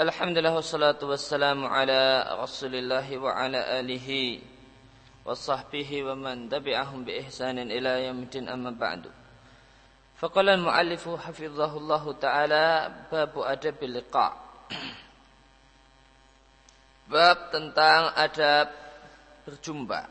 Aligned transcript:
Alhamdulillah 0.00 0.56
wassalatu 0.56 1.12
wassalamu 1.12 1.68
ala 1.68 2.24
Rasulillah 2.40 3.04
wa 3.20 3.36
ala 3.36 3.84
alihi 3.84 4.40
wa 5.28 5.36
sahbihi 5.36 6.08
wa 6.08 6.16
man 6.16 6.48
tabi'ahum 6.48 7.04
bi 7.04 7.20
ihsanin 7.20 7.68
ila 7.68 8.00
yaumil 8.00 8.48
amma 8.48 8.72
ba'du. 8.72 9.12
Faqala 10.16 10.56
al-muallif 10.56 11.04
hafizahullah 11.04 12.00
taala 12.16 12.88
bab 13.12 13.44
adab 13.44 13.76
liqa. 13.84 14.40
Bab 17.04 17.52
tentang 17.52 18.16
adab 18.16 18.72
berjumpa. 19.44 20.08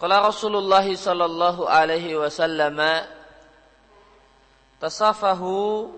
Qala 0.00 0.32
Rasulullah 0.32 0.88
sallallahu 0.88 1.68
alaihi 1.68 2.16
wasallam 2.16 2.80
tasafahu 4.78 5.90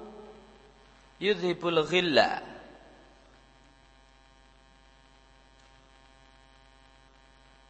yudhibul 1.21 1.85
ghilla. 1.87 2.45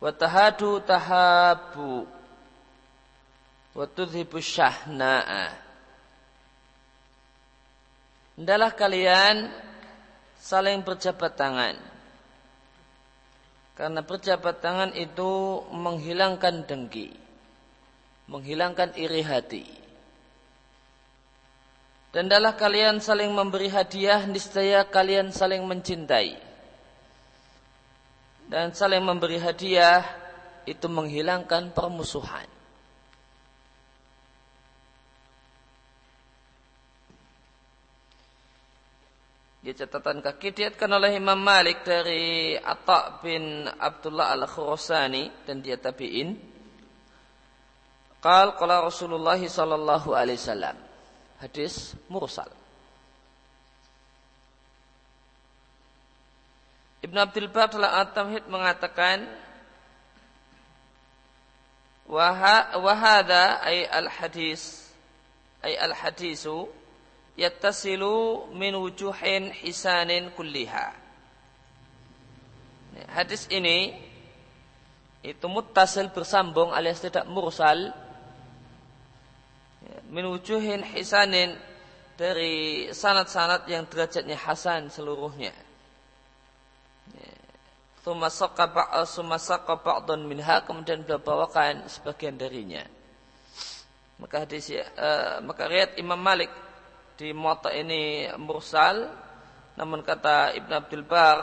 Wa 0.00 0.10
tahadu 0.16 0.80
tahabu. 0.80 2.08
Wa 3.76 3.84
tudhibu 3.86 4.40
syahna'a. 4.40 5.54
Hendaklah 8.40 8.72
kalian 8.72 9.52
saling 10.40 10.80
berjabat 10.80 11.36
tangan. 11.36 11.76
Karena 13.76 14.00
berjabat 14.00 14.60
tangan 14.60 14.90
itu 14.96 15.62
menghilangkan 15.72 16.64
dengki 16.64 17.16
menghilangkan 18.30 18.94
iri 18.94 19.26
hati 19.26 19.79
dan 22.10 22.26
adalah 22.26 22.58
kalian 22.58 22.98
saling 22.98 23.30
memberi 23.30 23.70
hadiah, 23.70 24.26
niscaya 24.26 24.82
kalian 24.82 25.30
saling 25.30 25.62
mencintai. 25.62 26.34
Dan 28.50 28.74
saling 28.74 28.98
memberi 28.98 29.38
hadiah 29.38 30.02
itu 30.66 30.90
menghilangkan 30.90 31.70
permusuhan. 31.70 32.50
Di 39.62 39.70
catatan 39.70 40.18
kaki 40.18 40.50
diatkan 40.50 40.90
oleh 40.90 41.14
Imam 41.14 41.38
Malik 41.38 41.86
dari 41.86 42.58
Atta 42.58 43.22
bin 43.22 43.70
Abdullah 43.70 44.34
al-Khurasani 44.34 45.46
dan 45.46 45.62
dia 45.62 45.78
tabi'in. 45.78 46.34
Qal 48.18 48.58
qala 48.58 48.82
Rasulullah 48.82 49.38
sallallahu 49.38 50.10
alaihi 50.10 50.40
wasallam 50.42 50.89
hadis 51.40 51.96
mursal. 52.06 52.48
Ibn 57.00 57.16
Abdul 57.16 57.48
Bar 57.48 57.72
telah 57.72 58.04
At-Tamhid 58.04 58.44
mengatakan 58.52 59.24
wahada 62.76 63.64
ay 63.64 63.88
al-hadis 63.88 64.92
ay 65.64 65.80
al-hadisu 65.80 66.68
yattasilu 67.40 68.52
min 68.52 68.76
wujuhin 68.76 69.48
hisanin 69.48 70.28
kulliha. 70.36 70.92
Hadis 73.16 73.48
ini 73.48 73.96
itu 75.24 75.46
muttasil 75.48 76.12
bersambung 76.12 76.68
alias 76.72 77.00
tidak 77.00 77.24
mursal 77.32 77.96
min 80.10 80.24
wujuhin 80.30 80.82
hisanin 80.82 81.54
dari 82.20 82.88
sanat-sanat 82.92 83.64
yang 83.70 83.88
derajatnya 83.88 84.36
hasan 84.36 84.92
seluruhnya. 84.92 85.56
Sumasaka 88.00 89.76
minha 90.24 90.64
kemudian 90.64 91.04
beliau 91.04 91.20
bawakan 91.20 91.84
sebagian 91.88 92.36
darinya. 92.36 92.84
Maka 94.20 94.44
hadis 94.44 94.68
uh, 94.72 95.40
maka 95.40 95.64
riat 95.64 95.96
Imam 95.96 96.20
Malik 96.20 96.52
di 97.16 97.32
Muwatta 97.32 97.72
ini 97.72 98.28
mursal 98.36 99.08
namun 99.80 100.04
kata 100.04 100.52
Ibn 100.60 100.70
Abdul 100.76 101.04
Bar 101.08 101.40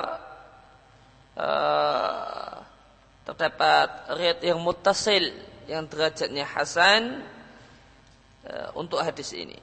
uh, 1.42 2.54
terdapat 3.26 4.14
riat 4.14 4.40
yang 4.46 4.62
mutasil 4.62 5.34
yang 5.66 5.90
derajatnya 5.90 6.46
hasan 6.46 7.26
untuk 8.78 9.02
hadis 9.04 9.36
ini. 9.36 9.58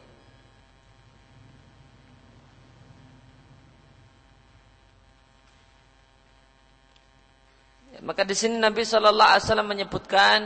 Ya, 7.95 7.99
maka 8.05 8.27
di 8.27 8.37
sini 8.37 8.61
Nabi 8.61 8.83
Shallallahu 8.85 9.31
Alaihi 9.31 9.45
Wasallam 9.47 9.71
menyebutkan, 9.71 10.39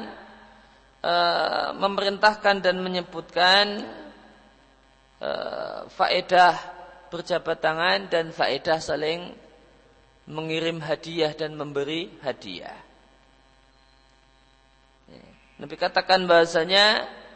uh, 1.02 1.68
memerintahkan 1.74 2.62
dan 2.62 2.76
menyebutkan 2.78 3.66
uh, 5.18 5.88
faedah 5.90 6.54
berjabat 7.08 7.58
tangan 7.58 8.06
dan 8.12 8.30
faedah 8.30 8.78
saling 8.78 9.32
mengirim 10.28 10.78
hadiah 10.84 11.32
dan 11.32 11.56
memberi 11.56 12.12
hadiah. 12.20 12.76
Ya, 15.08 15.24
Nabi 15.56 15.74
katakan 15.80 16.28
bahasanya 16.28 17.08
Eh, 17.08 17.27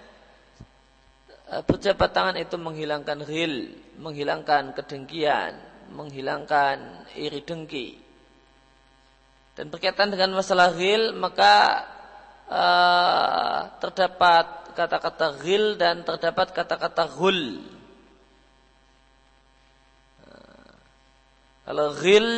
berjabat 1.60 2.16
tangan 2.16 2.36
itu 2.40 2.56
menghilangkan 2.56 3.28
ghil, 3.28 3.76
menghilangkan 4.00 4.72
kedengkian, 4.72 5.52
menghilangkan 5.92 7.04
iri 7.12 7.44
dengki. 7.44 8.00
Dan 9.52 9.68
berkaitan 9.68 10.08
dengan 10.08 10.32
masalah 10.32 10.72
ghil, 10.72 11.12
maka 11.12 11.84
uh, 12.48 13.60
terdapat 13.84 14.72
kata-kata 14.72 15.44
ghil 15.44 15.76
dan 15.76 16.00
terdapat 16.08 16.56
kata-kata 16.56 17.04
ghul. 17.12 17.60
Uh, 20.24 20.72
kalau 21.68 21.92
ghil 22.00 22.28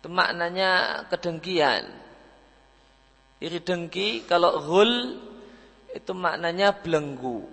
itu 0.00 0.08
maknanya 0.08 1.04
kedengkian. 1.12 1.84
Iri 3.44 3.60
dengki, 3.60 4.24
kalau 4.24 4.56
ghul 4.64 5.20
itu 5.92 6.12
maknanya 6.16 6.72
belenggu. 6.72 7.44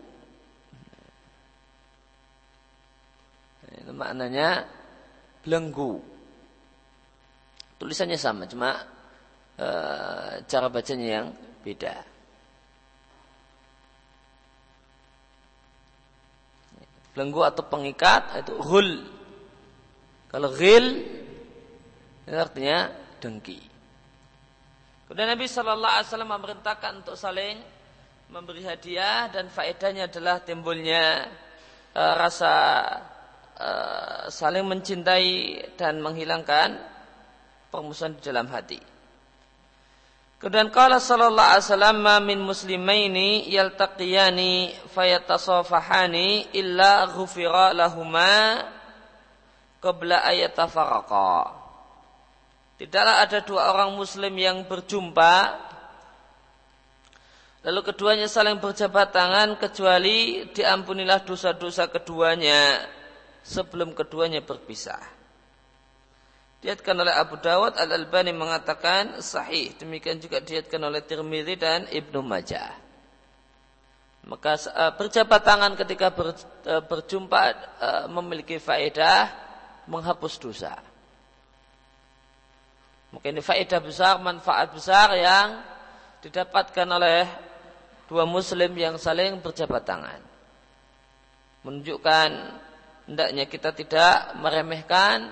Itu 3.75 3.91
maknanya 3.93 4.65
belenggu. 5.43 5.99
Tulisannya 7.79 8.19
sama, 8.19 8.43
cuma 8.43 8.75
e, 9.55 9.67
cara 10.43 10.67
bacanya 10.67 11.07
yang 11.07 11.27
beda. 11.63 11.95
Belenggu 17.15 17.41
atau 17.43 17.63
pengikat 17.67 18.43
itu 18.43 18.55
hul. 18.59 18.89
Kalau 20.29 20.51
ghil 20.53 20.85
itu 22.27 22.37
artinya 22.37 22.91
dengki. 23.17 23.59
Kemudian 25.09 25.33
Nabi 25.33 25.49
Shallallahu 25.49 25.89
Alaihi 25.89 26.07
Wasallam 26.13 26.31
memerintahkan 26.37 26.91
untuk 27.01 27.17
saling 27.17 27.57
memberi 28.29 28.61
hadiah 28.61 29.25
dan 29.33 29.49
faedahnya 29.49 30.05
adalah 30.05 30.37
timbulnya 30.45 31.25
uh, 31.97 32.13
rasa 32.13 32.53
uh, 33.57 34.23
saling 34.29 34.69
mencintai 34.69 35.57
dan 35.73 35.97
menghilangkan 35.97 36.77
permusuhan 37.73 38.13
di 38.13 38.21
dalam 38.21 38.45
hati. 38.53 38.77
Kemudian 40.39 40.71
kala 40.71 41.03
sallallahu 41.03 41.51
alaihi 41.51 41.67
wasallam 41.67 41.99
min 42.23 42.39
muslimaini 42.39 43.49
yaltaqiyani 43.51 44.71
fayatasafahani 44.93 46.55
illa 46.55 47.11
ghufira 47.11 47.75
lahuma 47.75 48.63
qabla 49.83 50.23
ayatafaraqa. 50.23 51.59
Tidaklah 52.79 53.15
ada 53.27 53.43
dua 53.43 53.75
orang 53.75 53.99
muslim 53.99 54.31
yang 54.39 54.63
berjumpa 54.63 55.67
Lalu 57.59 57.91
keduanya 57.91 58.31
saling 58.31 58.55
berjabat 58.63 59.11
tangan 59.11 59.59
kecuali 59.59 60.47
diampunilah 60.55 61.27
dosa-dosa 61.27 61.91
keduanya 61.91 62.87
sebelum 63.43 63.91
keduanya 63.91 64.39
berpisah. 64.39 65.03
Diatkan 66.63 66.95
oleh 66.95 67.11
Abu 67.11 67.39
Dawud 67.39 67.75
Al-Albani 67.75 68.31
mengatakan 68.31 69.19
sahih. 69.19 69.75
Demikian 69.75 70.23
juga 70.23 70.39
diatkan 70.39 70.79
oleh 70.83 71.03
Tirmidzi 71.03 71.55
dan 71.59 71.87
Ibnu 71.87 72.19
Majah. 72.23 72.71
Maka 74.27 74.59
uh, 74.71 74.91
berjabat 74.95 75.41
tangan 75.43 75.75
ketika 75.79 76.11
uh, 76.11 76.83
berjumpa 76.83 77.41
uh, 77.79 78.05
memiliki 78.11 78.59
faedah 78.59 79.31
menghapus 79.87 80.35
dosa. 80.39 80.75
Mungkin 83.15 83.39
ini 83.39 83.43
faedah 83.43 83.79
besar, 83.79 84.19
manfaat 84.19 84.71
besar 84.75 85.15
yang 85.15 85.63
didapatkan 86.19 86.87
oleh 86.87 87.48
dua 88.09 88.25
muslim 88.25 88.73
yang 88.73 88.97
saling 88.97 89.39
berjabat 89.39 89.85
tangan. 89.85 90.21
menunjukkan 91.59 92.29
hendaknya 93.05 93.45
kita 93.45 93.75
tidak 93.75 94.31
meremehkan 94.39 95.27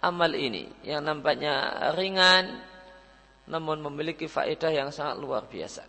amal 0.00 0.30
ini 0.30 0.70
yang 0.86 1.02
nampaknya 1.04 1.90
ringan 1.98 2.64
namun 3.50 3.82
memiliki 3.82 4.30
faedah 4.30 4.70
yang 4.70 4.88
sangat 4.94 5.18
luar 5.18 5.44
biasa. 5.50 5.82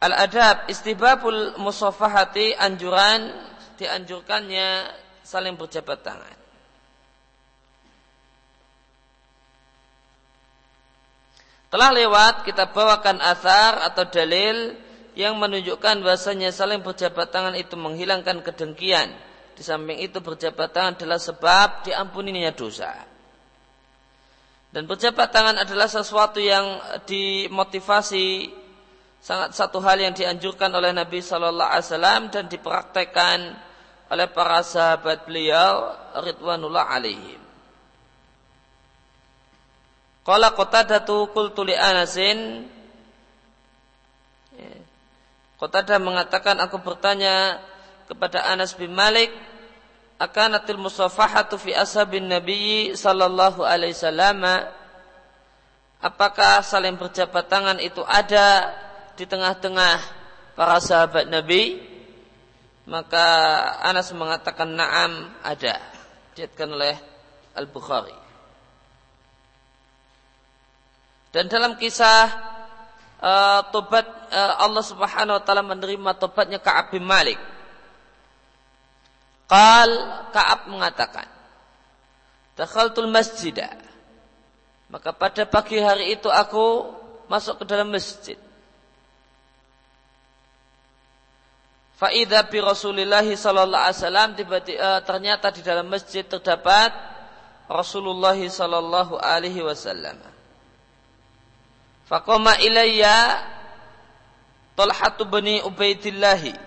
Al-adab 0.00 0.68
istibabul 0.68 1.56
musafahati 1.60 2.56
anjuran 2.56 3.32
dianjurkannya 3.80 4.68
saling 5.24 5.56
berjabat 5.56 6.00
tangan. 6.04 6.39
Telah 11.70 11.90
lewat 11.94 12.42
kita 12.42 12.74
bawakan 12.74 13.22
asar 13.22 13.78
atau 13.86 14.02
dalil 14.10 14.74
yang 15.14 15.38
menunjukkan 15.38 16.02
bahasanya 16.02 16.50
saling 16.50 16.82
berjabat 16.82 17.30
tangan 17.30 17.54
itu 17.54 17.78
menghilangkan 17.78 18.42
kedengkian. 18.42 19.14
Di 19.54 19.62
samping 19.62 20.02
itu 20.02 20.18
berjabat 20.18 20.74
tangan 20.74 20.98
adalah 20.98 21.22
sebab 21.22 21.86
diampuninya 21.86 22.50
dosa. 22.50 22.90
Dan 24.70 24.86
berjabat 24.86 25.30
tangan 25.34 25.62
adalah 25.62 25.90
sesuatu 25.90 26.38
yang 26.38 26.78
dimotivasi 27.06 28.50
sangat 29.18 29.52
satu 29.52 29.82
hal 29.82 29.98
yang 29.98 30.14
dianjurkan 30.14 30.70
oleh 30.72 30.94
Nabi 30.94 31.20
Shallallahu 31.20 31.70
Alaihi 31.70 31.86
Wasallam 31.86 32.22
dan 32.32 32.44
dipraktekkan 32.46 33.38
oleh 34.10 34.26
para 34.30 34.62
sahabat 34.62 35.26
beliau 35.26 35.90
ridwanullah 36.18 36.86
alaihim. 36.86 37.39
Qala 40.20 40.52
Qatadatu 40.52 41.32
qultu 41.32 41.64
li 41.64 41.72
Anasin. 41.72 42.68
Ya. 44.56 44.72
Qatadah 45.56 46.00
mengatakan 46.00 46.56
aku 46.60 46.80
bertanya 46.80 47.60
kepada 48.08 48.44
Anas 48.48 48.76
bin 48.76 48.92
Malik 48.92 49.28
akanatil 50.20 50.80
musafahatu 50.80 51.56
fi 51.56 51.72
ashabin 51.72 52.28
Nabi 52.28 52.92
sallallahu 52.92 53.64
alaihi 53.64 53.96
wasallam? 53.96 54.44
Apakah 56.00 56.64
saling 56.64 56.96
berjabat 56.96 57.48
tangan 57.48 57.76
itu 57.76 58.00
ada 58.04 58.72
di 59.16 59.24
tengah-tengah 59.28 60.00
para 60.56 60.80
sahabat 60.80 61.28
Nabi? 61.28 61.80
Maka 62.88 63.24
Anas 63.84 64.08
mengatakan 64.16 64.72
na'am 64.72 65.28
ada. 65.44 65.76
Diatkan 66.32 66.72
oleh 66.72 66.96
Al-Bukhari 67.52 68.19
Dan 71.30 71.46
dalam 71.46 71.78
kisah 71.78 72.26
uh, 73.22 73.60
tobat 73.70 74.06
uh, 74.34 74.54
Allah 74.66 74.82
Subhanahu 74.82 75.38
wa 75.38 75.42
taala 75.42 75.62
menerima 75.62 76.10
tobatnya 76.18 76.58
Ka'ab 76.58 76.90
bin 76.90 77.06
Malik. 77.06 77.38
Qal 79.46 79.90
Ka'ab 80.34 80.66
mengatakan, 80.66 81.26
"Dakhaltul 82.58 83.10
masjidah." 83.10 83.78
Maka 84.90 85.14
pada 85.14 85.46
pagi 85.46 85.78
hari 85.78 86.18
itu 86.18 86.26
aku 86.26 86.90
masuk 87.30 87.62
ke 87.62 87.64
dalam 87.70 87.94
masjid. 87.94 88.34
Faidah 91.94 92.48
bi 92.50 92.58
Rasulillah 92.58 93.22
sallallahu 93.22 93.84
alaihi 93.86 94.00
wasallam 94.02 94.28
tiba-tiba 94.34 94.80
uh, 94.82 95.00
ternyata 95.04 95.52
di 95.54 95.62
dalam 95.62 95.86
masjid 95.86 96.26
terdapat 96.26 96.90
Rasulullah 97.70 98.34
sallallahu 98.34 99.20
alaihi 99.20 99.62
wasallam. 99.62 100.18
Faqama 102.10 102.58
ilayya 102.58 103.46
Talhatu 104.74 105.22
bani 105.30 105.62
Ubaidillahi 105.62 106.58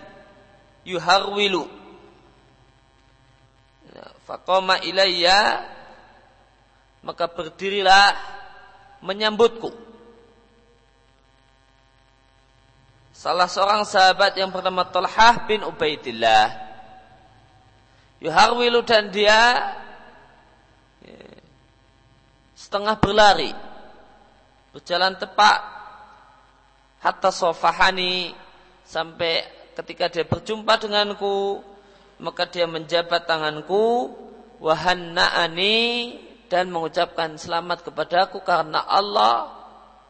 yuharwilu. 0.88 1.68
Faqama 4.24 4.80
ilayya 4.80 5.68
maka 7.04 7.28
berdirilah 7.28 8.16
menyambutku. 9.04 9.68
Salah 13.12 13.44
seorang 13.44 13.84
sahabat 13.84 14.32
yang 14.40 14.48
bernama 14.48 14.88
Talhah 14.88 15.44
bin 15.44 15.60
Ubaidillah. 15.60 16.56
Yuharwilu 18.24 18.80
dan 18.88 19.12
dia 19.12 19.76
ya, 21.04 21.20
setengah 22.56 22.96
berlari 22.96 23.73
berjalan 24.74 25.14
tepat 25.14 25.62
hatta 26.98 27.30
sofahani 27.30 28.34
sampai 28.82 29.46
ketika 29.78 30.10
dia 30.10 30.24
berjumpa 30.26 30.82
denganku 30.82 31.62
maka 32.18 32.50
dia 32.50 32.66
menjabat 32.66 33.30
tanganku 33.30 34.10
wahanna'ani 34.58 36.18
dan 36.50 36.74
mengucapkan 36.74 37.38
selamat 37.38 37.86
kepadaku 37.86 38.42
karena 38.42 38.82
Allah 38.82 39.50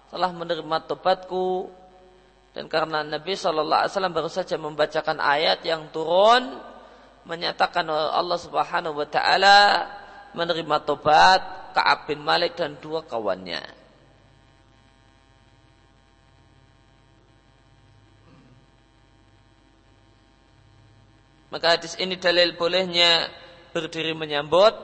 telah 0.09 0.33
menerima 0.33 0.89
tobatku 0.89 1.69
dan 2.57 2.71
karena 2.71 3.03
Nabi 3.05 3.35
Shallallahu 3.35 3.81
Alaihi 3.85 3.93
Wasallam 3.93 4.15
baru 4.15 4.31
saja 4.31 4.57
membacakan 4.57 5.19
ayat 5.21 5.61
yang 5.67 5.93
turun 5.93 6.57
menyatakan 7.29 7.85
Allah 7.91 8.39
Subhanahu 8.41 8.97
Wa 8.97 9.09
Taala 9.11 9.59
menerima 10.33 10.77
tobat 10.87 11.43
Kaab 11.75 12.07
bin 12.07 12.23
Malik 12.23 12.55
dan 12.55 12.79
dua 12.79 13.03
kawannya. 13.03 13.84
Maka 21.55 21.79
hadis 21.79 21.95
ini 22.03 22.19
dalil 22.19 22.59
bolehnya 22.59 23.31
berdiri 23.71 24.11
menyambut 24.11 24.75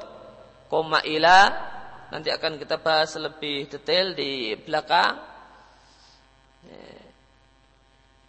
koma 0.70 1.02
ila 1.02 1.50
nanti 2.14 2.31
akan 2.31 2.62
kita 2.62 2.78
bahas 2.78 3.19
lebih 3.19 3.67
detail 3.67 4.14
di 4.14 4.55
belakang. 4.55 5.19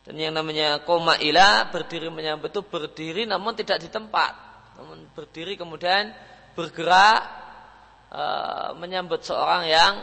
Dan 0.02 0.18
yang 0.18 0.34
namanya 0.34 0.82
koma 0.82 1.22
ila 1.22 1.70
berdiri 1.70 2.10
menyambut 2.10 2.50
itu 2.50 2.66
berdiri 2.66 3.30
namun 3.30 3.54
tidak 3.54 3.78
di 3.78 3.94
tempat, 3.94 4.34
namun 4.82 5.06
berdiri 5.14 5.54
kemudian 5.54 6.10
bergerak 6.58 7.22
e, 8.10 8.24
menyambut 8.82 9.22
seorang 9.22 9.70
yang 9.70 9.94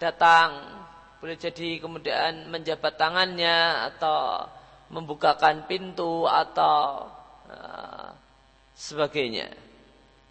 datang. 0.00 0.72
Boleh 1.20 1.36
jadi 1.36 1.84
kemudian 1.84 2.48
menjabat 2.48 2.96
tangannya 2.96 3.92
atau 3.92 4.48
membukakan 4.88 5.68
pintu 5.68 6.24
atau 6.24 7.12
sebagainya 8.74 9.48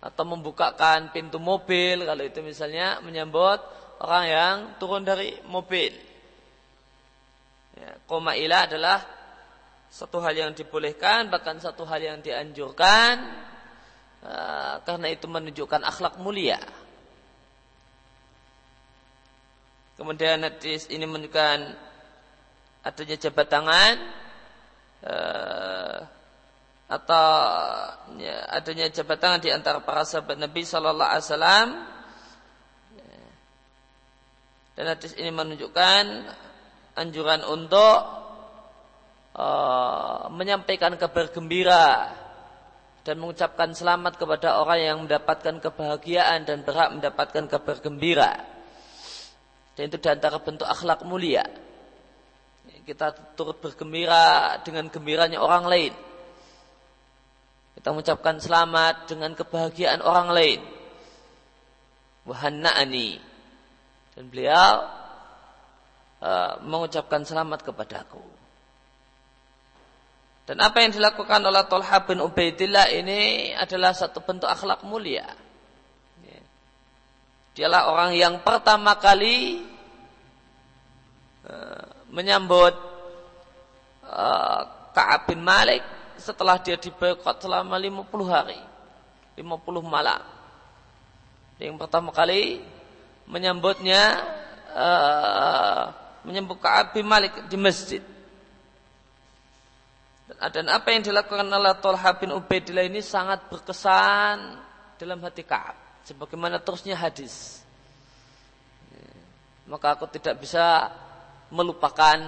atau 0.04 0.24
membukakan 0.28 1.16
pintu 1.16 1.40
mobil 1.40 2.04
kalau 2.04 2.24
itu 2.28 2.44
misalnya 2.44 3.00
menyambut 3.00 3.64
orang 4.04 4.26
yang 4.28 4.56
turun 4.76 5.08
dari 5.08 5.40
mobil. 5.48 5.96
Ya, 7.80 7.98
koma 8.04 8.36
ilah 8.36 8.68
adalah 8.68 9.00
satu 9.88 10.20
hal 10.20 10.36
yang 10.36 10.52
dibolehkan 10.52 11.32
bahkan 11.32 11.56
satu 11.58 11.88
hal 11.88 12.04
yang 12.04 12.20
dianjurkan 12.20 13.14
uh, 14.28 14.76
karena 14.84 15.08
itu 15.08 15.26
menunjukkan 15.32 15.82
akhlak 15.88 16.20
mulia. 16.20 16.60
Kemudian 19.96 20.44
hadis 20.44 20.92
ini 20.92 21.08
menunjukkan 21.08 21.60
adanya 22.84 23.16
jabat 23.16 23.48
tangan 23.48 23.96
uh, 25.08 25.98
atau 26.94 27.26
ya, 28.22 28.46
adanya 28.54 28.86
jabat 28.94 29.18
tangan 29.18 29.42
di 29.42 29.50
antara 29.50 29.82
para 29.82 30.06
sahabat 30.06 30.38
Nabi 30.38 30.62
Shallallahu 30.62 31.10
Alaihi 31.10 31.26
Wasallam 31.26 31.68
dan 34.74 34.86
hadis 34.90 35.14
ini 35.18 35.30
menunjukkan 35.30 36.04
anjuran 36.98 37.46
untuk 37.46 37.98
uh, 39.38 40.30
menyampaikan 40.34 40.98
kabar 40.98 41.30
gembira 41.30 42.10
dan 43.06 43.22
mengucapkan 43.22 43.76
selamat 43.76 44.18
kepada 44.18 44.58
orang 44.58 44.80
yang 44.82 44.98
mendapatkan 45.06 45.62
kebahagiaan 45.62 46.48
dan 46.48 46.66
berhak 46.66 46.90
mendapatkan 46.90 47.46
kabar 47.52 47.78
gembira. 47.84 48.34
Dan 49.78 49.90
itu 49.90 49.98
di 50.00 50.10
antara 50.10 50.40
bentuk 50.40 50.66
akhlak 50.66 51.04
mulia. 51.06 51.44
Kita 52.84 53.36
turut 53.36 53.60
bergembira 53.64 54.58
dengan 54.64 54.88
gembiranya 54.88 55.40
orang 55.40 55.66
lain. 55.68 55.94
Kita 57.74 57.90
mengucapkan 57.90 58.38
selamat 58.38 59.10
dengan 59.10 59.34
kebahagiaan 59.34 60.02
orang 60.06 60.30
lain. 60.32 60.62
Wahanna'ani. 62.30 63.18
Dan 64.14 64.30
beliau 64.30 64.86
uh, 66.22 66.54
mengucapkan 66.62 67.26
selamat 67.26 67.66
kepadaku. 67.66 68.22
Dan 70.44 70.60
apa 70.60 70.84
yang 70.84 70.92
dilakukan 70.92 71.40
oleh 71.40 71.64
Tolha 71.72 72.04
bin 72.04 72.20
Ubaidillah 72.20 72.92
ini 72.92 73.52
adalah 73.56 73.96
satu 73.96 74.20
bentuk 74.22 74.52
akhlak 74.52 74.84
mulia. 74.84 75.24
Dialah 77.54 77.86
orang 77.94 78.18
yang 78.18 78.42
pertama 78.42 78.98
kali 78.98 79.62
uh, 81.46 81.86
menyambut 82.10 82.74
uh, 84.10 84.62
Ka'ab 84.90 85.30
bin 85.30 85.46
Malik 85.46 85.86
setelah 86.24 86.56
dia 86.64 86.80
diboykot 86.80 87.44
selama 87.44 87.76
50 87.76 88.08
hari. 88.32 88.60
50 89.36 89.84
malam. 89.84 90.24
Yang 91.60 91.76
pertama 91.84 92.16
kali 92.16 92.64
menyambutnya 93.28 94.02
uh, 94.72 95.84
menyambut 96.24 96.64
Ka'ab 96.64 96.96
bin 96.96 97.04
Malik 97.04 97.36
di 97.52 97.58
masjid. 97.60 98.02
Dan 100.34 100.66
apa 100.72 100.92
yang 100.92 101.04
dilakukan 101.04 101.46
oleh 101.46 101.76
Tolha 101.78 102.12
bin 102.18 102.34
Ubaidillah 102.34 102.88
ini 102.88 103.04
sangat 103.04 103.52
berkesan 103.52 104.60
dalam 104.96 105.20
hati 105.22 105.44
Ka'ab. 105.44 106.08
Sebagaimana 106.08 106.60
terusnya 106.64 106.96
hadis. 106.96 107.64
Maka 109.68 109.96
aku 109.96 110.12
tidak 110.12 110.44
bisa 110.44 110.92
melupakan 111.48 112.20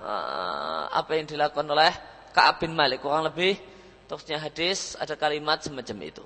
uh, 0.00 0.88
apa 0.88 1.10
yang 1.18 1.28
dilakukan 1.28 1.68
oleh 1.68 1.92
Ka'ab 2.38 2.62
bin 2.62 2.70
Malik. 2.78 3.02
Kurang 3.02 3.26
lebih 3.26 3.58
terusnya 4.06 4.38
hadis 4.38 4.94
ada 4.94 5.18
kalimat 5.18 5.58
semacam 5.58 5.98
itu. 6.06 6.22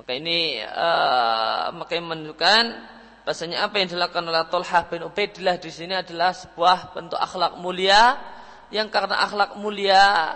Maka 0.00 0.16
ini 0.16 0.64
uh, 0.64 1.76
maka 1.76 1.92
ini 1.92 2.08
menunjukkan 2.08 2.62
bahasanya 3.28 3.68
apa 3.68 3.84
yang 3.84 3.88
dilakukan 3.92 4.24
oleh 4.24 4.48
Tolha 4.48 4.80
bin 4.88 5.04
Ubaidillah 5.04 5.60
di 5.60 5.68
sini 5.68 5.92
adalah 5.92 6.32
sebuah 6.32 6.96
bentuk 6.96 7.20
akhlak 7.20 7.60
mulia 7.60 8.16
yang 8.72 8.88
karena 8.88 9.20
akhlak 9.22 9.60
mulia 9.60 10.34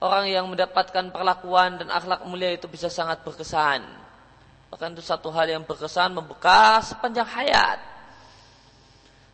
orang 0.00 0.28
yang 0.28 0.44
mendapatkan 0.46 1.10
perlakuan 1.10 1.80
dan 1.80 1.88
akhlak 1.88 2.28
mulia 2.28 2.52
itu 2.52 2.68
bisa 2.68 2.92
sangat 2.92 3.24
berkesan. 3.24 3.82
Bahkan 4.70 4.94
itu 4.94 5.02
satu 5.02 5.32
hal 5.34 5.50
yang 5.50 5.64
berkesan 5.66 6.14
membekas 6.14 6.94
sepanjang 6.94 7.26
hayat. 7.26 7.82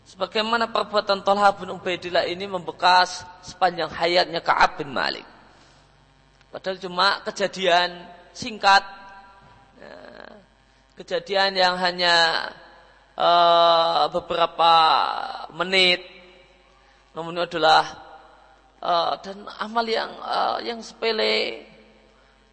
Sebagaimana 0.06 0.70
perbuatan 0.70 1.26
Tolha 1.26 1.50
bin 1.58 1.74
Ubaidillah 1.74 2.30
ini 2.30 2.46
membekas 2.46 3.26
sepanjang 3.42 3.90
hayatnya 3.90 4.38
Ka'ab 4.38 4.78
bin 4.78 4.94
Malik. 4.94 5.26
Padahal 6.54 6.78
cuma 6.78 7.18
kejadian 7.26 8.06
singkat, 8.30 8.86
ya, 9.82 9.94
kejadian 10.94 11.58
yang 11.58 11.74
hanya 11.74 12.14
uh, 13.18 14.06
beberapa 14.14 14.72
menit 15.58 16.06
namun 17.16 17.32
adalah 17.40 17.96
uh, 18.84 19.16
dan 19.24 19.42
amal 19.56 19.88
yang 19.88 20.12
uh, 20.20 20.60
yang 20.60 20.84
sepele. 20.84 21.64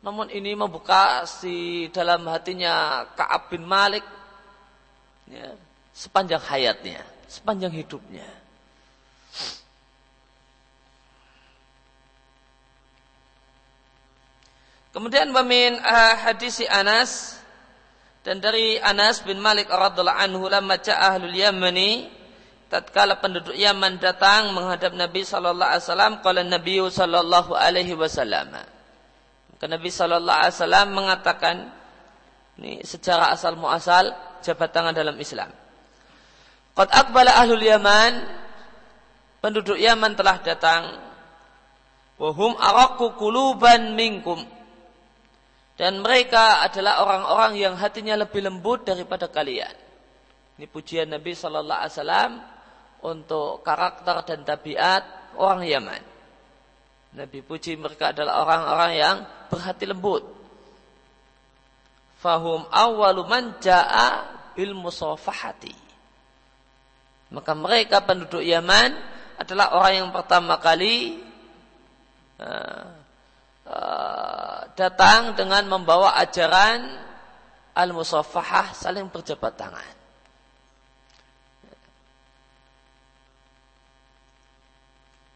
Namun 0.03 0.31
ini 0.31 0.55
membuka 0.55 1.23
si 1.27 1.87
dalam 1.91 2.27
hatinya 2.27 3.07
Kaab 3.15 3.51
bin 3.51 3.63
Malik 3.63 4.03
ya, 5.31 5.55
sepanjang 5.95 6.43
hayatnya, 6.43 7.03
sepanjang 7.33 7.73
hidupnya. 7.73 8.25
Kemudian 14.93 15.33
bamin 15.33 15.73
uh, 15.81 16.13
hadis 16.21 16.61
Anas 16.69 17.41
dan 18.21 18.37
dari 18.37 18.77
Anas 18.77 19.25
bin 19.25 19.41
Malik 19.41 19.65
radhiallahu 19.65 20.21
anhu 20.21 20.45
lamma 20.45 20.77
ja'a 20.77 21.17
ahlul 21.17 21.33
Yamani 21.33 22.13
tatkala 22.69 23.17
penduduk 23.17 23.57
Yaman 23.57 23.97
datang 23.97 24.53
menghadap 24.53 24.93
Nabi 24.93 25.21
sallallahu 25.25 25.65
alaihi 25.65 25.85
wasallam 25.85 26.13
qala 26.21 26.41
Nabi 26.41 26.75
sallallahu 26.81 27.51
alaihi 27.53 27.93
wasallam 27.93 28.53
maka 28.53 29.65
Nabi 29.65 29.89
sallallahu 29.93 30.39
alaihi 30.41 30.55
wasallam 30.57 30.87
mengatakan 30.93 31.55
ini 32.61 32.85
secara 32.85 33.33
asal 33.33 33.57
muasal 33.57 34.13
jabat 34.45 34.69
tangan 34.73 34.93
dalam 34.93 35.17
Islam 35.17 35.49
Qad 36.73 36.89
aqbala 36.89 37.37
ahlul 37.37 37.61
Yaman 37.61 38.13
penduduk 39.45 39.77
Yaman 39.77 40.17
telah 40.17 40.41
datang 40.41 40.97
wahum 42.17 42.57
araku 42.57 43.13
kuluban 43.13 43.93
minkum 43.93 44.41
dan 45.77 46.01
mereka 46.01 46.65
adalah 46.65 47.01
orang-orang 47.05 47.53
yang 47.57 47.73
hatinya 47.77 48.13
lebih 48.17 48.45
lembut 48.45 48.85
daripada 48.85 49.25
kalian. 49.29 49.73
Ini 50.57 50.69
pujian 50.69 51.09
Nabi 51.09 51.33
Sallallahu 51.33 51.81
Alaihi 51.81 51.93
Wasallam 51.97 52.31
untuk 53.03 53.65
karakter 53.65 54.15
dan 54.21 54.39
tabiat 54.45 55.03
orang 55.37 55.65
Yaman. 55.65 56.01
Nabi 57.13 57.45
puji 57.45 57.77
mereka 57.77 58.09
adalah 58.09 58.41
orang-orang 58.41 58.91
yang 58.97 59.17
berhati 59.49 59.85
lembut. 59.85 60.25
Fahum 62.17 62.65
awalu 62.73 63.21
man 63.29 63.57
ja'a 63.61 64.33
bil 64.57 64.73
musafahati. 64.73 65.82
Maka 67.33 67.57
mereka 67.57 68.05
penduduk 68.05 68.45
Yaman 68.45 68.93
adalah 69.41 69.73
orang 69.73 69.93
yang 70.05 70.09
pertama 70.13 70.61
kali 70.61 71.17
uh, 72.37 72.85
uh, 73.65 74.59
datang 74.77 75.33
dengan 75.33 75.65
membawa 75.65 76.13
ajaran 76.21 76.93
al-musafahah 77.73 78.77
saling 78.77 79.09
berjabat 79.09 79.57
tangan. 79.57 79.93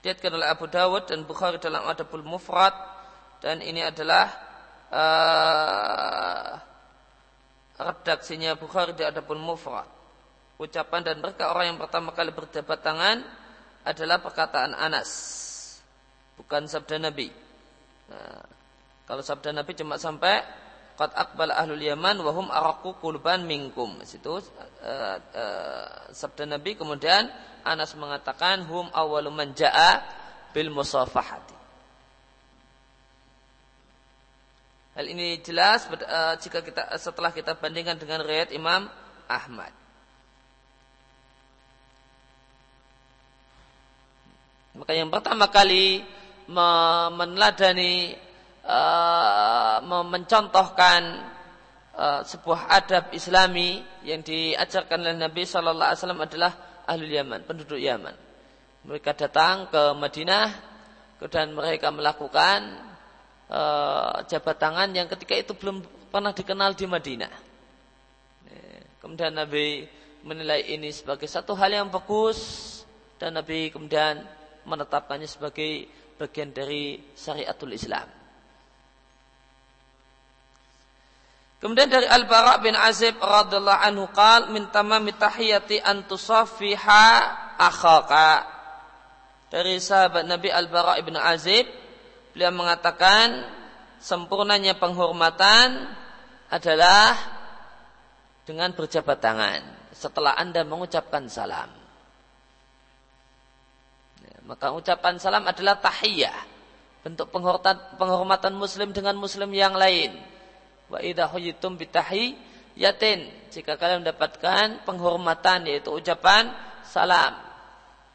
Diatkan 0.06 0.38
oleh 0.38 0.46
Abu 0.46 0.70
Dawud 0.70 1.10
dan 1.10 1.26
Bukhari 1.26 1.58
dalam 1.58 1.82
Adabul 1.90 2.22
Mufrad 2.22 2.78
dan 3.42 3.58
ini 3.66 3.82
adalah 3.82 4.30
uh, 4.94 6.54
redaksinya 7.82 8.54
Bukhari 8.54 8.94
di 8.94 9.02
Adabul 9.02 9.42
Mufrad. 9.42 9.97
Ucapan 10.58 11.06
dan 11.06 11.22
mereka 11.22 11.54
orang 11.54 11.76
yang 11.76 11.80
pertama 11.80 12.14
kali 12.18 12.34
berjabat 12.34 12.82
tangan 12.82 13.22
adalah 13.86 14.18
perkataan 14.20 14.74
Anas, 14.74 15.10
bukan 16.34 16.66
sabda 16.66 16.98
Nabi. 16.98 17.30
Nah, 18.10 18.42
kalau 19.06 19.22
sabda 19.22 19.54
Nabi 19.54 19.78
cuma 19.78 20.02
sampai 20.02 20.42
Qad 20.98 21.14
akbal 21.14 21.54
ahlul 21.54 21.78
Yaman 21.78 22.18
wahum 22.26 22.50
araku 22.50 22.98
kulban 22.98 23.46
minkum. 23.46 24.02
Situ 24.02 24.34
uh, 24.34 24.42
uh, 24.42 25.88
sabda 26.10 26.50
Nabi 26.50 26.74
kemudian 26.74 27.30
Anas 27.62 27.94
mengatakan 27.94 28.66
hum 28.66 28.90
awwalu 28.90 29.30
man 29.30 29.54
jaa 29.54 30.02
bil 30.58 30.74
musafahati. 30.74 31.54
Hal 34.98 35.06
ini 35.06 35.38
jelas 35.46 35.86
uh, 35.86 36.34
jika 36.42 36.66
kita 36.66 36.90
setelah 36.98 37.30
kita 37.30 37.54
bandingkan 37.54 38.02
dengan 38.02 38.26
riwayat 38.26 38.50
Imam 38.50 38.90
Ahmad. 39.30 39.70
Maka 44.78 44.94
yang 44.94 45.10
pertama 45.10 45.50
kali 45.50 46.06
meneladani 46.48 48.14
uh, 48.62 49.82
mencontohkan 49.84 51.02
uh, 51.98 52.22
sebuah 52.24 52.70
adab 52.72 53.04
Islami 53.12 53.82
yang 54.06 54.22
diajarkan 54.22 55.02
oleh 55.02 55.18
Nabi 55.18 55.44
Shallallahu 55.44 55.90
Alaihi 55.92 56.00
Wasallam 56.00 56.24
adalah 56.24 56.52
ahli 56.86 57.10
Yaman, 57.10 57.42
penduduk 57.44 57.82
Yaman. 57.82 58.16
Mereka 58.88 59.18
datang 59.18 59.68
ke 59.68 59.82
Madinah 59.98 60.48
dan 61.28 61.52
mereka 61.52 61.92
melakukan 61.92 62.60
uh, 63.50 64.24
jabat 64.30 64.56
tangan 64.62 64.94
yang 64.94 65.10
ketika 65.10 65.36
itu 65.36 65.52
belum 65.58 65.84
pernah 66.14 66.32
dikenal 66.32 66.78
di 66.78 66.86
Madinah. 66.88 67.34
Kemudian 68.98 69.40
Nabi 69.40 69.88
menilai 70.26 70.68
ini 70.68 70.92
sebagai 70.92 71.32
satu 71.32 71.56
hal 71.56 71.72
yang 71.72 71.88
bagus 71.88 72.40
dan 73.16 73.38
Nabi 73.40 73.72
kemudian 73.72 74.20
menetapkannya 74.68 75.26
sebagai 75.26 75.88
bagian 76.20 76.52
dari 76.52 77.00
syariatul 77.16 77.72
Islam. 77.72 78.06
Kemudian 81.58 81.90
dari 81.90 82.06
Al-Bara 82.06 82.62
bin 82.62 82.78
Azib 82.78 83.18
radhiyallahu 83.18 83.82
anhu 83.82 84.06
qal 84.14 84.54
min 84.54 84.70
tamami 84.70 85.10
tahiyati 85.18 85.82
an 85.82 86.06
tusaffiha 86.06 87.06
akhaka. 87.58 88.46
Dari 89.50 89.82
sahabat 89.82 90.28
Nabi 90.28 90.54
Al-Bara 90.54 91.02
bin 91.02 91.18
Azib 91.18 91.66
beliau 92.36 92.54
mengatakan 92.54 93.42
sempurnanya 93.98 94.78
penghormatan 94.78 95.90
adalah 96.54 97.18
dengan 98.46 98.70
berjabat 98.78 99.18
tangan 99.18 99.62
setelah 99.98 100.38
Anda 100.38 100.62
mengucapkan 100.62 101.26
salam. 101.26 101.87
Maka 104.48 104.72
ucapan 104.72 105.20
salam 105.20 105.44
adalah 105.44 105.76
tahiyah, 105.84 106.40
bentuk 107.04 107.28
penghormatan, 107.36 108.00
penghormatan 108.00 108.56
muslim 108.56 108.96
dengan 108.96 109.20
muslim 109.20 109.52
yang 109.52 109.76
lain 109.76 110.16
Wa 110.88 111.04
idha 111.04 111.28
huyitum 111.28 111.76
yatin. 112.78 113.20
Jika 113.52 113.76
kalian 113.76 114.04
mendapatkan 114.04 114.88
penghormatan 114.88 115.68
yaitu 115.68 115.92
ucapan 115.92 116.52
salam. 116.88 117.36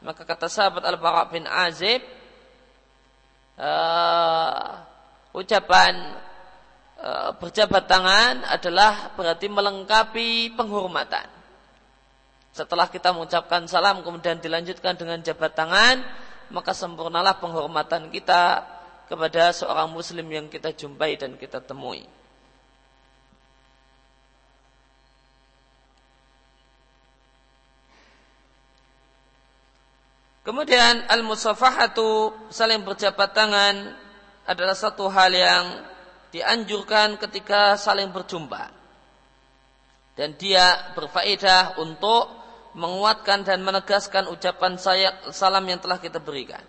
Maka 0.03 0.27
kata 0.27 0.51
sahabat 0.51 0.83
Al-Bara 0.83 1.31
bin 1.31 1.47
Azib 1.47 2.03
uh, 3.55 4.83
ucapan 5.31 6.19
uh, 6.99 7.31
berjabat 7.39 7.87
tangan 7.87 8.43
adalah 8.51 9.15
berarti 9.15 9.47
melengkapi 9.47 10.59
penghormatan. 10.59 11.42
Setelah 12.53 12.93
kita 12.93 13.17
mengucapkan 13.17 13.65
salam 13.65 14.05
kemudian 14.05 14.37
dilanjutkan 14.37 14.93
dengan 15.01 15.25
jabat 15.25 15.57
tangan, 15.57 16.05
maka 16.53 16.77
sempurnalah 16.77 17.41
penghormatan 17.41 18.13
kita 18.13 18.61
kepada 19.09 19.57
seorang 19.57 19.89
muslim 19.89 20.29
yang 20.29 20.47
kita 20.53 20.69
jumpai 20.77 21.17
dan 21.17 21.41
kita 21.41 21.65
temui. 21.65 22.05
Kemudian 30.43 31.07
al-musafahatu 31.07 32.35
saling 32.51 32.83
berjabat 32.83 33.31
tangan 33.31 33.95
adalah 34.43 34.75
satu 34.75 35.07
hal 35.07 35.31
yang 35.31 35.87
dianjurkan 36.35 37.15
ketika 37.17 37.79
saling 37.79 38.11
berjumpa. 38.11 38.75
Dan 40.19 40.35
dia 40.37 40.93
berfaedah 40.99 41.79
untuk 41.79 42.42
menguatkan 42.73 43.45
dan 43.45 43.61
menegaskan 43.61 44.29
ucapan 44.33 44.81
saya, 44.81 45.12
salam 45.33 45.64
yang 45.69 45.81
telah 45.81 46.00
kita 46.00 46.17
berikan. 46.21 46.64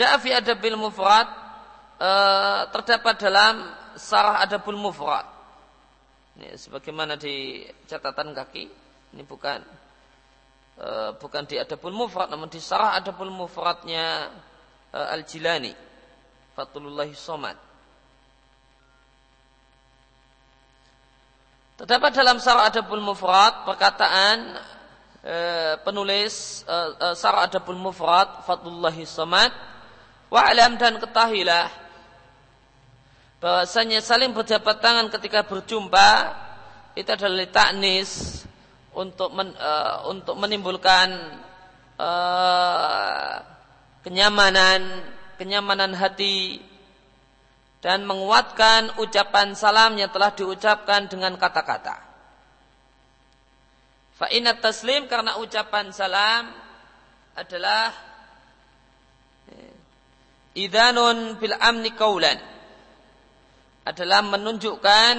Ja'a 0.00 0.16
adabil 0.16 0.80
mufrad 0.80 1.28
uh, 2.00 2.64
terdapat 2.72 3.20
dalam 3.20 3.68
sarah 4.00 4.40
adabul 4.40 4.80
mufrad. 4.80 5.28
Ini 6.40 6.56
sebagaimana 6.56 7.20
di 7.20 7.68
catatan 7.84 8.32
kaki, 8.32 8.64
ini 9.12 9.22
bukan 9.28 9.60
uh, 10.80 11.10
bukan 11.20 11.44
di 11.44 11.60
adabul 11.60 11.92
mufrad 11.92 12.32
namun 12.32 12.48
di 12.48 12.58
sarah 12.58 12.96
adabul 12.96 13.28
mufradnya 13.30 14.32
uh, 14.96 15.14
Al-Jilani 15.14 15.76
Fatulullahi 16.56 17.12
Somad. 17.14 17.56
Terdapat 21.76 22.10
dalam 22.12 22.36
sarah 22.40 22.68
adabul 22.68 23.00
mufrad 23.00 23.64
perkataan 23.64 24.68
penulis 25.84 26.64
sarah 27.12 27.44
adabul 27.44 27.76
mufrad 27.76 28.40
Fatulullahi 28.44 29.04
Somad 29.04 29.52
Wa'lam 30.32 30.80
dan 30.80 30.96
ketahilah 30.96 31.68
bahwasanya 33.40 34.04
saling 34.04 34.36
berjabat 34.36 34.78
tangan 34.78 35.08
ketika 35.08 35.42
berjumpa 35.42 36.36
itu 36.92 37.08
adalah 37.08 37.48
taknis 37.48 38.44
untuk 38.94 39.30
men, 39.30 39.54
uh, 39.54 40.10
untuk 40.10 40.34
menimbulkan 40.34 41.08
uh, 42.00 43.36
kenyamanan 44.02 45.04
kenyamanan 45.38 45.96
hati 45.96 46.60
dan 47.80 48.04
menguatkan 48.04 49.00
ucapan 49.00 49.56
salam 49.56 49.96
yang 49.96 50.12
telah 50.12 50.36
diucapkan 50.36 51.08
dengan 51.08 51.40
kata-kata. 51.40 51.96
Fa'inat 54.20 54.60
taslim 54.60 55.08
karena 55.08 55.40
ucapan 55.40 55.88
salam 55.96 56.52
adalah 57.32 58.10
Idanun 60.50 61.38
bil 61.38 61.54
amni 61.56 61.94
kaulan 61.94 62.36
adalah 63.86 64.20
menunjukkan 64.26 65.14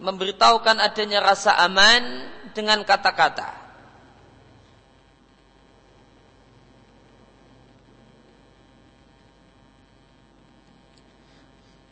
memberitahukan 0.00 0.80
adanya 0.80 1.20
rasa 1.20 1.56
aman 1.60 2.24
dengan 2.56 2.80
kata-kata. 2.84 3.68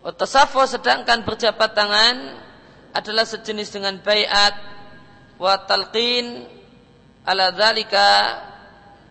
Tasaffu 0.04 0.60
sedangkan 0.68 1.24
berjabat 1.24 1.72
tangan 1.72 2.36
adalah 2.92 3.24
sejenis 3.24 3.72
dengan 3.72 3.96
bayat 4.04 4.52
wa 5.40 5.56
talqin 5.64 6.44
ala 7.24 7.48
dzalika 7.56 8.12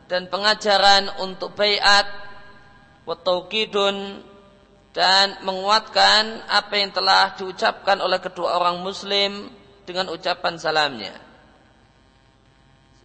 dan 0.06 0.30
pengajaran 0.30 1.10
untuk 1.18 1.58
bayat 1.58 2.06
wataukidun 3.10 4.22
dan 4.94 5.42
menguatkan 5.42 6.46
apa 6.46 6.74
yang 6.78 6.94
telah 6.94 7.34
diucapkan 7.34 7.98
oleh 7.98 8.22
kedua 8.22 8.62
orang 8.62 8.80
muslim 8.86 9.50
dengan 9.84 10.14
ucapan 10.14 10.56
salamnya. 10.62 11.18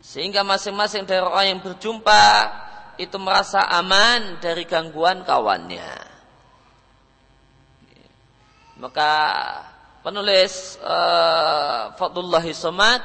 Sehingga 0.05 0.45
masing-masing 0.45 1.09
dari 1.09 1.25
orang 1.25 1.47
yang 1.57 1.61
berjumpa 1.65 2.25
itu 3.01 3.17
merasa 3.17 3.65
aman 3.73 4.37
dari 4.39 4.69
gangguan 4.69 5.25
kawannya. 5.25 5.91
Maka 8.79 9.13
penulis 10.07 10.79
uh, 10.85 11.91
Fadlullah 11.99 12.45
Somad 12.55 13.03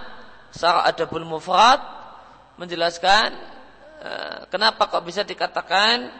Sarah 0.53 0.85
Adabul 0.85 1.25
Mufrad 1.25 1.81
menjelaskan 2.61 3.53
Eh, 4.03 4.39
kenapa 4.51 4.91
kok 4.91 5.07
bisa 5.07 5.23
dikatakan 5.23 6.11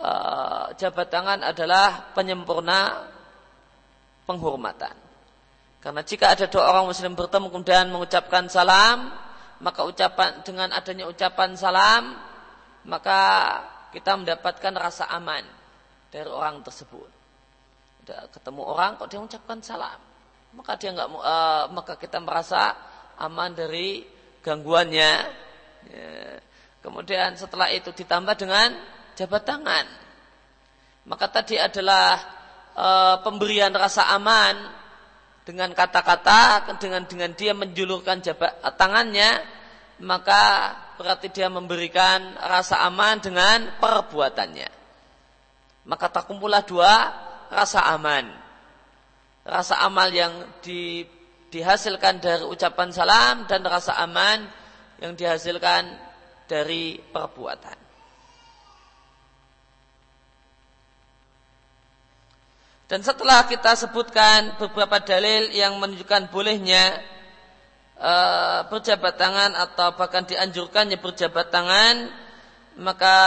uh, 0.00 0.72
jabat 0.74 1.12
tangan 1.12 1.44
adalah 1.44 2.10
penyempurna 2.16 3.06
penghormatan? 4.24 4.96
Karena 5.80 6.04
jika 6.04 6.36
ada 6.36 6.44
dua 6.48 6.68
orang 6.68 6.92
muslim 6.92 7.16
bertemu 7.16 7.48
kemudian 7.48 7.88
mengucapkan 7.88 8.48
salam, 8.52 9.08
maka 9.64 9.80
ucapan 9.84 10.44
dengan 10.44 10.68
adanya 10.76 11.08
ucapan 11.08 11.56
salam, 11.56 12.16
maka 12.84 13.20
kita 13.92 14.16
mendapatkan 14.16 14.72
rasa 14.76 15.08
aman 15.08 15.44
dari 16.12 16.28
orang 16.28 16.60
tersebut. 16.60 17.08
Ketemu 18.04 18.60
orang 18.66 18.98
kok 19.00 19.08
dia 19.08 19.22
mengucapkan 19.22 19.60
salam, 19.64 20.00
maka 20.52 20.76
dia 20.76 20.90
nggak 20.92 21.08
uh, 21.16 21.64
maka 21.72 21.94
kita 21.96 22.18
merasa 22.20 22.76
aman 23.16 23.56
dari 23.56 24.04
gangguannya. 24.44 25.12
Ya. 25.88 26.40
Kemudian 26.80 27.36
setelah 27.36 27.68
itu 27.68 27.92
ditambah 27.92 28.36
dengan 28.40 28.72
jabat 29.20 29.44
tangan. 29.44 29.86
Maka 31.04 31.28
tadi 31.28 31.60
adalah 31.60 32.16
e, 32.72 32.88
pemberian 33.20 33.72
rasa 33.76 34.08
aman 34.16 34.56
dengan 35.44 35.76
kata-kata 35.76 36.72
dengan 36.80 37.04
dengan 37.04 37.36
dia 37.36 37.52
menjulurkan 37.52 38.24
jabat 38.24 38.64
tangannya 38.80 39.60
maka 40.00 40.72
berarti 40.96 41.28
dia 41.32 41.52
memberikan 41.52 42.36
rasa 42.40 42.80
aman 42.84 43.20
dengan 43.20 43.76
perbuatannya. 43.80 44.70
Maka 45.88 46.06
tak 46.12 46.28
kumpulah 46.28 46.64
dua 46.64 46.92
rasa 47.52 47.84
aman. 47.92 48.28
Rasa 49.44 49.80
amal 49.80 50.12
yang 50.12 50.60
di, 50.60 51.04
dihasilkan 51.48 52.20
dari 52.20 52.44
ucapan 52.44 52.92
salam 52.92 53.48
dan 53.48 53.64
rasa 53.64 53.96
aman 54.00 54.44
yang 55.00 55.16
dihasilkan 55.16 55.88
dari 56.44 57.00
perbuatan. 57.00 57.89
Dan 62.90 63.06
setelah 63.06 63.46
kita 63.46 63.78
sebutkan 63.78 64.58
beberapa 64.58 64.98
dalil 64.98 65.54
yang 65.54 65.78
menunjukkan 65.78 66.26
bolehnya 66.34 66.98
e, 67.94 68.14
berjabat 68.66 69.14
tangan 69.14 69.54
atau 69.54 69.94
bahkan 69.94 70.26
dianjurkannya 70.26 70.98
berjabat 70.98 71.54
tangan, 71.54 72.10
maka 72.82 73.18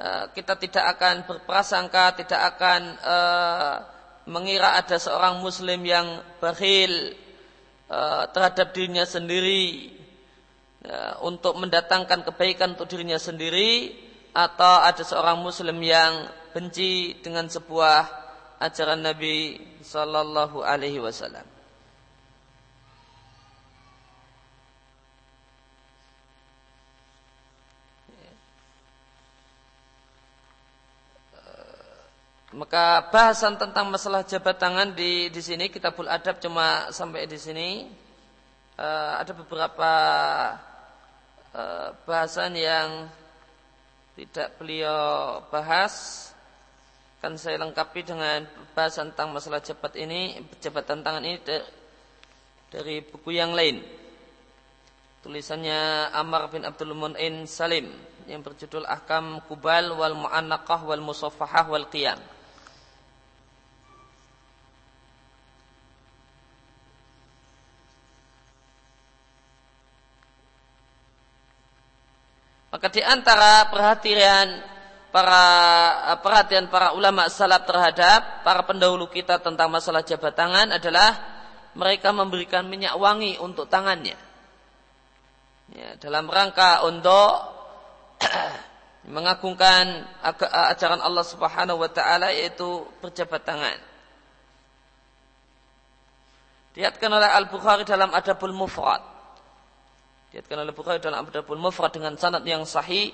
e, 0.00 0.08
kita 0.32 0.56
tidak 0.56 0.96
akan 0.96 1.28
berprasangka, 1.28 2.24
tidak 2.24 2.56
akan 2.56 2.96
e, 2.96 3.16
mengira 4.32 4.80
ada 4.80 4.96
seorang 4.96 5.44
muslim 5.44 5.84
yang 5.84 6.24
bakhil 6.40 7.12
e, 7.84 8.00
terhadap 8.32 8.72
dirinya 8.72 9.04
sendiri 9.04 9.92
ya, 10.80 11.20
untuk 11.20 11.52
mendatangkan 11.60 12.32
kebaikan 12.32 12.80
untuk 12.80 12.88
dirinya 12.88 13.20
sendiri 13.20 14.05
atau 14.36 14.84
ada 14.84 15.00
seorang 15.00 15.40
muslim 15.40 15.80
yang 15.80 16.28
benci 16.52 17.16
dengan 17.24 17.48
sebuah 17.48 18.04
ajaran 18.60 19.00
Nabi 19.00 19.56
sallallahu 19.80 20.60
alaihi 20.60 21.00
wasallam. 21.00 21.48
Maka 32.56 33.12
bahasan 33.12 33.60
tentang 33.60 33.92
masalah 33.92 34.24
jabat 34.24 34.56
tangan 34.56 34.96
di 34.96 35.28
di 35.28 35.40
sini 35.44 35.68
kitabul 35.68 36.08
adab 36.08 36.40
cuma 36.40 36.88
sampai 36.88 37.28
di 37.28 37.36
sini. 37.36 37.68
Uh, 38.76 39.12
ada 39.20 39.32
beberapa 39.32 39.92
Eh, 41.56 41.88
bahasan 42.04 42.52
yang 42.52 43.08
tidak 44.16 44.56
beliau 44.56 45.44
bahas 45.52 46.26
kan 47.20 47.36
saya 47.36 47.60
lengkapi 47.60 48.00
dengan 48.00 48.48
bahasan 48.72 49.12
tentang 49.12 49.36
masalah 49.36 49.60
jabat 49.60 49.92
ini 50.00 50.40
jabatan 50.60 51.04
tangan 51.04 51.20
ini 51.20 51.36
dari 52.72 53.04
buku 53.04 53.36
yang 53.36 53.52
lain 53.52 53.84
tulisannya 55.20 56.10
Amar 56.16 56.48
bin 56.48 56.64
Abdul 56.64 56.94
Mun'in 56.96 57.44
Salim 57.44 57.90
yang 58.30 58.42
berjudul 58.42 58.86
Ahkam 58.86 59.42
Kubal 59.46 59.90
wal 59.94 60.14
Mu'annaqah 60.14 60.86
wal 60.86 61.02
Musaffahah 61.02 61.66
wal 61.66 61.86
Qiyam. 61.90 62.18
Maka 72.76 72.92
di 72.92 73.00
antara 73.00 73.72
perhatian 73.72 74.60
para 75.08 75.48
perhatian 76.20 76.68
para 76.68 76.92
ulama 76.92 77.24
salaf 77.32 77.64
terhadap 77.64 78.44
para 78.44 78.60
pendahulu 78.68 79.08
kita 79.08 79.40
tentang 79.40 79.72
masalah 79.72 80.04
jabat 80.04 80.36
tangan 80.36 80.76
adalah 80.76 81.16
mereka 81.72 82.12
memberikan 82.12 82.68
minyak 82.68 82.92
wangi 83.00 83.40
untuk 83.40 83.64
tangannya. 83.72 84.12
Ya, 85.72 85.96
dalam 85.96 86.28
rangka 86.28 86.84
untuk 86.84 87.48
mengagungkan 89.16 90.04
ajaran 90.76 91.00
Allah 91.00 91.24
Subhanahu 91.24 91.80
wa 91.80 91.88
taala 91.88 92.28
yaitu 92.28 92.84
berjabat 93.00 93.40
tangan. 93.40 93.80
Diatkan 96.76 97.08
oleh 97.08 97.30
Al-Bukhari 97.40 97.88
dalam 97.88 98.12
Adabul 98.12 98.52
Mufrad 98.52 99.15
Diatkan 100.36 100.68
oleh 100.68 100.76
Bukhari 100.76 101.00
dalam 101.00 101.24
Abdul 101.24 101.56
Mufrad 101.56 101.96
dengan 101.96 102.12
sanad 102.20 102.44
yang 102.44 102.68
sahih. 102.68 103.08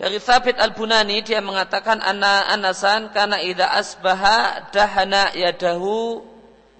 Dari 0.00 0.16
Thabit 0.16 0.56
Al-Bunani 0.56 1.20
dia 1.20 1.44
mengatakan 1.44 2.00
anna 2.00 2.48
anasan 2.56 3.12
karena 3.12 3.36
idza 3.44 3.68
asbaha 3.68 4.64
dahana 4.72 5.36
yadahu 5.36 6.24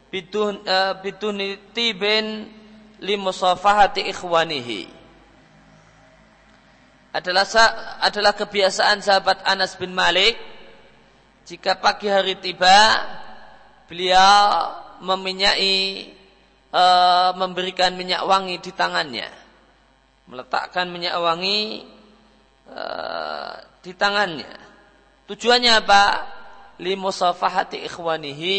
bidun 0.09 0.65
uh, 0.65 0.97
biduni 1.05 1.61
tibin 1.77 2.49
limusafahati 2.97 4.09
ikhwanihi. 4.09 4.89
Adalah 7.13 7.45
adalah 8.01 8.33
kebiasaan 8.33 9.05
sahabat 9.05 9.45
Anas 9.45 9.77
bin 9.77 9.93
Malik 9.93 10.41
jika 11.45 11.77
pagi 11.77 12.09
hari 12.09 12.41
tiba 12.41 13.05
beliau 13.85 14.73
meminyai 15.05 16.16
e, 16.71 16.85
memberikan 17.37 17.95
minyak 17.95 18.23
wangi 18.25 18.59
di 18.59 18.73
tangannya, 18.75 19.29
meletakkan 20.31 20.91
minyak 20.91 21.17
wangi 21.19 21.87
e, 22.67 22.83
di 23.83 23.93
tangannya. 23.95 24.53
Tujuannya 25.27 25.73
apa? 25.83 26.03
Limusafahati 26.77 27.83
ikhwanihi 27.89 28.59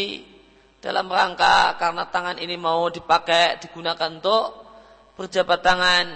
dalam 0.78 1.06
rangka 1.10 1.78
karena 1.78 2.06
tangan 2.10 2.38
ini 2.38 2.58
mau 2.58 2.90
dipakai 2.90 3.62
digunakan 3.62 4.10
untuk 4.10 4.46
berjabat 5.18 5.60
tangan 5.62 6.06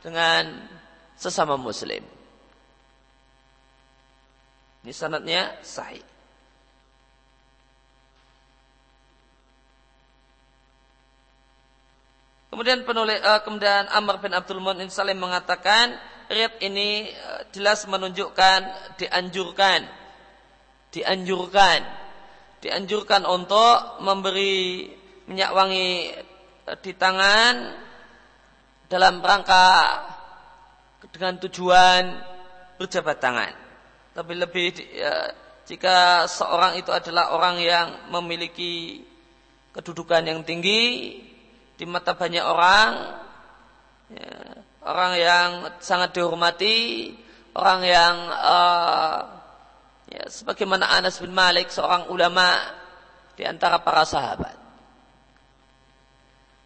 dengan 0.00 0.68
sesama 1.18 1.58
muslim. 1.60 2.00
Ini 4.86 4.92
sanatnya 4.94 5.60
sahih. 5.60 6.17
Kemudian 12.58 12.82
penulis 12.82 13.22
uh, 13.22 13.38
kemudian 13.46 13.86
Amr 13.86 14.18
bin 14.18 14.34
Abdul 14.34 14.58
Mu'min 14.58 14.90
Salim 14.90 15.22
mengatakan 15.22 15.94
riat 16.26 16.58
ini 16.58 17.06
uh, 17.06 17.46
jelas 17.54 17.86
menunjukkan 17.86 18.66
dianjurkan 18.98 19.86
dianjurkan 20.90 21.86
dianjurkan 22.58 23.22
untuk 23.30 24.02
memberi 24.02 24.90
minyak 25.30 25.54
wangi 25.54 26.10
uh, 26.66 26.74
di 26.82 26.98
tangan 26.98 27.78
dalam 28.90 29.22
rangka 29.22 29.70
dengan 31.14 31.38
tujuan 31.38 32.10
berjabat 32.74 33.22
tangan. 33.22 33.54
Tapi 34.18 34.34
lebih 34.34 34.74
uh, 34.98 35.30
jika 35.62 36.26
seorang 36.26 36.74
itu 36.74 36.90
adalah 36.90 37.38
orang 37.38 37.62
yang 37.62 38.10
memiliki 38.10 39.06
kedudukan 39.70 40.26
yang 40.26 40.42
tinggi 40.42 41.22
di 41.78 41.86
mata 41.86 42.18
banyak 42.18 42.42
orang 42.42 42.90
ya, 44.10 44.34
orang 44.82 45.12
yang 45.14 45.48
sangat 45.78 46.10
dihormati 46.10 47.14
orang 47.54 47.80
yang 47.86 48.14
uh, 48.34 49.18
ya, 50.10 50.26
sebagaimana 50.26 50.90
Anas 50.90 51.22
bin 51.22 51.30
Malik 51.30 51.70
seorang 51.70 52.10
ulama 52.10 52.58
di 53.38 53.46
antara 53.46 53.78
para 53.78 54.02
sahabat. 54.02 54.58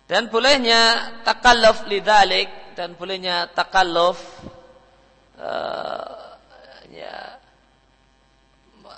Dan 0.08 0.32
bolehnya 0.32 1.12
takalluf 1.24 1.84
lidalik 1.88 2.76
dan 2.76 2.96
bolehnya 2.96 3.48
takalluf 3.52 4.20
uh, 5.36 6.36
ya, 6.88 7.36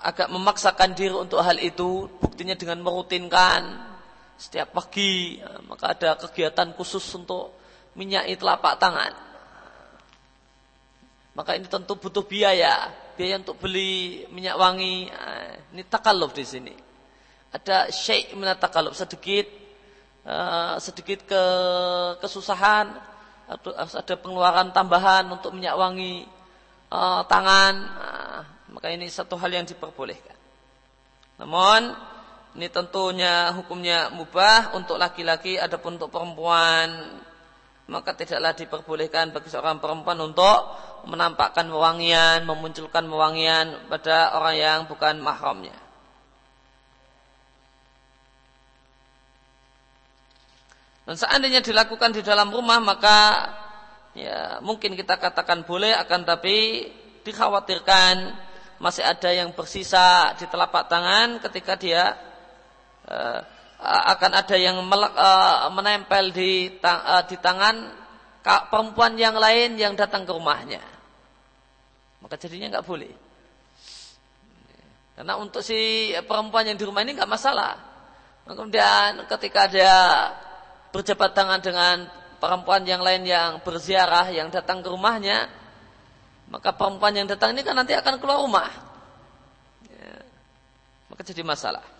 agak 0.02 0.30
memaksakan 0.30 0.94
diri 0.94 1.14
untuk 1.14 1.42
hal 1.42 1.58
itu 1.58 2.06
buktinya 2.18 2.58
dengan 2.58 2.82
merutinkan 2.82 3.93
setiap 4.34 4.74
pagi 4.74 5.38
maka 5.70 5.94
ada 5.94 6.18
kegiatan 6.18 6.74
khusus 6.74 7.04
untuk 7.14 7.54
minyak 7.94 8.26
telapak 8.38 8.78
tangan. 8.82 9.12
Maka 11.34 11.58
ini 11.58 11.66
tentu 11.66 11.98
butuh 11.98 12.22
biaya, 12.22 12.94
biaya 13.18 13.42
untuk 13.42 13.58
beli 13.58 14.22
minyak 14.30 14.54
wangi. 14.54 15.10
Nah, 15.10 15.58
ini 15.74 15.82
takaluf 15.82 16.30
di 16.30 16.46
sini. 16.46 16.74
Ada 17.50 17.90
syekh 17.90 18.34
takaluf 18.58 18.94
sedikit 18.94 19.46
uh, 20.26 20.78
sedikit 20.78 21.26
ke 21.26 21.42
kesusahan, 22.22 22.86
ada 23.74 24.14
pengeluaran 24.18 24.70
tambahan 24.70 25.26
untuk 25.26 25.50
minyak 25.50 25.74
wangi 25.74 26.22
uh, 26.90 27.22
tangan. 27.26 27.74
Nah, 27.82 28.42
maka 28.70 28.90
ini 28.90 29.10
satu 29.10 29.34
hal 29.38 29.50
yang 29.50 29.66
diperbolehkan. 29.66 30.38
Namun 31.42 31.94
ini 32.54 32.70
tentunya 32.70 33.50
hukumnya 33.50 34.14
mubah 34.14 34.78
untuk 34.78 34.94
laki-laki 34.94 35.58
adapun 35.58 35.98
untuk 35.98 36.14
perempuan 36.14 37.18
maka 37.84 38.16
tidaklah 38.16 38.56
diperbolehkan 38.56 39.34
bagi 39.36 39.52
seorang 39.52 39.76
perempuan 39.76 40.16
untuk 40.24 40.72
menampakkan 41.04 41.68
mewangian, 41.68 42.48
memunculkan 42.48 43.04
mewangian 43.04 43.76
pada 43.92 44.32
orang 44.40 44.56
yang 44.56 44.78
bukan 44.88 45.20
mahramnya. 45.20 45.76
Dan 51.04 51.20
seandainya 51.20 51.60
dilakukan 51.60 52.16
di 52.16 52.24
dalam 52.24 52.48
rumah 52.48 52.80
maka 52.80 53.20
ya 54.16 54.64
mungkin 54.64 54.96
kita 54.96 55.20
katakan 55.20 55.68
boleh 55.68 55.92
akan 55.92 56.24
tapi 56.24 56.88
dikhawatirkan 57.28 58.32
masih 58.80 59.04
ada 59.04 59.28
yang 59.28 59.52
bersisa 59.52 60.32
di 60.40 60.48
telapak 60.48 60.88
tangan 60.88 61.44
ketika 61.44 61.76
dia 61.76 62.16
uh, 63.08 63.40
akan 63.84 64.32
ada 64.32 64.56
yang 64.56 64.80
uh, 64.80 65.68
menempel 65.74 66.32
di, 66.32 66.72
uh, 66.80 67.22
di 67.28 67.36
tangan 67.36 68.04
perempuan 68.44 69.16
yang 69.16 69.36
lain 69.36 69.76
yang 69.80 69.92
datang 69.96 70.28
ke 70.28 70.32
rumahnya. 70.32 70.80
Maka 72.20 72.40
jadinya 72.40 72.76
nggak 72.76 72.86
boleh. 72.88 73.12
Karena 75.14 75.38
untuk 75.38 75.62
si 75.62 76.10
perempuan 76.26 76.66
yang 76.66 76.76
di 76.80 76.84
rumah 76.84 77.04
ini 77.04 77.14
nggak 77.14 77.30
masalah. 77.30 77.76
Kemudian 78.44 79.24
ketika 79.30 79.70
dia 79.70 79.94
berjabat 80.92 81.32
tangan 81.32 81.60
dengan 81.64 81.96
perempuan 82.42 82.84
yang 82.84 83.00
lain 83.00 83.24
yang 83.24 83.62
berziarah 83.64 84.28
yang 84.28 84.52
datang 84.52 84.84
ke 84.84 84.88
rumahnya, 84.92 85.48
maka 86.52 86.76
perempuan 86.76 87.16
yang 87.16 87.24
datang 87.24 87.56
ini 87.56 87.64
kan 87.64 87.72
nanti 87.72 87.96
akan 87.96 88.20
keluar 88.20 88.44
rumah. 88.44 88.68
Ya. 89.88 90.20
Maka 91.08 91.22
jadi 91.24 91.40
masalah. 91.40 91.93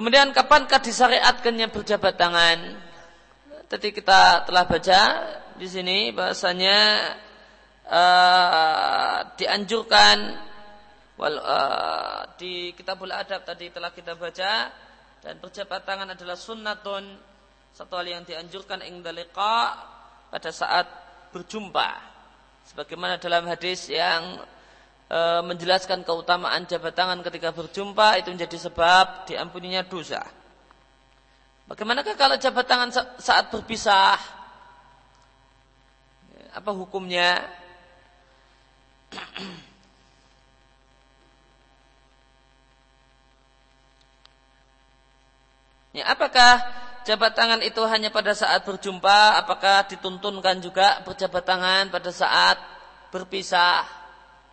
Kemudian 0.00 0.32
kapankah 0.32 0.80
disyariatkannya 0.80 1.68
berjabat 1.76 2.16
tangan? 2.16 2.72
Tadi 3.68 3.92
kita 3.92 4.48
telah 4.48 4.64
baca 4.64 5.00
di 5.60 5.68
sini 5.68 6.08
bahasanya 6.08 6.78
uh, 7.84 9.28
dianjurkan 9.36 10.40
wal, 11.20 11.36
uh, 11.36 12.32
di 12.40 12.72
kitabul 12.72 13.12
adab 13.12 13.44
tadi 13.44 13.68
telah 13.68 13.92
kita 13.92 14.16
baca 14.16 14.72
dan 15.20 15.36
berjabat 15.36 15.84
tangan 15.84 16.16
adalah 16.16 16.40
sunnatun 16.40 17.04
satu 17.76 18.00
hal 18.00 18.08
yang 18.08 18.24
dianjurkan 18.24 18.80
ingdalika 18.80 19.84
pada 20.32 20.48
saat 20.48 20.88
berjumpa 21.28 21.88
sebagaimana 22.72 23.20
dalam 23.20 23.44
hadis 23.44 23.92
yang 23.92 24.48
e, 25.10 25.20
menjelaskan 25.42 26.06
keutamaan 26.06 26.64
jabat 26.70 26.94
tangan 26.94 27.18
ketika 27.26 27.50
berjumpa 27.50 28.22
itu 28.22 28.30
menjadi 28.30 28.70
sebab 28.70 29.26
diampuninya 29.26 29.82
dosa. 29.82 30.22
Bagaimanakah 31.66 32.14
kalau 32.14 32.38
jabat 32.38 32.66
tangan 32.66 32.90
saat 33.18 33.50
berpisah? 33.50 34.18
Apa 36.50 36.70
hukumnya? 36.74 37.46
Ya, 45.90 46.06
apakah 46.10 46.62
jabat 47.02 47.34
tangan 47.34 47.62
itu 47.66 47.82
hanya 47.86 48.14
pada 48.14 48.34
saat 48.34 48.62
berjumpa? 48.62 49.42
Apakah 49.42 49.86
dituntunkan 49.90 50.62
juga 50.62 51.02
berjabat 51.02 51.42
tangan 51.42 51.90
pada 51.90 52.10
saat 52.14 52.58
berpisah? 53.10 53.99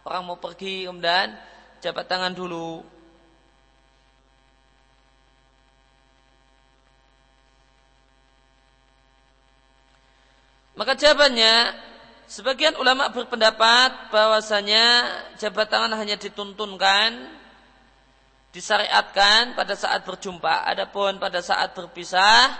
Orang 0.07 0.23
mau 0.23 0.39
pergi 0.39 0.87
kemudian 0.87 1.35
jabat 1.83 2.07
tangan 2.07 2.31
dulu. 2.31 2.79
Maka 10.79 10.95
jawabannya 10.95 11.75
sebagian 12.31 12.79
ulama 12.79 13.11
berpendapat 13.11 14.07
bahwasanya 14.07 15.11
jabat 15.35 15.67
tangan 15.67 15.91
hanya 15.99 16.15
dituntunkan 16.15 17.27
disyariatkan 18.55 19.59
pada 19.59 19.75
saat 19.75 20.07
berjumpa. 20.07 20.71
Adapun 20.71 21.19
pada 21.19 21.43
saat 21.43 21.75
berpisah 21.75 22.55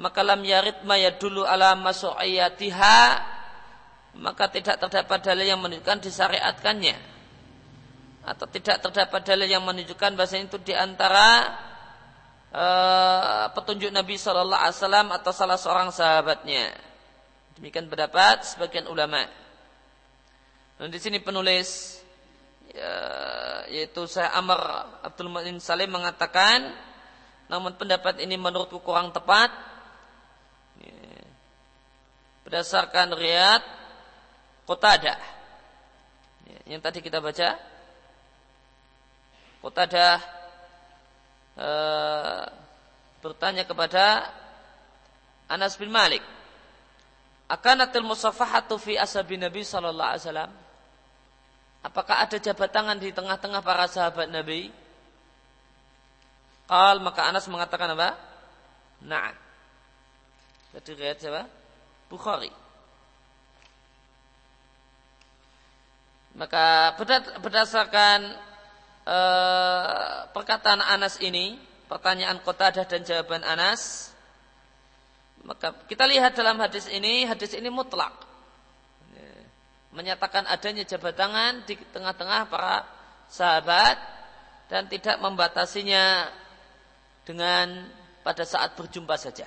maka 0.00 0.24
lam 0.24 0.40
yarid 0.40 0.80
ma 0.88 0.96
dulu 0.96 1.44
ala 1.44 1.76
masu'iyatiha 1.76 3.33
maka 4.18 4.46
tidak 4.50 4.78
terdapat 4.78 5.18
dalil 5.22 5.46
yang 5.46 5.60
menunjukkan 5.60 5.98
disyariatkannya 6.04 6.96
atau 8.24 8.46
tidak 8.48 8.80
terdapat 8.80 9.20
dalil 9.20 9.48
yang 9.48 9.64
menunjukkan 9.66 10.16
bahasa 10.16 10.40
itu 10.40 10.56
di 10.62 10.72
antara 10.72 11.52
uh, 12.54 12.56
eh, 12.56 13.46
petunjuk 13.52 13.92
Nabi 13.92 14.16
Shallallahu 14.16 14.62
Alaihi 14.64 14.76
Wasallam 14.80 15.08
atau 15.12 15.30
salah 15.34 15.60
seorang 15.60 15.92
sahabatnya. 15.92 16.72
Demikian 17.60 17.86
pendapat 17.86 18.48
sebagian 18.48 18.88
ulama. 18.88 19.28
Dan 20.80 20.88
di 20.88 20.98
sini 20.98 21.20
penulis 21.20 22.00
ya, 22.72 22.94
yaitu 23.68 24.08
saya 24.08 24.32
Amr 24.34 24.58
Abdul 25.04 25.30
Mu'in 25.30 25.60
Salim 25.60 25.92
mengatakan 25.92 26.72
namun 27.46 27.76
pendapat 27.76 28.24
ini 28.24 28.40
menurutku 28.40 28.80
kurang 28.80 29.12
tepat 29.12 29.52
berdasarkan 32.44 33.16
riat 33.16 33.83
ada 34.68 35.14
ya, 36.48 36.58
yang 36.76 36.80
tadi 36.80 37.04
kita 37.04 37.20
baca 37.20 37.56
ada 39.64 40.06
eh, 41.56 42.44
bertanya 43.24 43.64
kepada 43.64 44.28
Anas 45.48 45.76
bin 45.80 45.88
Malik 45.88 46.24
Akanatil 47.44 48.08
musafahatu 48.08 48.80
fi 48.80 48.96
ashabi 48.96 49.36
Nabi 49.36 49.60
sallallahu 49.60 50.10
alaihi 50.16 50.24
wasallam? 50.24 50.52
Apakah 51.84 52.24
ada 52.24 52.40
jabat 52.40 52.72
tangan 52.72 52.96
di 52.96 53.12
tengah-tengah 53.12 53.60
para 53.60 53.84
sahabat 53.84 54.32
Nabi? 54.32 54.72
Qal 56.64 57.04
maka 57.04 57.28
Anas 57.28 57.44
mengatakan 57.52 57.92
apa? 57.92 58.16
Na'am. 59.04 59.36
Jadi 60.72 60.90
riwayat 60.96 61.18
siapa? 61.20 61.44
Bukhari. 62.08 62.48
Maka 66.34 66.98
berdasarkan 67.38 68.34
uh, 69.06 70.26
perkataan 70.34 70.82
Anas 70.82 71.22
ini, 71.22 71.54
pertanyaan 71.86 72.42
Qatadah 72.42 72.82
dan 72.90 73.06
jawaban 73.06 73.46
Anas, 73.46 74.10
maka 75.44 75.76
kita 75.86 76.08
lihat 76.08 76.34
dalam 76.34 76.58
hadis 76.58 76.90
ini, 76.90 77.28
hadis 77.28 77.54
ini 77.54 77.68
mutlak. 77.70 78.12
Menyatakan 79.94 80.42
adanya 80.50 80.82
jabat 80.82 81.14
tangan 81.14 81.62
di 81.70 81.78
tengah-tengah 81.94 82.50
para 82.50 82.82
sahabat 83.30 83.94
dan 84.66 84.90
tidak 84.90 85.22
membatasinya 85.22 86.34
dengan 87.22 87.86
pada 88.26 88.42
saat 88.42 88.74
berjumpa 88.74 89.14
saja. 89.14 89.46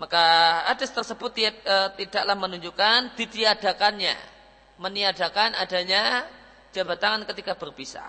Maka 0.00 0.24
hadis 0.72 0.88
tersebut 0.88 1.36
e, 1.36 1.52
tidaklah 2.00 2.32
menunjukkan 2.32 3.12
ditiadakannya, 3.12 4.16
meniadakan 4.80 5.52
adanya 5.52 6.24
jabat 6.72 6.96
tangan 6.96 7.28
ketika 7.28 7.52
berpisah. 7.60 8.08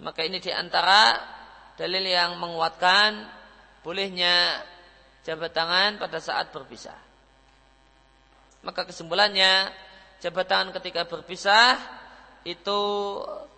Maka 0.00 0.24
ini 0.24 0.40
di 0.40 0.48
antara 0.48 1.16
dalil 1.76 2.04
yang 2.08 2.40
menguatkan 2.40 3.28
bolehnya 3.84 4.64
jabat 5.28 5.52
tangan 5.52 6.00
pada 6.00 6.18
saat 6.24 6.48
berpisah. 6.48 6.96
Maka 8.64 8.88
kesimpulannya 8.88 9.70
jabat 10.24 10.48
tangan 10.48 10.72
ketika 10.72 11.04
berpisah 11.04 11.76
itu 12.48 12.80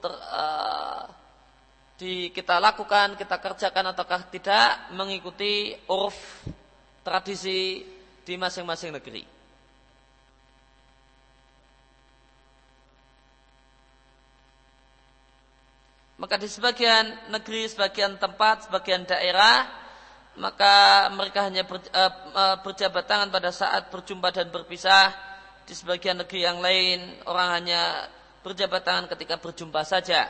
ter, 0.02 0.12
uh, 0.12 1.04
di 1.98 2.30
kita 2.30 2.58
lakukan, 2.62 3.18
kita 3.18 3.38
kerjakan 3.38 3.94
ataukah 3.94 4.26
tidak 4.30 4.90
mengikuti 4.94 5.74
uruf 5.90 6.14
tradisi 7.08 7.80
di 8.20 8.34
masing-masing 8.36 8.92
negeri. 8.92 9.24
Maka 16.20 16.36
di 16.36 16.50
sebagian 16.50 17.32
negeri, 17.32 17.64
sebagian 17.64 18.20
tempat, 18.20 18.68
sebagian 18.68 19.08
daerah, 19.08 19.64
maka 20.36 21.06
mereka 21.14 21.48
hanya 21.48 21.64
ber, 21.64 21.80
uh, 21.80 22.58
berjabat 22.60 23.08
tangan 23.08 23.32
pada 23.32 23.48
saat 23.48 23.88
berjumpa 23.88 24.28
dan 24.34 24.52
berpisah. 24.52 25.14
Di 25.64 25.72
sebagian 25.72 26.20
negeri 26.20 26.44
yang 26.44 26.58
lain, 26.60 27.22
orang 27.24 27.48
hanya 27.62 28.10
berjabat 28.42 28.82
tangan 28.84 29.06
ketika 29.08 29.40
berjumpa 29.40 29.80
saja. 29.86 30.28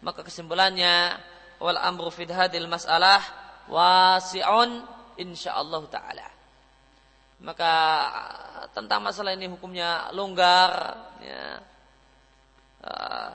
Maka 0.00 0.22
kesimpulannya, 0.24 1.18
wal 1.58 1.76
amru 1.82 2.08
fid 2.08 2.30
hadil 2.30 2.70
masalah 2.70 3.20
wasi'un 3.66 5.01
insyaallah 5.18 5.82
taala. 5.90 6.28
Maka 7.42 7.72
tentang 8.70 9.02
masalah 9.02 9.34
ini 9.34 9.50
hukumnya 9.50 10.14
longgar 10.14 10.70
ya. 11.18 11.42
Uh, 12.82 13.30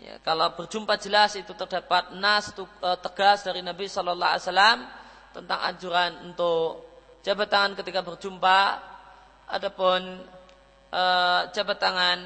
Ya, 0.00 0.16
kalau 0.24 0.48
berjumpa 0.56 0.96
jelas 0.96 1.36
itu 1.36 1.52
terdapat 1.52 2.16
nas 2.16 2.48
itu, 2.48 2.64
e, 2.64 2.90
tegas 3.04 3.44
dari 3.44 3.60
Nabi 3.60 3.84
Shallallahu 3.84 4.30
Alaihi 4.34 4.44
Wasallam 4.48 4.78
tentang 5.36 5.60
anjuran 5.60 6.32
untuk 6.32 6.80
jabat 7.20 7.52
tangan 7.52 7.76
ketika 7.76 8.00
berjumpa. 8.00 8.60
Adapun 9.52 10.26
e, 10.88 11.02
jabat 11.52 11.76
tangan 11.76 12.18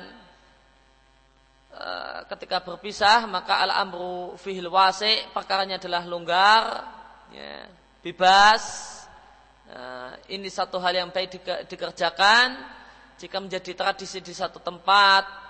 e, 1.74 1.86
ketika 2.30 2.62
berpisah 2.62 3.26
maka 3.26 3.66
al 3.66 3.74
amru 3.74 4.38
fihil 4.38 4.70
wasi 4.70 5.26
perkaranya 5.34 5.82
adalah 5.82 6.06
longgar, 6.06 6.62
ya, 7.34 7.66
bebas. 8.06 8.62
E, 9.66 9.80
ini 10.38 10.46
satu 10.46 10.78
hal 10.78 10.94
yang 10.94 11.10
baik 11.10 11.42
dikerjakan. 11.66 12.54
Jika 13.18 13.42
menjadi 13.42 13.74
tradisi 13.74 14.22
di 14.22 14.30
satu 14.30 14.62
tempat 14.62 15.46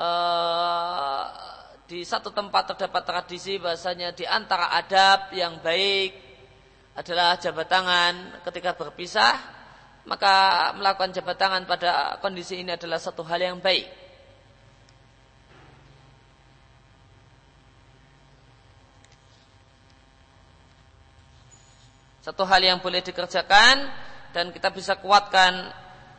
Eh, 0.00 1.24
di 1.84 2.00
satu 2.06 2.32
tempat 2.32 2.72
terdapat 2.72 3.02
tradisi 3.02 3.58
bahasanya 3.60 4.14
di 4.16 4.24
antara 4.24 4.72
adab 4.72 5.34
yang 5.34 5.60
baik 5.60 6.16
adalah 6.96 7.36
jabat 7.36 7.68
tangan. 7.68 8.40
Ketika 8.46 8.78
berpisah 8.78 9.36
maka 10.08 10.70
melakukan 10.78 11.12
jabat 11.12 11.36
tangan 11.36 11.68
pada 11.68 12.16
kondisi 12.24 12.62
ini 12.64 12.72
adalah 12.72 12.96
satu 12.96 13.20
hal 13.28 13.42
yang 13.42 13.58
baik 13.60 13.84
satu 22.20 22.44
hal 22.44 22.60
yang 22.60 22.78
boleh 22.84 23.00
dikerjakan 23.00 23.88
dan 24.36 24.52
kita 24.52 24.68
bisa 24.68 25.00
kuatkan 25.00 25.72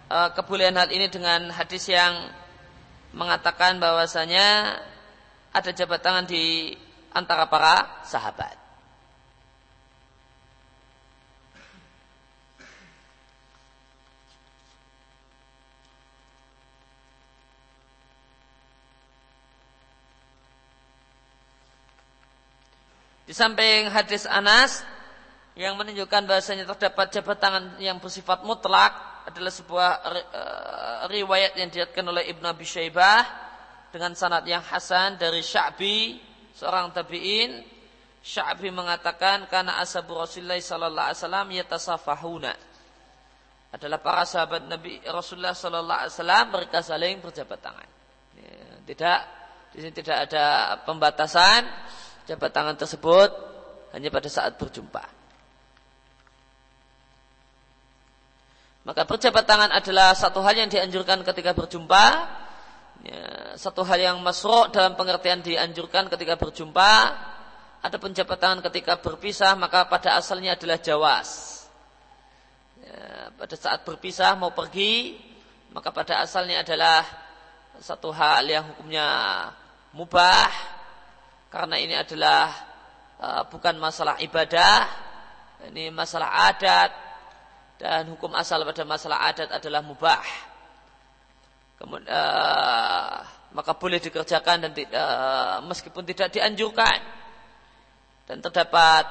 uh, 0.09 0.29
kebolehan 0.33 0.73
hal 0.73 0.89
ini 0.89 1.07
dengan 1.13 1.53
hadis 1.53 1.85
yang 1.85 2.33
mengatakan 3.13 3.77
bahwasanya 3.77 4.81
ada 5.53 5.69
jabat 5.69 6.01
tangan 6.01 6.25
di 6.25 6.73
antara 7.13 7.45
para 7.45 8.01
sahabat. 8.07 8.57
Di 23.31 23.37
samping 23.39 23.87
hadis 23.87 24.27
Anas 24.27 24.83
yang 25.61 25.77
menunjukkan 25.77 26.25
bahasanya 26.25 26.65
terdapat 26.65 27.13
jabat 27.13 27.37
tangan 27.37 27.77
yang 27.77 28.01
bersifat 28.01 28.41
mutlak 28.41 28.89
adalah 29.29 29.53
sebuah 29.53 29.89
uh, 30.01 31.05
riwayat 31.05 31.53
yang 31.53 31.69
diriatkan 31.69 32.01
oleh 32.01 32.33
Ibnu 32.33 32.49
Abi 32.49 32.65
Syaibah 32.65 33.21
dengan 33.93 34.17
sanad 34.17 34.41
yang 34.49 34.65
hasan 34.65 35.21
dari 35.21 35.45
Sya'bi 35.45 36.17
seorang 36.57 36.89
tabi'in 36.89 37.61
Sya'bi 38.25 38.73
mengatakan 38.73 39.45
karena 39.45 39.77
ashabu 39.77 40.17
Rasulullah 40.17 40.57
sallallahu 40.57 41.07
alaihi 41.13 41.21
wasallam 41.21 41.47
yatasafahuna 41.53 42.53
adalah 43.71 43.99
para 44.01 44.25
sahabat 44.25 44.65
Nabi 44.65 44.97
Rasulullah 45.05 45.53
sallallahu 45.53 45.99
alaihi 46.05 46.13
wasallam 46.17 46.45
mereka 46.49 46.77
saling 46.81 47.21
berjabat 47.21 47.59
tangan. 47.61 47.89
Ya, 48.35 48.57
tidak 48.89 49.19
di 49.71 49.77
sini 49.85 49.93
tidak 49.93 50.17
ada 50.27 50.45
pembatasan 50.83 51.69
jabat 52.25 52.49
tangan 52.51 52.75
tersebut 52.75 53.29
hanya 53.93 54.09
pada 54.09 54.27
saat 54.27 54.57
berjumpa. 54.57 55.20
Maka 58.81 59.05
berjabat 59.05 59.45
tangan 59.45 59.69
adalah 59.69 60.17
satu 60.17 60.41
hal 60.41 60.57
yang 60.57 60.69
dianjurkan 60.69 61.21
ketika 61.21 61.53
berjumpa. 61.53 62.05
Ya, 63.01 63.53
satu 63.57 63.81
hal 63.85 63.97
yang 63.97 64.17
masrok 64.21 64.73
dalam 64.73 64.93
pengertian 64.93 65.41
dianjurkan 65.41 66.05
ketika 66.09 66.37
berjumpa 66.37 66.93
ada 67.81 67.97
penjabat 67.97 68.37
tangan 68.37 68.61
ketika 68.61 69.01
berpisah 69.01 69.57
maka 69.57 69.89
pada 69.89 70.17
asalnya 70.21 70.53
adalah 70.53 70.77
jawas. 70.77 71.61
Ya, 72.81 73.33
pada 73.33 73.55
saat 73.57 73.81
berpisah 73.81 74.37
mau 74.37 74.53
pergi 74.53 75.17
maka 75.73 75.89
pada 75.89 76.21
asalnya 76.21 76.61
adalah 76.61 77.01
satu 77.81 78.13
hal 78.13 78.45
yang 78.45 78.69
hukumnya 78.69 79.49
mubah 79.97 80.49
karena 81.49 81.75
ini 81.81 81.97
adalah 81.97 82.53
uh, 83.17 83.43
bukan 83.49 83.75
masalah 83.81 84.21
ibadah, 84.21 84.87
ini 85.73 85.89
masalah 85.89 86.53
adat 86.53 87.10
dan 87.81 88.13
hukum 88.13 88.29
asal 88.37 88.61
pada 88.61 88.85
masalah 88.85 89.25
adat 89.25 89.49
adalah 89.49 89.81
mubah. 89.81 90.21
Kemudian 91.81 92.05
uh, 92.13 93.25
maka 93.57 93.73
boleh 93.73 93.97
dikerjakan 93.97 94.69
dan 94.69 94.71
uh, 94.93 95.65
meskipun 95.65 96.05
tidak 96.05 96.29
dianjurkan 96.29 97.01
dan 98.29 98.37
terdapat 98.37 99.09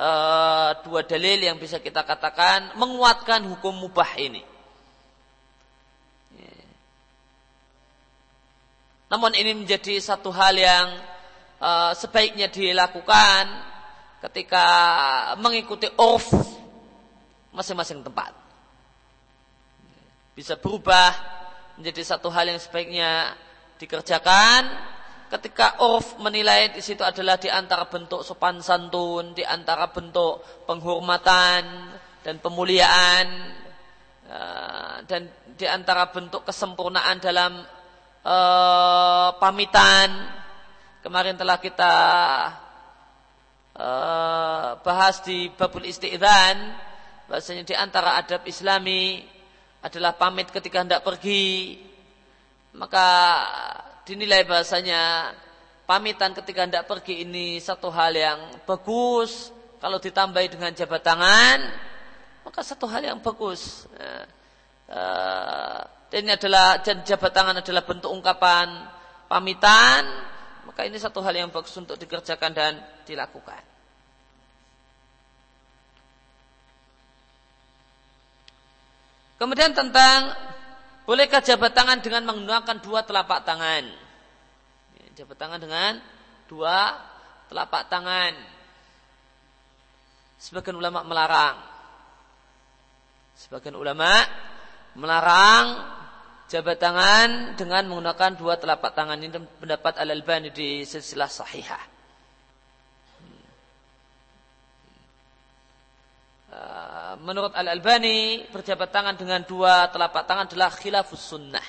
uh, 0.00 0.80
dua 0.80 1.04
dalil 1.04 1.44
yang 1.44 1.60
bisa 1.60 1.76
kita 1.76 2.00
katakan 2.08 2.72
menguatkan 2.80 3.44
hukum 3.44 3.76
mubah 3.76 4.16
ini. 4.16 4.48
Namun 9.10 9.34
ini 9.34 9.58
menjadi 9.58 9.98
satu 9.98 10.30
hal 10.30 10.54
yang 10.54 10.86
uh, 11.60 11.92
sebaiknya 11.98 12.46
dilakukan 12.48 13.44
ketika 14.22 14.64
mengikuti 15.36 15.90
urf 15.98 16.59
masing-masing 17.50 18.02
tempat. 18.02 18.32
Bisa 20.34 20.56
berubah 20.56 21.12
menjadi 21.76 22.16
satu 22.16 22.28
hal 22.32 22.48
yang 22.48 22.60
sebaiknya 22.60 23.34
dikerjakan 23.80 24.68
ketika 25.30 25.78
urf 25.78 26.18
menilai 26.18 26.74
di 26.74 26.82
situ 26.82 27.06
adalah 27.06 27.38
di 27.38 27.46
antara 27.46 27.86
bentuk 27.86 28.26
sopan 28.26 28.58
santun, 28.58 29.30
di 29.32 29.46
antara 29.46 29.86
bentuk 29.88 30.42
penghormatan 30.66 31.62
dan 32.20 32.36
pemuliaan 32.42 33.26
eh, 34.26 34.96
dan 35.06 35.30
di 35.54 35.66
antara 35.70 36.10
bentuk 36.10 36.48
kesempurnaan 36.48 37.20
dalam 37.20 37.60
uh, 38.24 39.28
pamitan. 39.36 40.08
Kemarin 41.04 41.36
telah 41.36 41.60
kita 41.60 41.94
uh, 43.76 44.80
bahas 44.80 45.20
di 45.20 45.52
babul 45.52 45.84
isti'dzan 45.84 46.56
bahasanya 47.30 47.62
di 47.62 47.78
antara 47.78 48.18
adab 48.18 48.42
Islami 48.42 49.22
adalah 49.86 50.18
pamit 50.18 50.50
ketika 50.50 50.82
hendak 50.82 51.06
pergi. 51.06 51.78
Maka 52.74 53.06
dinilai 54.02 54.42
bahasanya 54.42 55.30
pamitan 55.86 56.34
ketika 56.34 56.66
hendak 56.66 56.90
pergi 56.90 57.22
ini 57.22 57.62
satu 57.62 57.86
hal 57.94 58.10
yang 58.10 58.38
bagus. 58.66 59.54
Kalau 59.78 60.02
ditambah 60.02 60.42
dengan 60.50 60.74
jabat 60.74 61.00
tangan, 61.06 61.58
maka 62.42 62.60
satu 62.66 62.90
hal 62.90 63.00
yang 63.06 63.22
bagus. 63.22 63.86
Ya. 63.94 64.26
dan 66.10 66.26
ini 66.26 66.34
adalah 66.34 66.82
jabat 66.82 67.30
tangan 67.30 67.62
adalah 67.62 67.86
bentuk 67.86 68.10
ungkapan 68.10 68.66
pamitan, 69.30 70.02
maka 70.66 70.82
ini 70.82 70.98
satu 70.98 71.22
hal 71.22 71.30
yang 71.30 71.54
bagus 71.54 71.70
untuk 71.78 71.94
dikerjakan 71.94 72.50
dan 72.50 72.72
dilakukan. 73.06 73.69
Kemudian 79.40 79.72
tentang 79.72 80.36
Bolehkah 81.10 81.42
jabat 81.42 81.74
tangan 81.74 81.98
dengan 81.98 82.22
menggunakan 82.22 82.78
dua 82.86 83.02
telapak 83.02 83.42
tangan? 83.42 83.82
Jabat 85.18 85.34
tangan 85.34 85.58
dengan 85.58 85.98
dua 86.46 86.94
telapak 87.50 87.90
tangan. 87.90 88.30
Sebagian 90.38 90.78
ulama 90.78 91.02
melarang. 91.02 91.58
Sebagian 93.34 93.74
ulama 93.74 94.22
melarang 94.94 95.82
jabat 96.46 96.78
tangan 96.78 97.58
dengan 97.58 97.90
menggunakan 97.90 98.38
dua 98.38 98.54
telapak 98.54 98.94
tangan. 98.94 99.18
Ini 99.18 99.34
pendapat 99.58 99.98
Al-Albani 99.98 100.54
di 100.54 100.86
silsilah 100.86 101.26
sahihah. 101.26 101.89
Menurut 107.24 107.52
Al-Albani 107.52 108.48
berjabat 108.48 108.88
tangan 108.92 109.14
dengan 109.16 109.42
dua 109.44 109.88
telapak 109.92 110.24
tangan 110.24 110.46
adalah 110.48 110.70
khilafus 110.72 111.22
sunnah. 111.34 111.66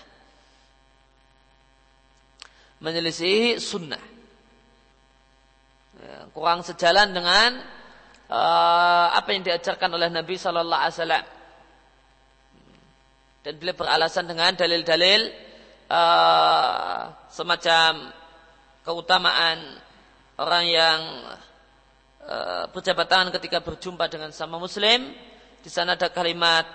Menyelisih 2.81 3.61
sunnah. 3.61 4.01
Ya, 6.01 6.17
kurang 6.33 6.65
sejalan 6.65 7.13
dengan 7.13 7.61
uh, 8.31 9.07
apa 9.13 9.29
yang 9.35 9.45
diajarkan 9.45 9.91
oleh 9.93 10.09
Nabi 10.09 10.33
Sallallahu 10.39 10.81
Alaihi 10.81 10.97
Wasallam. 10.97 11.25
Dan 13.41 13.53
beliau 13.57 13.77
beralasan 13.77 14.25
dengan 14.25 14.53
dalil-dalil 14.53 15.21
uh, 15.89 17.01
semacam 17.29 18.13
keutamaan 18.81 19.81
orang 20.41 20.65
yang 20.65 20.99
Eh, 22.21 22.65
berjabat 22.69 23.09
tangan 23.09 23.33
ketika 23.33 23.65
berjumpa 23.65 24.05
dengan 24.05 24.29
sama 24.29 24.61
muslim. 24.61 25.09
Di 25.61 25.69
sana 25.73 25.97
ada 25.97 26.13
kalimat 26.13 26.69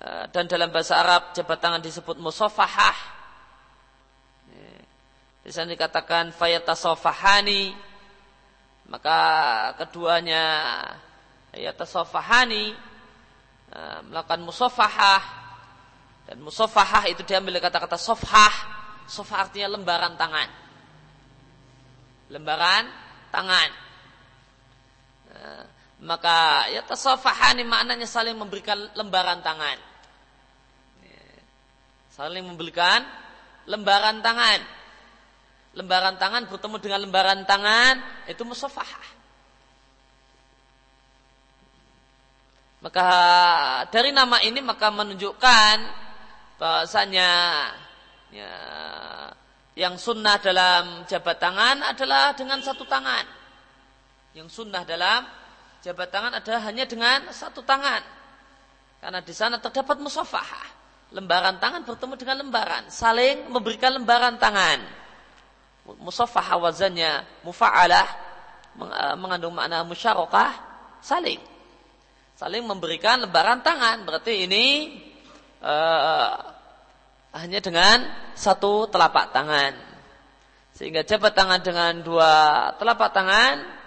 eh, 0.00 0.24
dan 0.32 0.48
dalam 0.48 0.72
bahasa 0.72 0.96
Arab 0.96 1.36
jabat 1.36 1.60
tangan 1.60 1.84
disebut 1.84 2.16
musafahah. 2.16 2.96
Eh, 4.48 4.80
di 5.44 5.52
sana 5.52 5.68
dikatakan 5.68 6.32
fayatasafahani. 6.32 7.76
Maka 8.90 9.18
keduanya 9.78 10.42
yatasafahani 11.54 12.74
melakukan 14.10 14.42
musafahah 14.42 15.22
dan 16.26 16.42
musafahah 16.42 17.06
itu 17.06 17.22
diambil 17.22 17.54
dari 17.54 17.70
kata-kata 17.70 17.94
sofhah. 17.94 18.54
Sofhah 19.06 19.46
artinya 19.46 19.78
lembaran 19.78 20.18
tangan. 20.18 20.50
Lembaran 22.34 22.90
tangan 23.30 23.89
maka 26.00 26.68
ya 26.72 26.80
tasafahani 26.84 27.64
maknanya 27.64 28.08
saling 28.08 28.36
memberikan 28.36 28.76
lembaran 28.96 29.44
tangan. 29.44 29.76
Saling 32.10 32.44
memberikan 32.44 33.04
lembaran 33.68 34.24
tangan. 34.24 34.60
Lembaran 35.76 36.16
tangan 36.18 36.50
bertemu 36.50 36.76
dengan 36.82 37.00
lembaran 37.04 37.40
tangan 37.46 38.26
itu 38.26 38.42
musafahah. 38.42 39.06
Maka 42.80 43.08
dari 43.92 44.08
nama 44.10 44.40
ini 44.40 44.64
maka 44.64 44.88
menunjukkan 44.88 45.76
bahasanya 46.56 47.30
ya, 48.32 48.52
yang 49.76 50.00
sunnah 50.00 50.40
dalam 50.40 51.04
jabat 51.04 51.36
tangan 51.36 51.84
adalah 51.84 52.32
dengan 52.32 52.64
satu 52.64 52.88
tangan. 52.88 53.39
Yang 54.30 54.62
sunnah 54.62 54.86
dalam 54.86 55.26
jabat 55.82 56.08
tangan 56.14 56.32
adalah 56.38 56.62
hanya 56.70 56.86
dengan 56.86 57.26
satu 57.34 57.66
tangan. 57.66 58.02
Karena 59.00 59.18
di 59.24 59.34
sana 59.34 59.58
terdapat 59.58 59.98
musafahah. 59.98 60.78
Lembaran 61.10 61.58
tangan 61.58 61.82
bertemu 61.82 62.14
dengan 62.14 62.36
lembaran. 62.46 62.86
Saling 62.86 63.50
memberikan 63.50 63.98
lembaran 63.98 64.38
tangan. 64.38 64.78
Musafahah 65.98 66.62
wazannya 66.62 67.26
mufa'alah. 67.42 68.08
Eh, 68.78 69.14
mengandung 69.18 69.56
makna 69.56 69.82
musyarakah. 69.82 70.54
Saling. 71.02 71.42
Saling 72.38 72.62
memberikan 72.62 73.26
lembaran 73.26 73.64
tangan. 73.66 74.06
Berarti 74.06 74.46
ini 74.46 74.94
uh, 75.64 76.32
hanya 77.34 77.58
dengan 77.58 78.06
satu 78.38 78.86
telapak 78.86 79.34
tangan. 79.34 79.74
Sehingga 80.72 81.02
jabat 81.02 81.34
tangan 81.34 81.60
dengan 81.60 82.00
dua 82.00 82.32
telapak 82.78 83.10
tangan 83.12 83.79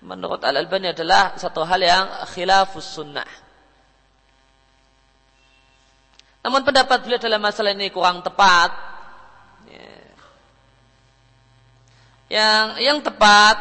menurut 0.00 0.40
Al-Albani 0.40 0.96
adalah 0.96 1.36
satu 1.36 1.64
hal 1.64 1.80
yang 1.80 2.04
khilafus 2.32 2.88
sunnah. 2.96 3.28
Namun 6.40 6.64
pendapat 6.64 7.04
beliau 7.04 7.20
dalam 7.20 7.40
masalah 7.40 7.76
ini 7.76 7.92
kurang 7.92 8.24
tepat. 8.24 8.72
Ya. 9.68 9.92
Yang 12.32 12.66
yang 12.80 12.98
tepat, 13.04 13.56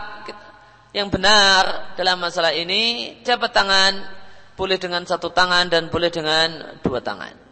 yang 0.96 1.12
benar 1.12 1.94
dalam 2.00 2.24
masalah 2.24 2.56
ini 2.56 3.16
jabat 3.28 3.52
tangan 3.52 4.00
boleh 4.56 4.80
dengan 4.80 5.04
satu 5.04 5.32
tangan 5.32 5.68
dan 5.68 5.92
boleh 5.92 6.08
dengan 6.08 6.80
dua 6.80 7.04
tangan. 7.04 7.49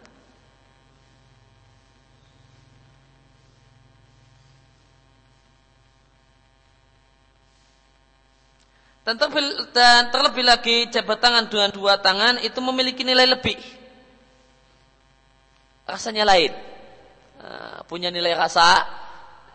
Dan 9.07 9.15
terlebih 10.11 10.43
lagi 10.43 10.91
jabat 10.91 11.23
tangan 11.23 11.47
dengan 11.47 11.71
dua 11.71 11.95
tangan 11.95 12.43
itu 12.43 12.59
memiliki 12.59 13.07
nilai 13.07 13.23
lebih. 13.23 13.55
Rasanya 15.87 16.27
lain. 16.27 16.51
Eh, 17.39 17.79
punya 17.87 18.11
nilai 18.11 18.35
rasa 18.35 18.83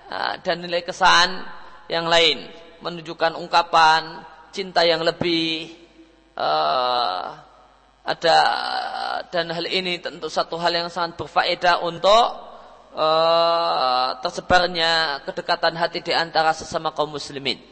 eh, 0.08 0.34
dan 0.40 0.64
nilai 0.64 0.80
kesan 0.80 1.44
yang 1.92 2.08
lain. 2.08 2.48
Menunjukkan 2.80 3.36
ungkapan 3.36 4.24
cinta 4.56 4.82
yang 4.82 5.00
lebih 5.06 5.70
uh, 6.34 7.40
ada 8.02 8.38
dan 9.30 9.48
hal 9.54 9.64
ini 9.70 10.02
tentu 10.02 10.26
satu 10.26 10.58
hal 10.58 10.74
yang 10.74 10.90
sangat 10.90 11.14
berfaedah 11.14 11.78
untuk 11.86 12.50
tersebarnya 14.20 15.22
kedekatan 15.24 15.78
hati 15.78 16.04
di 16.04 16.12
antara 16.12 16.52
sesama 16.52 16.92
kaum 16.92 17.14
muslimin. 17.14 17.71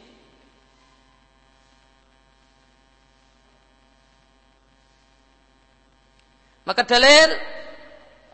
Maka 6.61 6.85
dalil 6.85 7.29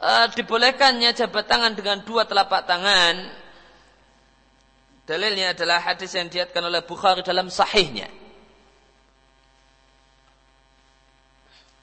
uh, 0.04 0.28
dibolehkannya 0.36 1.16
jabat 1.16 1.48
tangan 1.48 1.74
dengan 1.74 2.04
dua 2.04 2.28
telapak 2.28 2.68
tangan. 2.68 3.16
Dalilnya 5.08 5.56
adalah 5.56 5.80
hadis 5.80 6.12
yang 6.20 6.28
diatkan 6.28 6.60
oleh 6.68 6.84
Bukhari 6.84 7.24
dalam 7.24 7.48
sahihnya. 7.48 8.12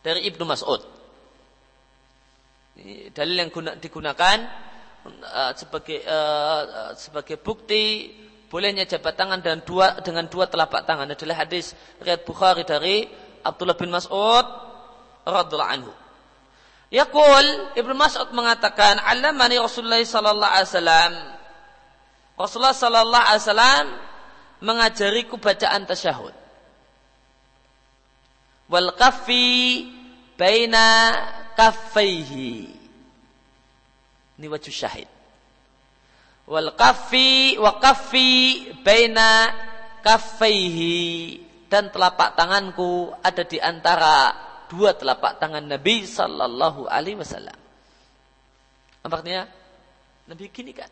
Dari 0.05 0.29
Ibnu 0.29 0.45
Mas'ud. 0.45 0.85
Dalil 3.17 3.37
yang 3.41 3.49
guna, 3.49 3.81
digunakan 3.81 4.37
uh, 5.09 5.53
sebagai 5.57 6.05
uh, 6.05 6.93
sebagai 6.93 7.41
bukti 7.41 8.13
bolehnya 8.53 8.85
jabat 8.85 9.17
tangan 9.17 9.41
dan 9.41 9.65
dua 9.65 10.05
dengan 10.05 10.29
dua 10.29 10.45
telapak 10.45 10.85
tangan 10.85 11.09
adalah 11.09 11.37
hadis 11.41 11.73
riwayat 12.05 12.29
Bukhari 12.29 12.69
dari 12.69 13.09
Abdullah 13.41 13.81
bin 13.81 13.89
Mas'ud 13.89 14.47
radhiallahu 15.25 15.73
anhu. 15.73 16.04
Yaqul 16.93 17.77
Ibnu 17.79 17.95
Mas'ud 17.97 18.33
mengatakan, 18.37 19.01
"Allamani 19.01 19.57
Rasulullah 19.61 20.03
sallallahu 20.03 20.53
alaihi 20.53 20.69
wasallam." 20.69 21.13
Rasulullah 22.35 22.75
sallallahu 22.75 23.25
alaihi 23.25 23.43
wasallam 23.47 23.87
mengajariku 24.65 25.39
bacaan 25.39 25.87
tasyahud. 25.87 26.35
Wal 28.67 28.91
kaffi 28.97 29.87
baina 30.35 31.15
kaffaihi. 31.55 32.75
Ini 34.35 34.47
wajah 34.51 34.75
syahid. 34.75 35.07
Wal 36.51 36.75
kaffi 36.75 37.57
wa 37.61 37.79
kaffi 37.79 38.67
baina 38.83 39.55
kaffaihi 40.03 41.41
dan 41.71 41.89
telapak 41.89 42.37
tanganku 42.37 43.15
ada 43.25 43.43
di 43.47 43.57
antara 43.63 44.35
dua 44.75 44.93
telapak 44.99 45.39
tangan 45.39 45.63
Nabi 45.63 46.03
Sallallahu 46.03 46.91
Alaihi 46.91 47.17
Wasallam. 47.17 47.57
Artinya? 49.07 49.47
Nabi 50.27 50.51
gini 50.51 50.73
kan? 50.75 50.91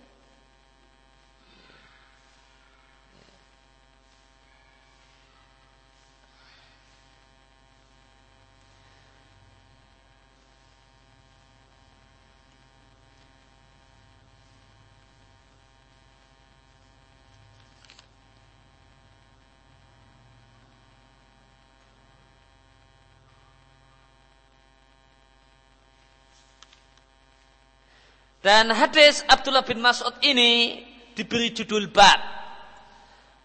Dan 28.43 28.75
hadis 28.75 29.23
Abdullah 29.31 29.63
bin 29.63 29.79
Mas'ud 29.79 30.19
ini 30.19 30.83
diberi 31.15 31.55
judul 31.55 31.87
bab. 31.95 32.19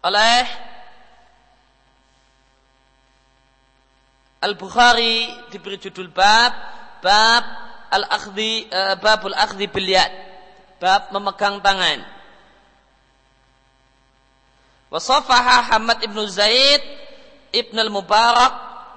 Oleh 0.01 0.45
Al-Bukhari 4.41 5.29
diberi 5.53 5.77
judul 5.77 6.09
bab 6.09 6.53
bab 7.05 7.43
al-akhdhi 7.93 8.69
uh, 8.73 8.97
babul 8.97 9.37
akhdhi 9.37 9.69
bil 9.69 9.93
bab 10.81 11.13
memegang 11.13 11.61
tangan. 11.61 12.01
Wasafaha 14.89 15.67
Hamad 15.73 16.01
ibnu 16.01 16.25
Zaid 16.25 16.81
ibn 17.53 17.77
al-Mubarak 17.77 18.53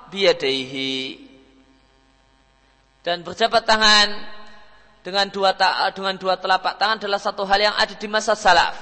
biyadaihi. 0.08 1.28
Dan 3.04 3.24
berjabat 3.24 3.64
tangan 3.64 4.39
dengan 5.00 5.28
dua 5.32 5.56
dengan 5.92 6.14
dua 6.16 6.36
telapak 6.36 6.76
tangan 6.76 7.00
adalah 7.00 7.20
satu 7.20 7.48
hal 7.48 7.60
yang 7.60 7.76
ada 7.76 7.94
di 7.96 8.08
masa 8.08 8.36
salaf. 8.36 8.76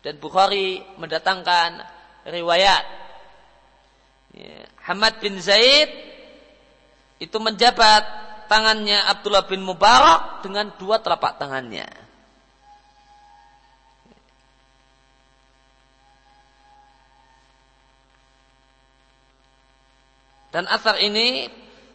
Dan 0.00 0.16
Bukhari 0.16 0.80
mendatangkan 0.96 1.84
riwayat 2.24 2.84
ya, 4.32 4.64
Hamad 4.88 5.20
bin 5.20 5.36
Zaid 5.40 5.92
itu 7.20 7.36
menjabat 7.36 8.04
tangannya 8.48 8.96
Abdullah 9.12 9.44
bin 9.44 9.60
Mubarak 9.60 10.40
dengan 10.40 10.72
dua 10.80 11.04
telapak 11.04 11.36
tangannya. 11.36 11.88
Dan 20.50 20.66
asar 20.66 20.98
ini 20.98 21.46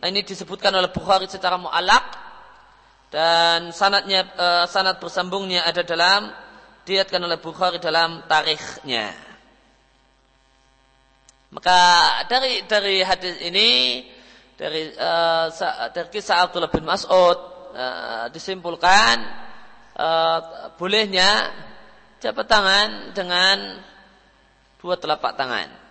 ini 0.05 0.19
disebutkan 0.23 0.71
oleh 0.71 0.87
Bukhari 0.87 1.27
secara 1.27 1.59
mu'alak 1.59 2.24
dan 3.15 3.71
sanatnya 3.71 4.27
uh, 4.35 4.65
sanat 4.67 4.99
bersambungnya 4.99 5.63
ada 5.63 5.87
dalam 5.87 6.35
diatkan 6.83 7.23
oleh 7.23 7.39
Bukhari 7.39 7.79
dalam 7.79 8.27
tarikhnya. 8.27 9.15
Maka 11.55 11.79
dari 12.27 12.67
dari 12.67 12.99
hadis 12.99 13.39
ini 13.39 14.03
dari 14.59 14.91
uh, 14.99 15.47
dari 15.95 16.11
kisah 16.11 16.43
Abdullah 16.43 16.67
bin 16.67 16.83
Mas'ud 16.83 17.39
uh, 17.71 18.27
disimpulkan 18.35 19.15
uh, 19.95 20.75
bolehnya 20.75 21.55
jabat 22.19 22.51
tangan 22.51 23.15
dengan 23.15 23.79
dua 24.83 24.99
telapak 24.99 25.39
tangan. 25.39 25.84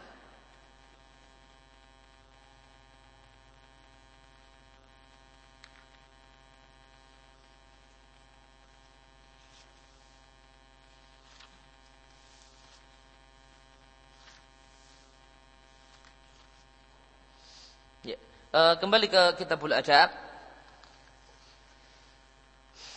Eh, 18.54 18.74
kembali 18.78 19.10
ke 19.10 19.22
kitabul 19.42 19.74
adab. 19.74 20.14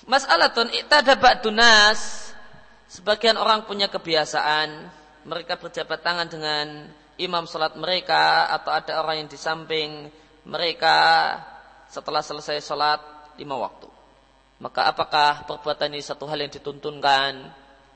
Mas'alatun 0.06 0.70
i'tada 0.70 1.18
ba'dunas. 1.18 2.30
Sebagian 2.86 3.42
orang 3.42 3.66
punya 3.66 3.90
kebiasaan. 3.90 4.86
Mereka 5.26 5.58
berjabat 5.58 6.06
tangan 6.06 6.30
dengan 6.30 6.86
imam 7.18 7.50
salat 7.50 7.74
mereka. 7.74 8.54
Atau 8.54 8.70
ada 8.70 9.02
orang 9.02 9.26
yang 9.26 9.30
di 9.34 9.40
samping 9.42 10.14
mereka 10.46 10.98
setelah 11.90 12.22
selesai 12.22 12.62
salat 12.62 13.02
lima 13.42 13.58
waktu. 13.58 13.90
Maka 14.62 14.94
apakah 14.94 15.42
perbuatan 15.50 15.90
ini 15.90 16.06
satu 16.06 16.30
hal 16.30 16.38
yang 16.38 16.54
dituntunkan, 16.54 17.34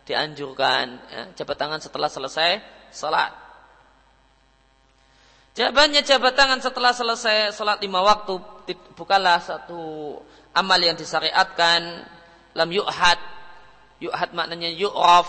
dianjurkan, 0.09 0.85
ya, 1.13 1.21
jabat 1.37 1.57
tangan 1.61 1.77
setelah 1.77 2.09
selesai 2.09 2.57
salat? 2.89 3.50
Jawabannya 5.51 5.99
jabat 6.07 6.31
tangan 6.39 6.63
setelah 6.63 6.95
selesai 6.95 7.51
sholat 7.51 7.83
lima 7.83 7.99
waktu 7.99 8.39
bukanlah 8.95 9.43
satu 9.43 10.15
amal 10.55 10.79
yang 10.79 10.95
disyariatkan. 10.95 12.07
Lam 12.55 12.69
yu'had 12.71 13.19
yu'had 13.99 14.31
maknanya 14.31 14.71
yu'raf. 14.71 15.27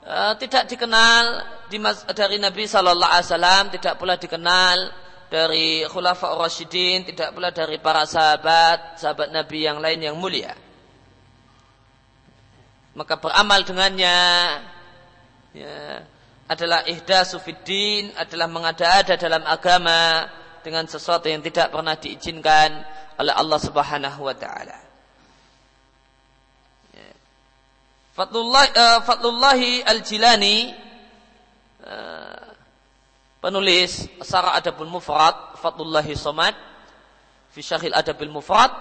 E, 0.00 0.16
tidak 0.40 0.72
dikenal 0.72 1.24
di 1.68 1.76
dari 2.16 2.40
Nabi 2.40 2.64
Shallallahu 2.64 3.12
Alaihi 3.12 3.28
Wasallam 3.28 3.64
tidak 3.76 3.94
pula 4.00 4.16
dikenal 4.16 4.78
dari 5.28 5.84
khulafa 5.84 6.32
rasyidin 6.38 7.04
tidak 7.04 7.34
pula 7.34 7.50
dari 7.50 7.76
para 7.82 8.06
sahabat 8.06 9.00
sahabat 9.00 9.28
Nabi 9.36 9.68
yang 9.68 9.84
lain 9.84 10.00
yang 10.00 10.16
mulia. 10.16 10.56
Maka 12.96 13.20
beramal 13.20 13.60
dengannya. 13.68 14.18
Ya, 15.52 16.04
adalah 16.46 16.86
ihdasu 16.86 17.42
fiddin, 17.42 18.14
adalah 18.14 18.46
mengada-ada 18.46 19.18
dalam 19.18 19.42
agama 19.42 20.30
dengan 20.62 20.86
sesuatu 20.86 21.26
yang 21.26 21.42
tidak 21.42 21.74
pernah 21.74 21.98
diizinkan 21.98 22.70
oleh 23.18 23.34
Allah 23.34 23.58
Subhanahu 23.58 24.20
wa 24.26 24.34
taala. 24.34 24.86
Fatullah, 28.16 28.64
Fatlullahi 29.04 29.84
Al-Jilani 29.84 30.72
uh, 31.84 32.48
penulis 33.44 34.08
Sarah 34.24 34.56
Adabul 34.56 34.88
Mufrad 34.88 35.52
Fatlullahi 35.60 36.16
Somad 36.16 36.56
fi 37.52 37.60
Syahil 37.60 37.92
Adabil 37.92 38.32
Mufrad 38.32 38.72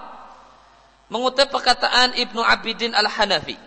mengutip 1.12 1.52
perkataan 1.52 2.16
Ibnu 2.16 2.40
Abidin 2.40 2.96
Al-Hanafi. 2.96 3.60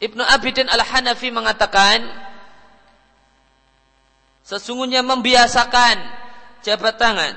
Ibnu 0.00 0.24
Abidin 0.24 0.72
Al-Hanafi 0.72 1.36
mengatakan 1.36 2.08
sesungguhnya 4.48 5.04
membiasakan 5.04 6.00
jabat 6.64 6.96
tangan 6.96 7.36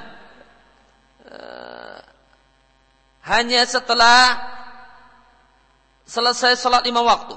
uh, 1.28 2.00
hanya 3.28 3.68
setelah 3.68 4.40
selesai 6.08 6.56
salat 6.56 6.88
lima 6.88 7.04
waktu. 7.04 7.36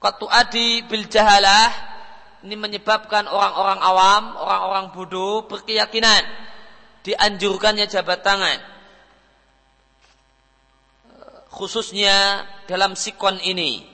Qatu 0.00 0.30
adi 0.30 0.86
bil 0.86 1.10
jahalah 1.10 1.68
ini 2.40 2.56
menyebabkan 2.56 3.28
orang-orang 3.28 3.80
awam, 3.84 4.24
orang-orang 4.40 4.86
bodoh 4.96 5.44
berkeyakinan 5.44 6.24
dianjurkannya 7.04 7.84
jabat 7.84 8.24
tangan. 8.24 8.58
Khususnya 11.52 12.48
dalam 12.64 12.96
sikon 12.96 13.42
ini. 13.44 13.84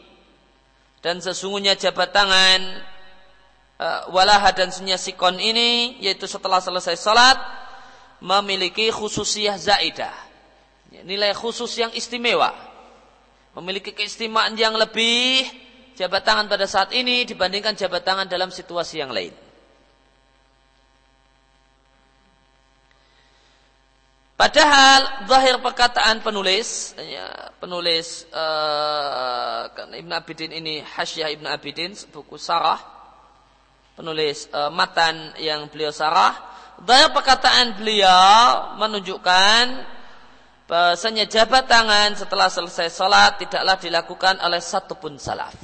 Dan 1.03 1.19
sesungguhnya 1.19 1.75
jabat 1.75 2.15
tangan 2.15 2.61
walaha 4.09 4.57
dan 4.57 4.73
sunya 4.73 4.97
sikon 4.97 5.37
ini 5.37 6.01
yaitu 6.01 6.25
setelah 6.25 6.65
selesai 6.65 6.97
salat 6.97 7.37
memiliki 8.25 8.89
khususiyah 8.89 9.61
zaidah. 9.61 10.15
Nilai 11.05 11.37
khusus 11.37 11.77
yang 11.77 11.93
istimewa. 11.93 12.55
Memiliki 13.57 13.93
keistimewaan 13.93 14.57
yang 14.57 14.77
lebih 14.77 15.45
jabat 15.97 16.25
tangan 16.25 16.49
pada 16.49 16.69
saat 16.69 16.93
ini 16.93 17.25
dibandingkan 17.25 17.73
jabat 17.73 18.05
tangan 18.05 18.29
dalam 18.29 18.53
situasi 18.53 19.01
yang 19.01 19.13
lain. 19.13 19.33
Padahal 24.37 25.25
zahir 25.25 25.57
perkataan 25.65 26.21
penulis, 26.21 26.93
ya, 27.01 27.49
penulis 27.57 28.29
uh, 28.37 29.65
Ibn 29.73 30.13
Abidin 30.13 30.53
ini 30.53 30.85
Hasyah 30.85 31.33
Ibn 31.41 31.57
Abidin 31.57 31.97
buku 32.13 32.37
Sarah, 32.37 32.96
penulis 33.97 34.47
uh, 34.53 34.69
matan 34.69 35.33
yang 35.41 35.73
beliau 35.73 35.91
sarah, 35.91 36.37
zahir 36.85 37.11
perkataan 37.17 37.81
beliau 37.81 38.77
menunjukkan 38.77 39.97
bahasanya 40.69 41.25
jabat 41.25 41.65
tangan 41.65 42.13
setelah 42.13 42.53
selesai 42.53 42.93
sholat 42.93 43.41
tidaklah 43.41 43.81
dilakukan 43.81 44.37
oleh 44.45 44.61
satupun 44.61 45.17
salaf. 45.17 45.57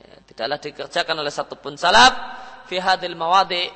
Ya, 0.00 0.14
tidaklah 0.24 0.58
dikerjakan 0.58 1.16
oleh 1.20 1.32
satupun 1.34 1.76
salaf 1.76 2.12
fi 2.64 2.80
hadil 2.80 3.18
mawadi 3.18 3.68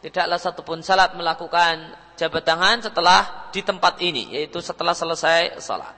tidaklah 0.00 0.38
satupun 0.40 0.80
salaf 0.80 1.12
melakukan 1.18 1.92
jabat 2.18 2.42
tangan 2.42 2.82
setelah 2.82 3.50
di 3.54 3.60
tempat 3.62 4.00
ini, 4.02 4.34
yaitu 4.34 4.58
setelah 4.58 4.94
selesai 4.96 5.62
salat. 5.62 5.94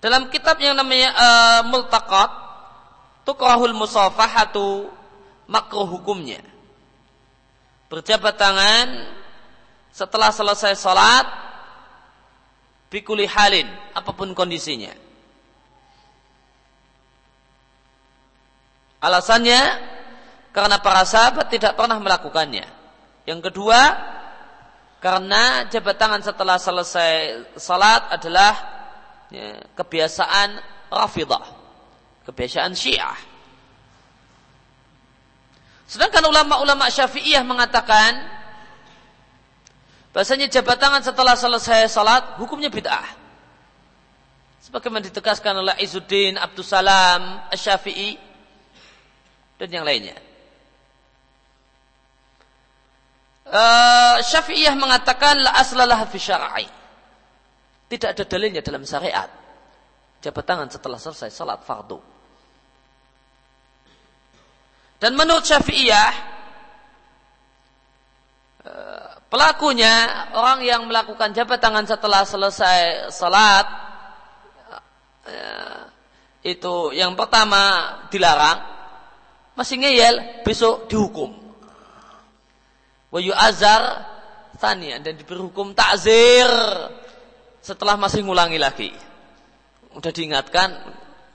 Dalam 0.00 0.28
kitab 0.28 0.60
yang 0.60 0.76
namanya 0.76 1.10
uh, 1.16 1.60
Multaqat, 1.72 2.30
tukrahul 3.26 3.74
musafahatu 3.74 4.86
makruh 5.50 5.84
hukumnya. 5.84 6.40
Berjabat 7.90 8.38
tangan 8.38 8.86
setelah 9.90 10.30
selesai 10.30 10.78
salat 10.78 11.26
bikuli 12.90 13.26
halin, 13.26 13.66
apa 13.94 14.14
pun 14.14 14.30
kondisinya. 14.32 14.94
Alasannya 19.02 19.60
karena 20.50 20.80
para 20.80 21.04
sahabat 21.04 21.52
tidak 21.52 21.76
pernah 21.76 22.00
melakukannya. 22.00 22.64
Yang 23.26 23.50
kedua, 23.50 23.80
karena 25.02 25.68
jabat 25.68 25.96
tangan 26.00 26.22
setelah 26.24 26.56
selesai 26.56 27.12
salat 27.60 28.02
adalah 28.10 28.54
ya, 29.30 29.62
kebiasaan 29.76 30.58
rafidah, 30.90 31.44
kebiasaan 32.26 32.74
syiah. 32.74 33.16
Sedangkan 35.86 36.26
ulama-ulama 36.26 36.90
syafi'iyah 36.90 37.46
mengatakan 37.46 38.18
bahasanya 40.10 40.50
jabat 40.50 40.82
tangan 40.82 41.06
setelah 41.06 41.38
selesai 41.38 41.86
salat 41.86 42.34
hukumnya 42.42 42.66
bid'ah. 42.66 43.06
Sebagaimana 44.66 45.06
ditegaskan 45.06 45.62
oleh 45.62 45.78
Izuddin 45.78 46.34
Abdus 46.34 46.74
Salam 46.74 47.46
Asy-Syafi'i 47.54 48.18
dan 49.62 49.70
yang 49.70 49.86
lainnya. 49.86 50.18
Uh, 53.46 54.18
Syafi'iyah 54.26 54.74
mengatakan 54.74 55.38
la 55.38 55.54
aslalah 55.54 56.02
fi 56.10 56.18
syar'i. 56.18 56.66
Tidak 57.86 58.10
ada 58.10 58.24
dalilnya 58.26 58.58
dalam 58.66 58.82
syariat. 58.82 59.30
Jabat 60.18 60.42
tangan 60.42 60.66
setelah 60.66 60.98
selesai 60.98 61.30
salat 61.30 61.62
fardu. 61.62 62.15
Dan 64.96 65.12
menurut 65.12 65.44
Syafi'iyah 65.44 66.12
uh, 68.64 69.10
pelakunya 69.28 69.92
orang 70.32 70.64
yang 70.64 70.88
melakukan 70.88 71.36
jabat 71.36 71.60
tangan 71.60 71.84
setelah 71.84 72.24
selesai 72.24 73.12
salat 73.12 73.66
uh, 75.28 75.80
itu 76.46 76.94
yang 76.96 77.12
pertama 77.18 77.92
dilarang 78.08 78.62
masih 79.58 79.82
ngeyel 79.82 80.44
besok 80.46 80.88
dihukum 80.88 81.32
wa 83.10 83.20
yu'azar 83.20 84.04
tanian 84.56 85.04
dan 85.04 85.14
diberi 85.14 85.40
hukum 85.40 85.76
takzir 85.76 86.48
setelah 87.60 87.98
masih 87.98 88.24
ngulangi 88.24 88.58
lagi. 88.62 88.90
Udah 89.96 90.12
diingatkan 90.12 90.68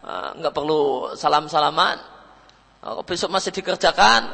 eh, 0.06 0.30
nggak 0.42 0.54
perlu 0.54 1.14
salam-salaman. 1.18 2.11
Kalau 2.82 3.06
besok 3.06 3.30
masih 3.30 3.54
dikerjakan, 3.54 4.26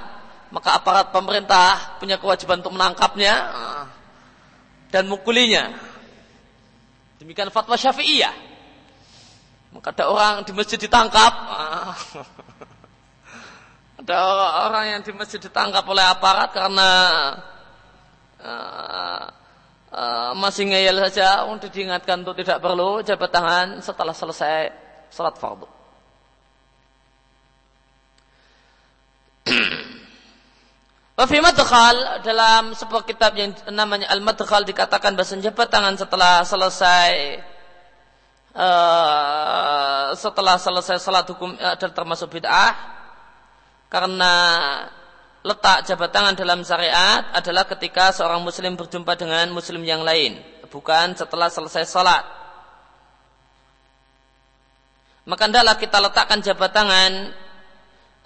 maka 0.56 0.80
aparat 0.80 1.12
pemerintah 1.12 2.00
punya 2.00 2.16
kewajiban 2.16 2.64
untuk 2.64 2.72
menangkapnya 2.80 3.34
eh, 3.36 3.84
dan 4.88 5.04
mukulinya. 5.12 5.76
Demikian 7.20 7.52
fatwa 7.52 7.76
Syafi'iyah. 7.76 8.32
Maka 9.76 9.92
ada 9.92 10.08
orang 10.08 10.48
di 10.48 10.56
masjid 10.56 10.80
ditangkap. 10.80 11.34
Eh, 11.36 11.92
ada 14.08 14.18
orang 14.72 14.84
yang 14.96 15.02
di 15.04 15.12
masjid 15.12 15.44
ditangkap 15.44 15.84
oleh 15.84 16.06
aparat 16.08 16.56
karena 16.56 16.90
uh, 18.40 20.32
masih 20.38 20.70
ngeyel 20.70 21.02
saja 21.10 21.44
untuk 21.50 21.74
diingatkan 21.74 22.22
untuk 22.22 22.38
tidak 22.40 22.62
perlu 22.62 23.02
jabat 23.04 23.30
tangan 23.34 23.68
setelah 23.84 24.16
selesai 24.16 24.72
salat 25.12 25.36
fardu. 25.36 25.77
Wafi 31.18 31.42
madkhal 31.42 32.22
dalam 32.22 32.78
sebuah 32.78 33.02
kitab 33.02 33.34
yang 33.34 33.50
namanya 33.74 34.06
Al-Madkhal 34.14 34.70
dikatakan 34.70 35.18
bahasa 35.18 35.34
jabat 35.42 35.66
tangan 35.66 35.98
setelah 35.98 36.46
selesai 36.46 37.42
uh, 38.54 40.14
setelah 40.14 40.62
selesai 40.62 41.02
salat 41.02 41.26
hukum 41.26 41.58
uh, 41.58 41.74
termasuk 41.74 42.38
bid'ah 42.38 42.78
karena 43.90 44.34
letak 45.42 45.90
jabat 45.90 46.14
tangan 46.14 46.38
dalam 46.38 46.62
syariat 46.62 47.34
adalah 47.34 47.66
ketika 47.66 48.14
seorang 48.14 48.46
muslim 48.46 48.78
berjumpa 48.78 49.18
dengan 49.18 49.50
muslim 49.50 49.82
yang 49.82 50.06
lain, 50.06 50.38
bukan 50.70 51.18
setelah 51.18 51.50
selesai 51.50 51.88
sholat. 51.90 52.24
Maka 55.26 55.50
hendaklah 55.50 55.82
kita 55.82 55.98
letakkan 55.98 56.46
jabat 56.46 56.72
tangan, 56.72 57.34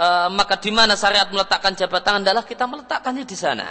e, 0.02 0.08
maka 0.34 0.58
di 0.58 0.74
mana 0.74 0.98
syariat 0.98 1.30
meletakkan 1.30 1.78
jabat 1.78 2.02
tangan 2.02 2.26
adalah 2.26 2.42
kita 2.42 2.66
meletakkannya 2.66 3.26
di 3.30 3.38
sana. 3.38 3.70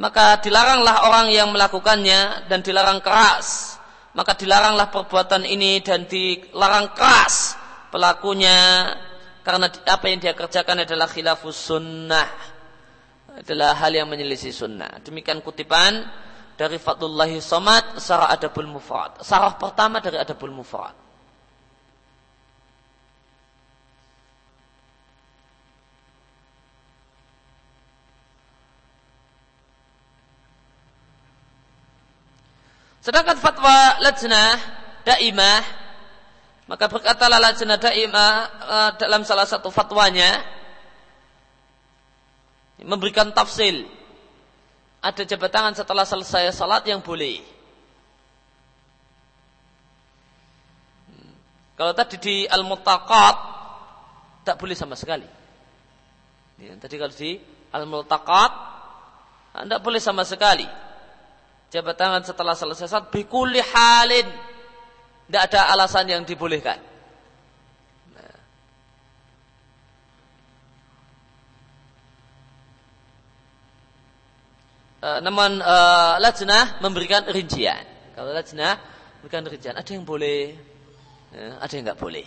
Maka 0.00 0.40
dilaranglah 0.40 1.04
orang 1.04 1.28
yang 1.28 1.52
melakukannya 1.52 2.48
dan 2.48 2.64
dilarang 2.64 3.04
keras. 3.04 3.76
Maka 4.16 4.32
dilaranglah 4.32 4.88
perbuatan 4.88 5.44
ini 5.44 5.84
dan 5.84 6.08
dilarang 6.08 6.96
keras 6.96 7.54
pelakunya 7.92 8.88
karena 9.44 9.68
apa 9.68 10.04
yang 10.08 10.18
dia 10.18 10.34
kerjakan 10.34 10.82
adalah 10.82 11.06
khilafus 11.06 11.58
sunnah 11.70 12.28
adalah 13.38 13.78
hal 13.78 13.94
yang 13.94 14.10
menyelisih 14.10 14.50
sunnah 14.50 15.00
demikian 15.02 15.40
kutipan 15.42 16.06
dari 16.60 16.76
Fadlullahi 16.76 17.40
Somad 17.40 17.96
Sarah 17.96 18.28
Adabul 18.28 18.68
Mufrad. 18.68 19.24
Sarah 19.24 19.56
pertama 19.56 20.04
dari 20.04 20.20
Adabul 20.20 20.52
Mufrad. 20.52 20.92
Sedangkan 33.00 33.40
fatwa 33.40 33.96
lajnah 34.04 34.60
daimah 35.08 35.60
maka 36.68 36.86
berkatalah 36.86 37.40
lajnah 37.40 37.80
daimah 37.80 38.30
uh, 38.62 38.90
dalam 39.00 39.24
salah 39.24 39.48
satu 39.48 39.72
fatwanya 39.72 40.44
memberikan 42.80 43.32
tafsil 43.32 43.88
ada 45.00 45.22
jabat 45.24 45.48
tangan 45.48 45.72
setelah 45.72 46.04
selesai 46.04 46.52
salat 46.52 46.84
yang 46.84 47.00
boleh. 47.00 47.40
Kalau 51.72 51.96
tadi 51.96 52.20
di 52.20 52.36
al-mutaqat 52.44 53.36
tak 54.44 54.60
boleh 54.60 54.76
sama 54.76 54.92
sekali. 54.92 55.24
Ya, 56.60 56.76
tadi 56.76 57.00
kalau 57.00 57.16
di 57.16 57.40
al-mutaqat 57.72 58.52
tidak 59.64 59.80
boleh 59.80 60.00
sama 60.04 60.28
sekali. 60.28 60.68
Jabat 61.70 61.94
tangan 61.94 62.22
setelah 62.26 62.58
selesai 62.58 62.90
salat 62.90 63.14
bikuli 63.14 63.62
halin. 63.62 64.26
Tidak 65.30 65.42
ada 65.46 65.70
alasan 65.70 66.10
yang 66.10 66.26
dibolehkan. 66.26 66.90
Namun 75.00 75.64
uh, 75.64 76.20
lajnah 76.20 76.84
memberikan 76.84 77.24
rincian. 77.32 77.80
Kalau 78.12 78.36
lajnah 78.36 78.76
memberikan 79.20 79.48
rincian, 79.48 79.72
ada 79.72 79.88
yang 79.88 80.04
boleh, 80.04 80.52
ya, 81.32 81.56
ada 81.56 81.72
yang 81.72 81.84
nggak 81.88 82.00
boleh. 82.00 82.26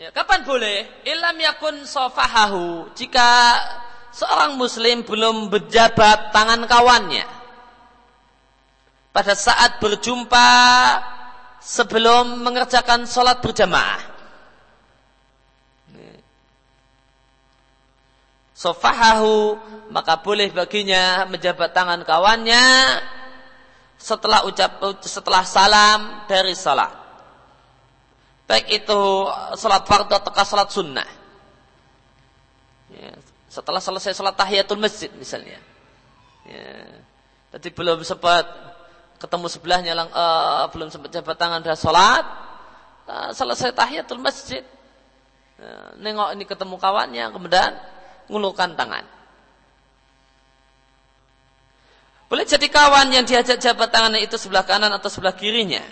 Ya, 0.00 0.08
kapan 0.16 0.40
boleh? 0.48 0.88
Ilam 1.04 1.36
yakun 1.36 1.84
sofahahu. 1.84 2.88
Jika 2.96 3.60
seorang 4.16 4.56
muslim 4.56 5.04
belum 5.04 5.52
berjabat 5.52 6.32
tangan 6.32 6.64
kawannya 6.64 7.28
pada 9.12 9.36
saat 9.36 9.76
berjumpa 9.76 10.48
sebelum 11.60 12.40
mengerjakan 12.40 13.04
sholat 13.04 13.44
berjamaah. 13.44 14.08
Sofahahu 18.56 19.56
maka 19.88 20.20
boleh 20.20 20.52
baginya 20.52 21.24
menjabat 21.24 21.72
tangan 21.72 22.04
kawannya 22.04 22.60
setelah 23.96 24.44
ucap 24.44 24.80
setelah 25.00 25.44
salam 25.48 26.28
dari 26.28 26.52
salat. 26.52 26.99
Baik 28.50 28.82
itu 28.82 29.00
salat 29.54 29.86
fardu 29.86 30.10
atau 30.10 30.34
salat 30.42 30.74
sunnah. 30.74 31.06
Ya, 32.90 33.14
setelah 33.46 33.78
selesai 33.78 34.18
salat 34.18 34.34
tahiyatul 34.34 34.82
masjid 34.82 35.06
misalnya. 35.14 35.62
Ya, 36.42 36.98
tadi 37.54 37.70
belum 37.70 38.02
sempat 38.02 38.42
ketemu 39.22 39.46
sebelahnya 39.46 39.92
lang, 39.94 40.08
uh, 40.10 40.66
belum 40.74 40.90
sempat 40.90 41.14
jabat 41.14 41.38
tangan 41.38 41.62
dah 41.62 41.78
sholat 41.78 42.24
uh, 43.04 43.30
selesai 43.36 43.76
tahiyatul 43.76 44.18
masjid 44.18 44.64
uh, 45.60 45.92
nengok 46.00 46.32
ini 46.32 46.44
ketemu 46.48 46.80
kawannya 46.80 47.24
kemudian 47.28 47.76
ngulurkan 48.32 48.72
tangan 48.80 49.04
boleh 52.32 52.48
jadi 52.48 52.64
kawan 52.72 53.12
yang 53.12 53.28
diajak 53.28 53.60
jabat 53.60 53.92
tangannya 53.92 54.24
itu 54.24 54.40
sebelah 54.40 54.64
kanan 54.64 54.88
atau 54.96 55.12
sebelah 55.12 55.36
kirinya 55.36 55.84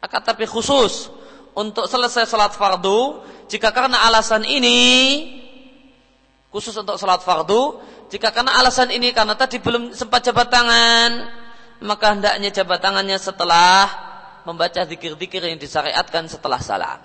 akan 0.00 0.20
tapi 0.24 0.48
khusus 0.48 1.12
untuk 1.56 1.88
selesai 1.88 2.28
sholat 2.28 2.52
fardu 2.52 3.24
jika 3.48 3.72
karena 3.72 4.04
alasan 4.04 4.44
ini 4.44 4.80
khusus 6.52 6.76
untuk 6.76 7.00
sholat 7.00 7.24
fardu 7.24 7.80
jika 8.12 8.30
karena 8.30 8.60
alasan 8.60 8.92
ini 8.92 9.10
karena 9.10 9.34
tadi 9.34 9.58
belum 9.58 9.96
sempat 9.96 10.28
jabat 10.28 10.52
tangan 10.52 11.10
maka 11.80 12.12
hendaknya 12.12 12.52
jabat 12.52 12.80
tangannya 12.80 13.16
setelah 13.16 14.06
membaca 14.46 14.86
zikir-zikir 14.86 15.42
yang 15.42 15.58
disyariatkan 15.58 16.30
setelah 16.30 16.62
salam. 16.62 17.02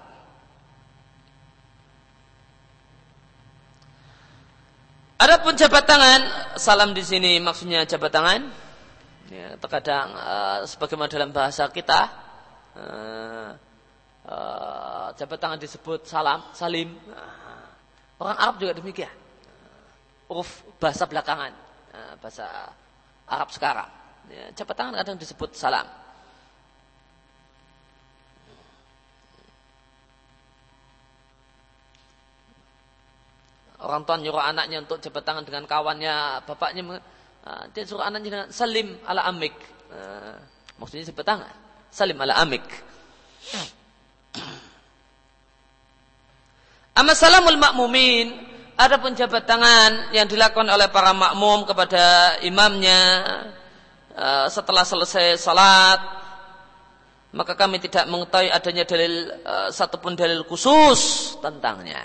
Adapun 5.22 5.54
jabat 5.54 5.86
tangan, 5.86 6.22
salam 6.58 6.93
di 6.97 7.02
sini 7.06 7.38
maksudnya 7.41 7.86
jabat 7.86 8.10
tangan. 8.14 8.41
Ya, 9.32 9.56
terkadang 9.58 10.12
uh, 10.18 10.60
sebagaimana 10.68 11.08
dalam 11.08 11.32
bahasa 11.32 11.64
kita, 11.72 12.10
uh, 12.76 13.54
uh, 14.32 15.07
jabat 15.19 15.38
tangan 15.38 15.59
disebut 15.59 16.07
salam, 16.07 16.39
salim. 16.55 16.95
Uh, 17.11 17.67
orang 18.23 18.38
Arab 18.39 18.55
juga 18.63 18.73
demikian. 18.79 19.11
Uh, 20.32 20.45
bahasa 20.79 21.03
belakangan, 21.03 21.51
uh, 21.91 22.13
bahasa 22.23 22.47
Arab 23.27 23.51
sekarang. 23.51 23.89
Ya, 24.32 24.47
jabat 24.55 24.75
tangan 24.79 24.95
kadang 24.95 25.19
disebut 25.19 25.51
salam. 25.51 25.84
Orang 33.82 34.05
tua 34.05 34.21
nyuruh 34.21 34.45
anaknya 34.45 34.86
untuk 34.86 35.01
jabat 35.01 35.25
tangan 35.25 35.41
dengan 35.41 35.65
kawannya, 35.65 36.45
bapaknya 36.45 37.01
dia 37.73 37.82
suruh 37.82 38.05
anaknya 38.05 38.29
dengan 38.29 38.47
salim 38.53 38.93
ala 39.09 39.25
amik. 39.25 39.57
Maksudnya 40.77 41.09
jabat 41.09 41.25
tangan. 41.25 41.55
Salim 41.89 42.13
ala 42.21 42.38
amik. 42.45 42.61
Amma 46.97 47.15
salamul 47.15 47.57
makmumin 47.57 48.51
Adapun 48.77 49.13
jabat 49.13 49.45
tangan 49.45 50.09
yang 50.15 50.25
dilakukan 50.25 50.65
oleh 50.65 50.89
para 50.89 51.13
makmum 51.13 51.69
kepada 51.69 52.36
imamnya 52.41 52.99
Eh, 54.11 54.47
setelah 54.51 54.84
selesai 54.84 55.39
salat 55.39 55.99
maka 57.32 57.55
kami 57.55 57.79
tidak 57.79 58.11
mengetahui 58.11 58.51
adanya 58.51 58.84
dalil 58.84 59.32
uh, 59.47 59.71
satupun 59.71 60.19
dalil 60.19 60.43
khusus 60.43 61.32
tentangnya. 61.39 62.03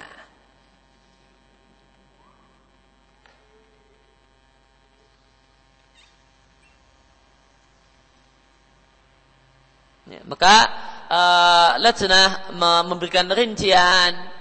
Ya, 10.06 10.22
maka 10.30 10.70
uh, 11.08 12.82
memberikan 12.86 13.26
rincian 13.30 14.34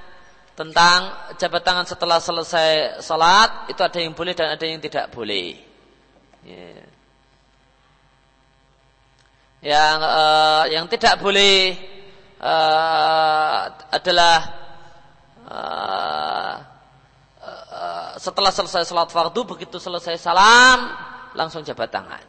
tentang 0.56 1.34
jabat 1.36 1.62
tangan 1.68 1.86
setelah 1.86 2.18
selesai 2.24 3.04
salat 3.04 3.68
itu 3.68 3.82
ada 3.84 4.00
yang 4.00 4.16
boleh 4.16 4.32
dan 4.32 4.56
ada 4.56 4.66
yang 4.66 4.80
tidak 4.80 5.12
boleh. 5.12 5.58
Yeah 6.46 6.96
yang 9.66 9.98
uh, 9.98 10.64
yang 10.70 10.86
tidak 10.86 11.18
boleh 11.18 11.74
uh, 12.38 13.66
adalah 13.90 14.38
uh, 15.50 16.54
setelah 18.22 18.54
selesai 18.54 18.86
salat 18.86 19.10
fardu 19.10 19.58
begitu 19.58 19.82
selesai 19.82 20.22
salam 20.22 20.94
langsung 21.34 21.66
jabat 21.66 21.90
tangan 21.90 22.22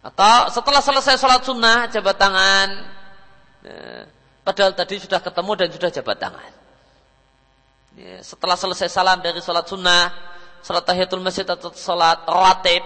atau 0.00 0.48
setelah 0.48 0.80
selesai 0.80 1.20
salat 1.20 1.44
sunnah 1.44 1.84
jabat 1.92 2.16
tangan 2.16 2.68
padahal 4.40 4.72
tadi 4.72 4.96
sudah 4.96 5.20
ketemu 5.20 5.52
dan 5.60 5.68
sudah 5.68 5.90
jabat 5.92 6.16
tangan 6.16 6.52
setelah 8.24 8.56
selesai 8.56 8.88
salam 8.88 9.20
dari 9.20 9.44
salat 9.44 9.68
sunnah 9.68 10.08
salat 10.64 10.88
tahiyatul 10.88 11.20
masjid 11.20 11.44
atau 11.44 11.68
salat 11.76 12.24
rawatib 12.24 12.80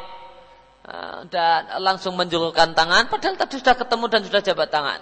Eh, 0.85 1.21
dan 1.33 1.81
langsung 1.81 2.12
menjulurkan 2.12 2.77
tangan 2.77 3.09
padahal 3.09 3.41
tadi 3.41 3.57
sudah 3.57 3.73
ketemu 3.73 4.05
dan 4.05 4.21
sudah 4.21 4.41
jabat 4.45 4.69
tangan. 4.69 5.01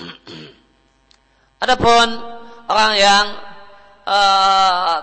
Adapun 1.68 2.08
orang 2.64 2.92
yang 2.96 3.26
uh, 4.08 4.96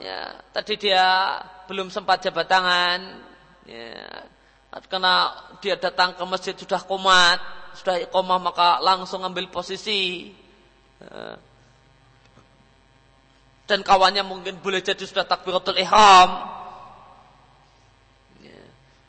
ya, 0.00 0.32
tadi 0.56 0.80
dia 0.80 1.36
belum 1.68 1.92
sempat 1.92 2.24
jabat 2.24 2.48
tangan, 2.48 3.20
ya, 3.68 4.24
karena 4.68 5.32
dia 5.64 5.80
datang 5.80 6.12
ke 6.12 6.22
masjid 6.28 6.52
sudah 6.52 6.84
komat, 6.84 7.40
sudah 7.72 8.04
koma 8.12 8.36
maka 8.36 8.78
langsung 8.84 9.24
ambil 9.24 9.48
posisi. 9.48 10.32
Dan 13.64 13.80
kawannya 13.84 14.24
mungkin 14.24 14.60
boleh 14.60 14.84
jadi 14.84 15.00
sudah 15.00 15.24
takbiratul 15.24 15.76
ihram. 15.80 16.30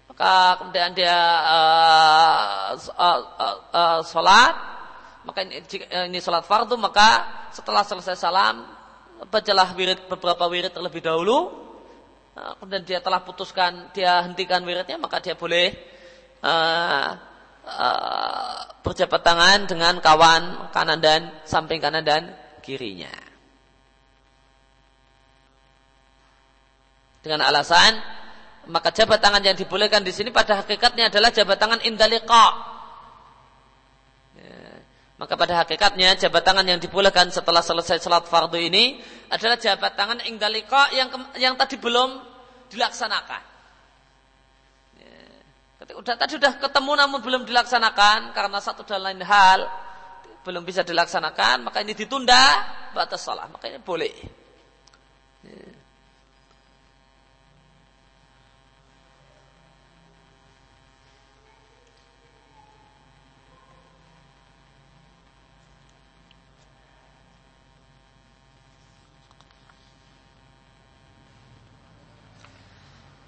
Maka 0.08 0.60
kemudian 0.64 0.96
dia 0.96 1.16
uh, 3.76 4.04
sholat. 4.08 4.56
Maka 5.28 5.44
ini, 5.44 5.60
ini 6.08 6.20
sholat 6.24 6.48
fardu 6.48 6.80
maka 6.80 7.28
setelah 7.52 7.84
selesai 7.84 8.16
salam 8.16 8.64
bacalah 9.28 9.76
wirid 9.76 10.08
beberapa 10.08 10.48
wirid 10.48 10.72
terlebih 10.72 11.04
dahulu 11.04 11.69
kemudian 12.60 12.84
dia 12.86 13.00
telah 13.04 13.22
putuskan 13.24 13.92
dia 13.92 14.24
hentikan 14.24 14.64
wiridnya 14.64 14.96
maka 14.96 15.20
dia 15.20 15.36
boleh 15.36 15.76
uh, 16.44 17.10
uh, 17.66 18.58
berjabat 18.82 19.22
tangan 19.22 19.68
dengan 19.68 20.00
kawan 20.00 20.72
kanan 20.72 21.00
dan 21.00 21.30
samping 21.44 21.84
kanan 21.84 22.04
dan 22.04 22.32
kirinya. 22.64 23.12
Dengan 27.20 27.44
alasan 27.44 28.00
maka 28.70 28.94
jabat 28.94 29.20
tangan 29.20 29.42
yang 29.44 29.58
dibolehkan 29.58 30.06
di 30.06 30.14
sini 30.14 30.30
pada 30.30 30.62
hakikatnya 30.64 31.10
adalah 31.10 31.34
jabat 31.34 31.58
tangan 31.58 31.82
indalika 31.84 32.79
maka 35.20 35.36
pada 35.36 35.60
hakikatnya 35.60 36.16
jabat 36.16 36.48
tangan 36.48 36.64
yang 36.64 36.80
dibolehkan 36.80 37.28
setelah 37.28 37.60
selesai 37.60 38.00
salat 38.00 38.24
fardu 38.24 38.56
ini 38.56 39.04
adalah 39.28 39.60
jabat 39.60 39.92
tangan 40.00 40.24
ingdalika 40.24 40.96
yang 40.96 41.12
yang 41.36 41.60
tadi 41.60 41.76
belum 41.76 42.24
dilaksanakan. 42.72 43.42
Ya. 44.96 45.92
Udah, 46.00 46.16
tadi 46.16 46.40
sudah 46.40 46.56
ketemu 46.56 46.92
namun 46.96 47.20
belum 47.20 47.44
dilaksanakan 47.44 48.32
karena 48.32 48.64
satu 48.64 48.88
dan 48.88 49.04
lain 49.04 49.20
hal 49.20 49.68
belum 50.48 50.64
bisa 50.64 50.88
dilaksanakan 50.88 51.68
maka 51.68 51.84
ini 51.84 51.92
ditunda 52.00 52.64
batas 52.96 53.20
salat 53.20 53.52
maka 53.52 53.68
ini 53.68 53.84
boleh. 53.84 54.16
Ya. 55.44 55.79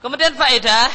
Kemudian 0.02 0.34
faedah 0.34 0.90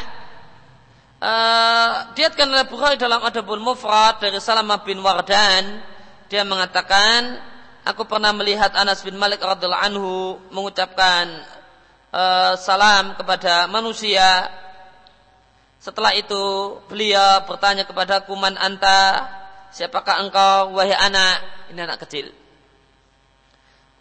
uh, 1.22 1.90
diatkan 2.18 2.50
oleh 2.50 2.66
Bukhari 2.66 2.98
dalam 2.98 3.22
Adabul 3.22 3.62
Mufrad 3.62 4.18
dari 4.18 4.42
Salamah 4.42 4.82
bin 4.82 4.98
Wardan. 4.98 5.78
Dia 6.26 6.42
mengatakan 6.42 7.38
aku 7.86 8.02
pernah 8.02 8.34
melihat 8.34 8.74
Anas 8.74 9.07
bin 9.07 9.14
Malik 9.14 9.38
radhiallahu 9.38 9.78
anhu 9.78 10.42
mengucapkan 10.50 11.38
uh, 12.11 12.59
salam 12.59 13.14
kepada 13.14 13.70
manusia. 13.70 14.50
Setelah 15.78 16.11
itu 16.18 16.74
beliau 16.90 17.46
bertanya 17.46 17.86
kepada 17.86 18.26
kuman 18.26 18.59
anta? 18.59 19.22
Siapakah 19.70 20.18
engkau 20.18 20.74
wahai 20.74 20.98
anak 20.98 21.70
ini 21.70 21.78
anak 21.78 22.02
kecil. 22.02 22.26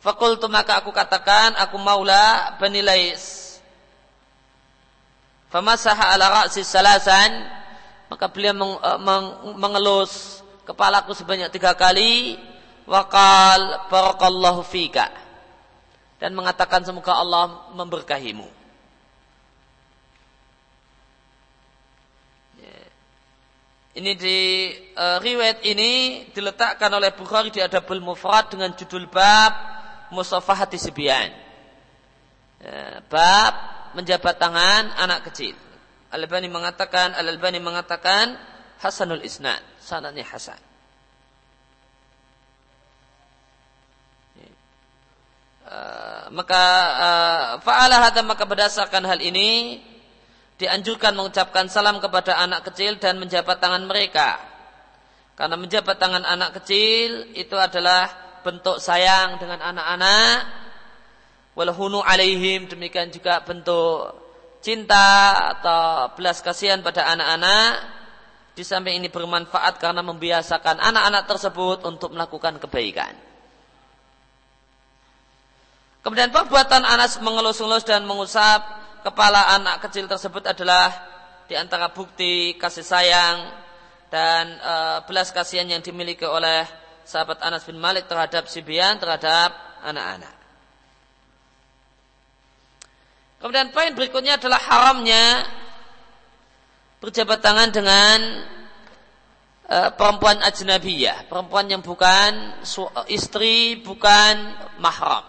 Fakultu 0.01 0.49
maka 0.49 0.81
aku 0.81 0.89
katakan 0.89 1.53
aku 1.61 1.77
maula 1.77 2.57
Bani 2.57 2.81
Lais 2.81 3.45
Famasaha 5.49 6.11
ala 6.13 6.43
ra'si 6.43 6.65
salasan 6.65 7.31
maka 8.09 8.29
beliau 8.29 8.53
meng, 8.53 8.73
uh, 8.79 8.99
meng, 9.01 9.25
mengelus 9.57 10.41
kepalaku 10.65 11.13
sebanyak 11.13 11.49
tiga 11.53 11.73
kali 11.73 12.37
wakal 12.85 13.89
barakallahu 13.89 14.61
fika 14.65 15.09
dan 16.21 16.31
mengatakan 16.33 16.81
semoga 16.85 17.17
Allah 17.17 17.69
memberkahimu. 17.75 18.47
Ya. 22.61 22.81
Ini 23.99 24.11
di 24.15 24.39
uh, 24.95 25.17
riwayat 25.19 25.61
ini 25.67 26.25
diletakkan 26.31 26.89
oleh 26.93 27.11
Bukhari 27.13 27.51
di 27.51 27.59
Adabul 27.59 28.01
Mufrad 28.01 28.49
dengan 28.49 28.71
judul 28.73 29.05
bab 29.11 29.53
Musafahati 30.13 30.79
Sibyan. 30.79 31.29
Ya, 32.63 33.03
bab 33.11 33.53
menjabat 33.95 34.35
tangan 34.37 34.91
anak 34.99 35.31
kecil. 35.31 35.55
Al-Albani 36.11 36.51
mengatakan 36.51 37.15
Al-Albani 37.15 37.59
mengatakan 37.63 38.35
Hasanul 38.79 39.23
Isnad, 39.23 39.63
sanadnya 39.79 40.27
hasan. 40.27 40.59
Uh, 45.65 46.29
maka 46.29 46.63
uh, 47.01 47.43
fa'ala 47.65 48.13
maka 48.21 48.45
berdasarkan 48.45 49.01
hal 49.01 49.17
ini 49.17 49.81
dianjurkan 50.61 51.17
mengucapkan 51.17 51.65
salam 51.73 51.97
kepada 51.97 52.37
anak 52.37 52.69
kecil 52.69 53.01
dan 53.01 53.17
menjabat 53.17 53.57
tangan 53.57 53.81
mereka. 53.89 54.37
Karena 55.33 55.57
menjabat 55.57 55.97
tangan 55.97 56.21
anak 56.23 56.61
kecil 56.61 57.33
itu 57.33 57.57
adalah 57.57 58.07
bentuk 58.45 58.77
sayang 58.77 59.41
dengan 59.41 59.59
anak-anak 59.59 60.64
walhunu 61.55 62.03
alaihim 62.03 62.67
demikian 62.67 63.09
juga 63.09 63.41
bentuk 63.41 64.11
cinta 64.59 65.33
atau 65.57 66.11
belas 66.19 66.43
kasihan 66.43 66.83
pada 66.83 67.07
anak-anak 67.07 67.95
di 68.55 68.63
samping 68.63 69.03
ini 69.03 69.11
bermanfaat 69.11 69.77
karena 69.77 69.99
membiasakan 69.99 70.79
anak-anak 70.79 71.23
tersebut 71.27 71.83
untuk 71.83 72.15
melakukan 72.15 72.55
kebaikan. 72.55 73.11
Kemudian 76.05 76.29
perbuatan 76.29 76.85
Anas 76.85 77.17
mengelus-elus 77.17 77.81
dan 77.81 78.05
mengusap 78.05 78.61
kepala 79.01 79.57
anak 79.57 79.89
kecil 79.89 80.05
tersebut 80.05 80.45
adalah 80.45 80.93
di 81.49 81.57
antara 81.57 81.89
bukti 81.89 82.53
kasih 82.61 82.85
sayang 82.85 83.37
dan 84.13 84.53
e, 84.53 84.73
belas 85.09 85.33
kasihan 85.33 85.65
yang 85.65 85.81
dimiliki 85.81 86.23
oleh 86.23 86.61
sahabat 87.03 87.41
Anas 87.41 87.65
bin 87.65 87.81
Malik 87.81 88.05
terhadap 88.05 88.45
Sibian 88.45 89.01
terhadap 89.01 89.53
anak-anak. 89.81 90.44
Kemudian 93.39 93.69
poin 93.75 93.91
berikutnya 93.93 94.39
adalah 94.39 94.57
haramnya 94.57 95.45
berjabat 97.03 97.39
tangan 97.43 97.69
dengan 97.69 98.19
uh, 99.69 99.89
perempuan 99.93 100.39
ajnabiyah, 100.41 101.29
perempuan 101.29 101.69
yang 101.69 101.83
bukan 101.83 102.57
istri, 103.11 103.77
bukan 103.83 104.55
mahram. 104.81 105.25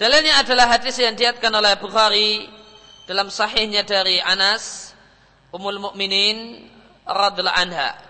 Dalilnya 0.00 0.40
adalah 0.40 0.72
hadis 0.72 0.96
yang 0.96 1.12
diatkan 1.12 1.52
oleh 1.52 1.76
Bukhari 1.76 2.48
dalam 3.04 3.28
sahihnya 3.28 3.84
dari 3.84 4.16
Anas 4.16 4.96
Ummul 5.52 5.76
Mukminin 5.76 6.64
radhiallahu 7.04 7.58
anha 7.58 8.09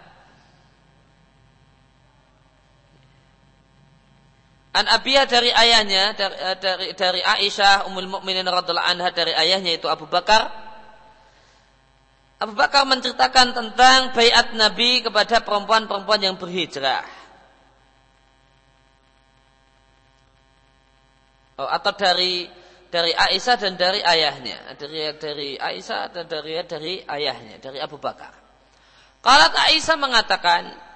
An 4.71 4.87
Abiyah 4.87 5.27
dari 5.27 5.51
ayahnya 5.51 6.15
dari, 6.15 6.37
eh, 6.39 6.57
dari, 6.63 6.87
dari 6.95 7.21
Aisyah 7.27 7.91
Ummul 7.91 8.07
Mukminin 8.07 8.47
radhiallahu 8.47 8.87
anha 8.87 9.11
dari 9.11 9.35
ayahnya 9.35 9.75
itu 9.75 9.91
Abu 9.91 10.07
Bakar. 10.07 10.47
Abu 12.39 12.55
Bakar 12.55 12.87
menceritakan 12.87 13.51
tentang 13.51 14.15
bayat 14.15 14.55
Nabi 14.55 15.03
kepada 15.03 15.43
perempuan-perempuan 15.43 16.23
yang 16.23 16.39
berhijrah. 16.39 17.03
Oh, 21.61 21.69
atau 21.69 21.93
dari 21.93 22.49
dari 22.89 23.13
Aisyah 23.13 23.57
dan 23.59 23.75
dari 23.75 24.01
ayahnya, 24.07 24.79
dari 24.79 25.03
dari 25.19 25.51
Aisyah 25.59 26.15
dan 26.15 26.25
dari 26.31 26.57
dari 26.65 26.95
ayahnya, 27.05 27.59
dari 27.59 27.83
Abu 27.83 27.99
Bakar. 27.99 28.33
Kalau 29.21 29.47
Aisyah 29.53 29.99
mengatakan, 30.01 30.90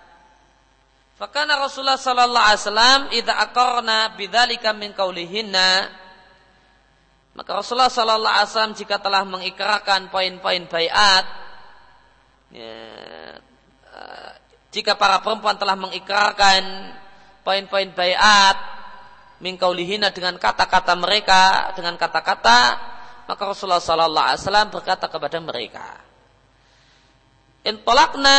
Fakana 1.14 1.54
Rasulullah 1.62 1.94
sallallahu 1.94 2.42
alaihi 2.42 2.62
wasallam 2.66 3.00
idza 3.14 3.34
aqarna 3.38 4.18
bidzalika 4.18 4.74
min 4.74 4.90
qaulihinna 4.90 5.86
maka 7.38 7.50
Rasulullah 7.54 7.90
sallallahu 7.90 8.34
alaihi 8.34 8.50
wasallam 8.50 8.74
jika 8.74 8.98
telah 8.98 9.22
mengikrarkan 9.22 10.10
poin-poin 10.10 10.66
baiat 10.66 11.24
ya, 12.50 12.74
jika 14.74 14.98
para 14.98 15.22
perempuan 15.22 15.54
telah 15.54 15.78
mengikrarkan 15.78 16.62
poin-poin 17.46 17.94
baiat 17.94 18.58
min 19.38 19.54
qaulihinna 19.54 20.10
dengan 20.10 20.34
kata-kata 20.34 20.98
mereka 20.98 21.70
dengan 21.78 21.94
kata-kata 21.94 22.58
maka 23.30 23.42
Rasulullah 23.46 23.78
sallallahu 23.78 24.26
alaihi 24.34 24.42
wasallam 24.42 24.68
berkata 24.74 25.06
kepada 25.06 25.38
mereka 25.38 25.86
Intolakna 27.64 28.36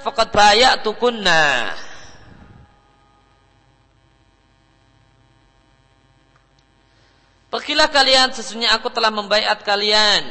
faqad 0.00 0.32
bayatukunna 0.32 1.42
Pergilah 7.54 7.86
kalian 7.86 8.34
sesungguhnya 8.34 8.74
aku 8.74 8.90
telah 8.90 9.14
membaiat 9.14 9.62
kalian. 9.62 10.26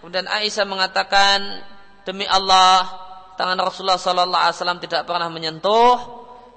Kemudian 0.00 0.24
Aisyah 0.24 0.64
mengatakan, 0.64 1.60
demi 2.08 2.24
Allah, 2.24 2.88
tangan 3.36 3.60
Rasulullah 3.60 4.00
Sallallahu 4.00 4.40
Alaihi 4.40 4.56
Wasallam 4.56 4.80
tidak 4.80 5.04
pernah 5.04 5.28
menyentuh 5.28 6.00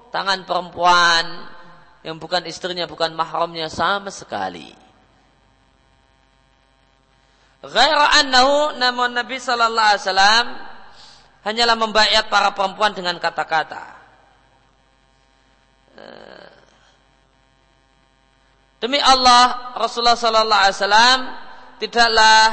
tangan 0.08 0.48
perempuan 0.48 1.52
yang 2.00 2.16
bukan 2.16 2.48
istrinya, 2.48 2.88
bukan 2.88 3.12
mahramnya 3.12 3.68
sama 3.68 4.08
sekali. 4.08 4.72
Ghaira 7.60 8.16
annahu 8.16 8.72
namun 8.80 9.12
Nabi 9.12 9.36
Sallallahu 9.36 9.88
Alaihi 9.92 10.04
Wasallam 10.08 10.46
hanyalah 11.44 11.76
membayat 11.76 12.24
para 12.32 12.56
perempuan 12.56 12.96
dengan 12.96 13.20
kata-kata. 13.20 13.84
Demi 18.76 19.00
Allah, 19.00 19.72
Rasulullah 19.80 20.20
Sallallahu 20.20 20.62
Alaihi 20.68 20.76
Wasallam 20.76 21.20
tidaklah 21.80 22.44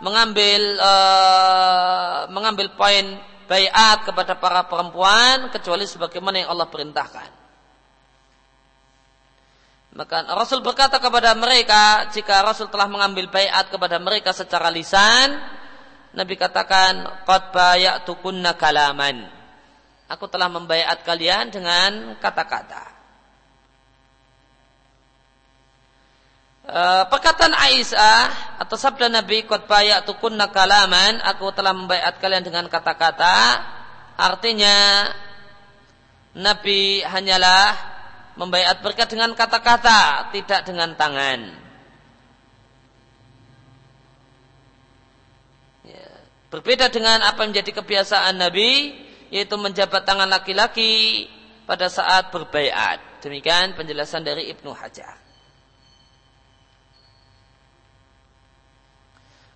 mengambil 0.00 0.60
uh, 0.78 2.18
mengambil 2.32 2.72
poin 2.72 3.04
bayat 3.48 4.04
kepada 4.04 4.36
para 4.38 4.64
perempuan 4.64 5.52
kecuali 5.52 5.84
sebagaimana 5.84 6.44
yang 6.44 6.50
Allah 6.52 6.68
perintahkan. 6.68 7.30
Maka 9.98 10.30
Rasul 10.36 10.62
berkata 10.62 11.00
kepada 11.02 11.34
mereka, 11.34 12.06
jika 12.12 12.44
Rasul 12.44 12.70
telah 12.70 12.86
mengambil 12.86 13.26
bayat 13.32 13.72
kepada 13.72 13.98
mereka 13.98 14.30
secara 14.30 14.70
lisan, 14.70 15.36
Nabi 16.14 16.38
katakan, 16.38 17.24
"Qad 17.26 17.50
bayatukunna 17.50 18.54
kalaman." 18.54 19.26
Aku 20.08 20.24
telah 20.30 20.48
membayat 20.48 21.04
kalian 21.04 21.52
dengan 21.52 22.16
kata-kata. 22.16 22.97
E, 26.68 26.80
perkataan 27.08 27.56
Aisyah 27.56 28.60
atau 28.60 28.76
sabda 28.76 29.08
Nabi, 29.08 29.48
"Qad 29.48 29.64
bayatukunna 29.64 30.52
kalaman." 30.52 31.24
Aku 31.24 31.48
telah 31.56 31.72
membayat 31.72 32.20
kalian 32.20 32.44
dengan 32.44 32.68
kata-kata. 32.68 33.64
Artinya 34.20 35.08
Nabi 36.36 37.00
hanyalah 37.00 37.96
Membayat 38.38 38.78
berkat 38.86 39.10
dengan 39.10 39.34
kata-kata, 39.34 40.30
tidak 40.30 40.62
dengan 40.62 40.94
tangan. 40.94 41.58
Ya. 45.82 46.06
Berbeda 46.46 46.86
dengan 46.86 47.18
apa 47.26 47.42
yang 47.42 47.50
menjadi 47.50 47.82
kebiasaan 47.82 48.38
Nabi, 48.38 48.94
yaitu 49.34 49.58
menjabat 49.58 50.06
tangan 50.06 50.30
laki-laki 50.30 51.26
pada 51.66 51.90
saat 51.90 52.30
berbayat. 52.30 53.02
Demikian 53.26 53.74
penjelasan 53.74 54.22
dari 54.22 54.54
Ibnu 54.54 54.70
Hajar. 54.70 55.27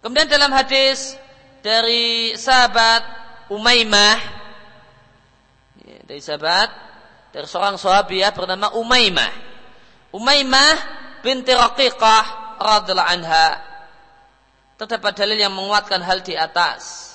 Kemudian 0.03 0.27
dalam 0.27 0.51
hadis 0.51 1.15
dari 1.63 2.35
sahabat 2.35 3.07
Umaymah, 3.55 4.19
ya, 5.87 5.99
dari 6.03 6.19
sahabat 6.19 6.69
dari 7.31 7.47
seorang 7.47 7.79
sahabiah 7.79 8.35
bernama 8.35 8.75
Umaymah. 8.75 9.31
Umaymah 10.11 10.75
binti 11.23 11.55
Raqiqah 11.55 12.59
radhiallahu 12.59 13.11
anha. 13.15 13.63
Terdapat 14.75 15.15
dalil 15.15 15.39
yang 15.39 15.55
menguatkan 15.55 16.03
hal 16.03 16.27
di 16.27 16.35
atas. 16.35 17.15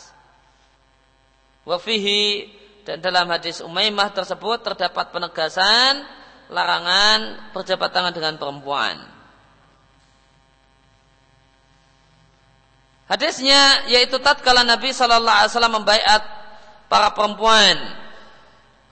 Wafihi 1.67 2.47
dan 2.87 3.03
dalam 3.03 3.27
hadis 3.27 3.59
Umaymah 3.59 4.15
tersebut 4.15 4.63
terdapat 4.63 5.11
penegasan 5.11 6.07
larangan 6.47 7.51
berjabat 7.51 7.91
tangan 7.91 8.15
dengan 8.15 8.39
perempuan. 8.39 9.16
Hadisnya 13.07 13.87
yaitu 13.87 14.19
tatkala 14.19 14.67
Nabi 14.67 14.91
Shallallahu 14.91 15.37
Alaihi 15.43 15.51
Wasallam 15.55 15.75
membaiat 15.79 16.21
para 16.91 17.11
perempuan. 17.15 17.75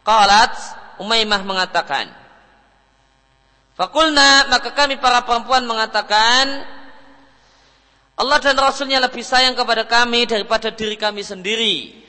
Qalat 0.08 0.56
Umaymah 1.04 1.44
mengatakan, 1.44 2.08
Fakulna 3.76 4.48
maka 4.48 4.72
kami 4.72 4.96
para 4.96 5.28
perempuan 5.28 5.68
mengatakan 5.68 6.64
Allah 8.16 8.40
dan 8.40 8.56
Rasulnya 8.56 9.04
lebih 9.04 9.20
sayang 9.20 9.60
kepada 9.60 9.84
kami 9.84 10.24
daripada 10.24 10.72
diri 10.72 10.96
kami 10.96 11.20
sendiri. 11.20 12.06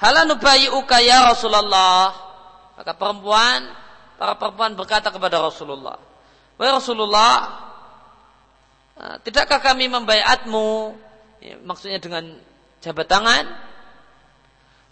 Halanubayi'uka 0.00 0.96
ya 1.04 1.28
Rasulullah. 1.28 2.16
Maka 2.80 2.96
perempuan, 2.96 3.68
para 4.16 4.34
perempuan 4.40 4.72
berkata 4.72 5.12
kepada 5.12 5.44
Rasulullah. 5.44 6.00
Wahai 6.56 6.72
Rasulullah, 6.72 7.30
tidakkah 9.24 9.60
kami 9.60 9.88
membayatmu? 9.92 10.96
Ya, 11.44 11.60
maksudnya 11.60 12.00
dengan 12.00 12.40
jabat 12.80 13.04
tangan. 13.08 13.44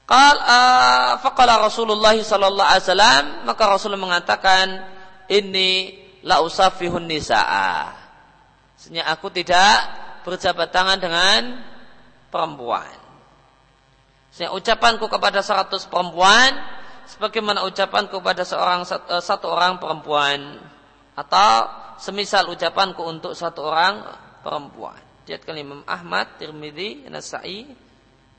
Qal 0.05 0.37
uh, 0.37 1.11
faqala 1.25 1.63
Rasulullah 1.63 2.13
sallallahu 2.13 2.69
alaihi 2.69 2.85
wasallam 2.85 3.25
maka 3.49 3.63
Rasul 3.71 3.97
mengatakan 3.97 4.85
ini 5.31 5.97
la 6.27 6.45
usafihun 6.45 7.09
nisaa. 7.09 7.97
Sebenarnya 8.77 9.09
aku 9.15 9.31
tidak 9.31 9.77
berjabat 10.27 10.69
tangan 10.75 10.99
dengan 10.99 11.41
perempuan. 12.29 12.93
Sebenarnya 14.35 14.57
ucapanku 14.59 15.07
kepada 15.07 15.41
100 15.41 15.89
perempuan 15.89 16.51
sebagaimana 17.07 17.65
ucapanku 17.69 18.19
kepada 18.19 18.43
seorang 18.43 18.83
eh, 18.89 19.23
satu 19.23 19.49
orang 19.53 19.79
perempuan 19.79 20.59
atau 21.13 21.69
semisal 22.03 22.51
ucapanku 22.51 23.07
untuk 23.07 23.39
satu 23.39 23.71
orang 23.71 24.03
perempuan. 24.43 24.99
Diatkan 25.23 25.55
Imam 25.55 25.87
Ahmad, 25.87 26.35
Tirmidzi, 26.35 27.07
Nasai, 27.07 27.71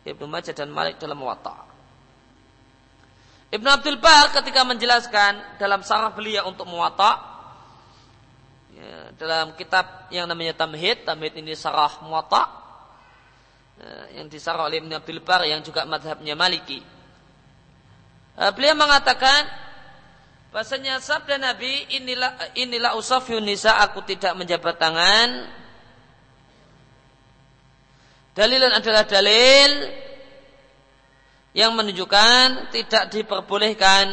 Ibnu 0.03 0.27
Majah 0.27 0.51
dan 0.51 0.67
Malik 0.67 0.99
dalam 0.99 1.15
Muwatta. 1.15 1.71
Ibnu 3.55 3.69
Abdul 3.71 4.03
Bar 4.03 4.35
ketika 4.35 4.67
menjelaskan 4.67 5.55
dalam 5.55 5.79
sarah 5.79 6.11
beliau 6.11 6.51
untuk 6.51 6.67
Muwatta 6.67 7.23
ya, 8.75 9.15
dalam 9.15 9.55
kitab 9.55 10.11
yang 10.11 10.27
namanya 10.27 10.59
Tamhid, 10.59 11.07
Tamhid 11.07 11.39
ini 11.39 11.55
sarah 11.55 12.03
Muwatta 12.03 12.43
ya, 13.79 14.19
yang 14.19 14.27
disarah 14.27 14.67
oleh 14.67 14.83
Ibnu 14.83 14.91
Abdul 14.91 15.23
Bar 15.23 15.47
yang 15.47 15.63
juga 15.63 15.87
madhabnya 15.87 16.35
Maliki. 16.35 16.83
Uh, 18.33 18.51
beliau 18.51 18.75
mengatakan 18.75 19.62
bahasanya 20.53 21.01
sabda 21.01 21.41
Nabi 21.41 21.97
inilah 21.97 22.53
inilah 22.53 22.93
usafiyun 22.93 23.41
nisa 23.41 23.73
aku 23.81 24.05
tidak 24.05 24.37
menjabat 24.37 24.77
tangan 24.77 25.49
Dalilan 28.33 28.73
adalah 28.73 29.05
dalil 29.05 29.93
yang 31.53 31.77
menunjukkan 31.77 32.73
tidak 32.73 33.13
diperbolehkan 33.13 34.09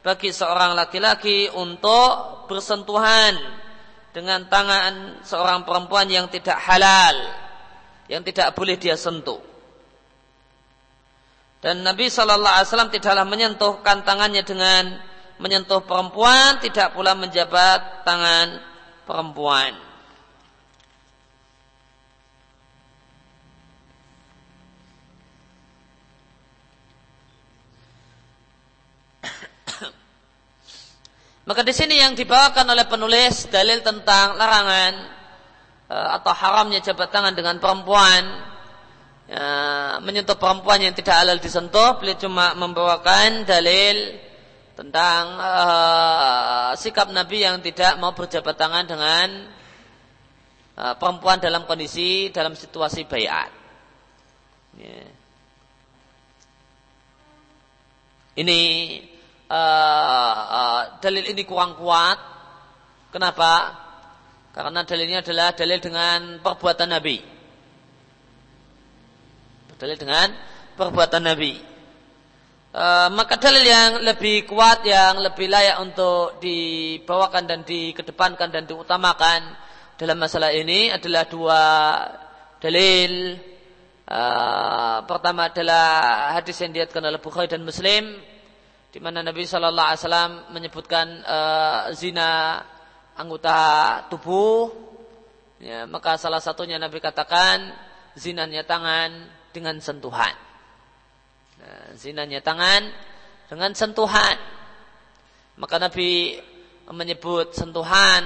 bagi 0.00 0.32
seorang 0.32 0.72
laki-laki 0.72 1.52
untuk 1.52 2.48
bersentuhan 2.48 3.36
dengan 4.16 4.48
tangan 4.48 5.20
seorang 5.20 5.60
perempuan 5.68 6.08
yang 6.08 6.24
tidak 6.32 6.56
halal, 6.56 7.16
yang 8.08 8.24
tidak 8.24 8.56
boleh 8.56 8.80
dia 8.80 8.96
sentuh. 8.96 9.40
Dan 11.60 11.84
Nabi 11.84 12.08
Shallallahu 12.08 12.48
Alaihi 12.48 12.68
Wasallam 12.68 12.92
tidaklah 12.92 13.28
menyentuhkan 13.28 14.08
tangannya 14.08 14.40
dengan 14.40 14.84
menyentuh 15.38 15.82
perempuan, 15.82 16.58
tidak 16.62 16.94
pula 16.94 17.14
menjabat 17.18 18.06
tangan 18.06 18.62
perempuan. 19.02 19.74
Maka 31.48 31.60
di 31.66 31.74
sini 31.74 31.98
yang 31.98 32.14
dibawakan 32.14 32.70
oleh 32.70 32.86
penulis 32.86 33.50
dalil 33.50 33.82
tentang 33.82 34.38
larangan 34.38 34.94
e, 35.90 35.96
atau 36.14 36.30
haramnya 36.30 36.78
jabat 36.78 37.10
tangan 37.10 37.34
dengan 37.34 37.58
perempuan 37.58 38.22
e, 39.26 39.42
menyentuh 39.98 40.38
perempuan 40.38 40.78
yang 40.78 40.94
tidak 40.94 41.26
halal 41.26 41.42
disentuh. 41.42 41.98
Beliau 41.98 42.22
cuma 42.22 42.54
membawakan 42.54 43.42
dalil 43.42 44.30
tentang 44.74 45.22
e, 45.38 45.52
sikap 46.78 47.14
Nabi 47.14 47.46
yang 47.46 47.62
tidak 47.62 47.94
mau 48.02 48.10
berjabat 48.10 48.58
tangan 48.58 48.84
dengan 48.86 49.28
e, 50.74 50.84
perempuan 50.98 51.38
dalam 51.38 51.66
kondisi 51.66 52.34
dalam 52.34 52.58
situasi 52.58 53.06
bayat. 53.06 53.50
Yeah. 54.74 55.14
Ini 58.34 58.60
uh, 59.46 60.34
uh, 60.50 60.82
dalil 60.98 61.30
ini 61.30 61.42
kurang 61.46 61.78
kuat. 61.78 62.18
Kenapa? 63.14 63.78
Karena 64.50 64.82
dalilnya 64.82 65.22
adalah 65.22 65.54
dalil 65.54 65.78
dengan 65.78 66.42
perbuatan 66.42 66.90
Nabi. 66.90 67.22
Dalil 69.78 69.98
dengan 69.98 70.34
perbuatan 70.74 71.22
Nabi. 71.22 71.73
Uh, 72.74 73.06
maka 73.14 73.38
dalil 73.38 73.62
yang 73.62 74.02
lebih 74.02 74.50
kuat, 74.50 74.82
yang 74.82 75.22
lebih 75.22 75.46
layak 75.46 75.78
untuk 75.78 76.42
dibawakan 76.42 77.46
dan 77.46 77.62
dikedepankan 77.62 78.50
dan 78.50 78.66
diutamakan 78.66 79.54
dalam 79.94 80.18
masalah 80.18 80.50
ini 80.50 80.90
adalah 80.90 81.22
dua 81.30 81.62
dalil. 82.58 83.38
Uh, 84.10 85.06
pertama 85.06 85.54
adalah 85.54 85.86
hadis 86.34 86.58
yang 86.66 86.74
diatkan 86.74 86.98
oleh 87.06 87.22
Bukhari 87.22 87.46
dan 87.46 87.62
Muslim 87.62 88.18
di 88.90 88.98
mana 88.98 89.22
Nabi 89.22 89.46
Shallallahu 89.46 89.88
Alaihi 89.94 90.02
Wasallam 90.02 90.32
menyebutkan 90.50 91.06
uh, 91.22 91.94
zina 91.94 92.58
anggota 93.14 93.58
tubuh, 94.10 94.74
ya, 95.62 95.86
maka 95.86 96.18
salah 96.18 96.42
satunya 96.42 96.82
Nabi 96.82 96.98
katakan 96.98 97.70
zinanya 98.18 98.66
tangan 98.66 99.30
dengan 99.54 99.78
sentuhan. 99.78 100.53
Eh, 101.64 101.96
zinanya 101.96 102.44
tangan 102.44 102.92
dengan 103.48 103.72
sentuhan. 103.72 104.36
Maka 105.56 105.80
Nabi 105.80 106.36
menyebut 106.92 107.56
sentuhan 107.56 108.20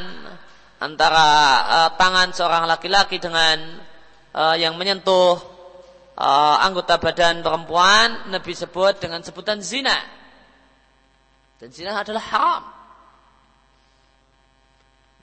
antara 0.83 1.29
uh, 1.63 1.91
tangan 1.95 2.35
seorang 2.35 2.67
laki-laki 2.67 3.23
dengan 3.23 3.79
uh, 4.35 4.59
yang 4.59 4.75
menyentuh 4.75 5.39
uh, 6.19 6.57
anggota 6.67 6.99
badan 6.99 7.47
perempuan 7.47 8.27
Nabi 8.35 8.53
sebut 8.59 8.99
dengan 8.99 9.23
sebutan 9.23 9.63
zina. 9.63 9.95
Dan 11.63 11.71
zina 11.71 11.95
adalah 11.95 12.25
haram. 12.35 12.63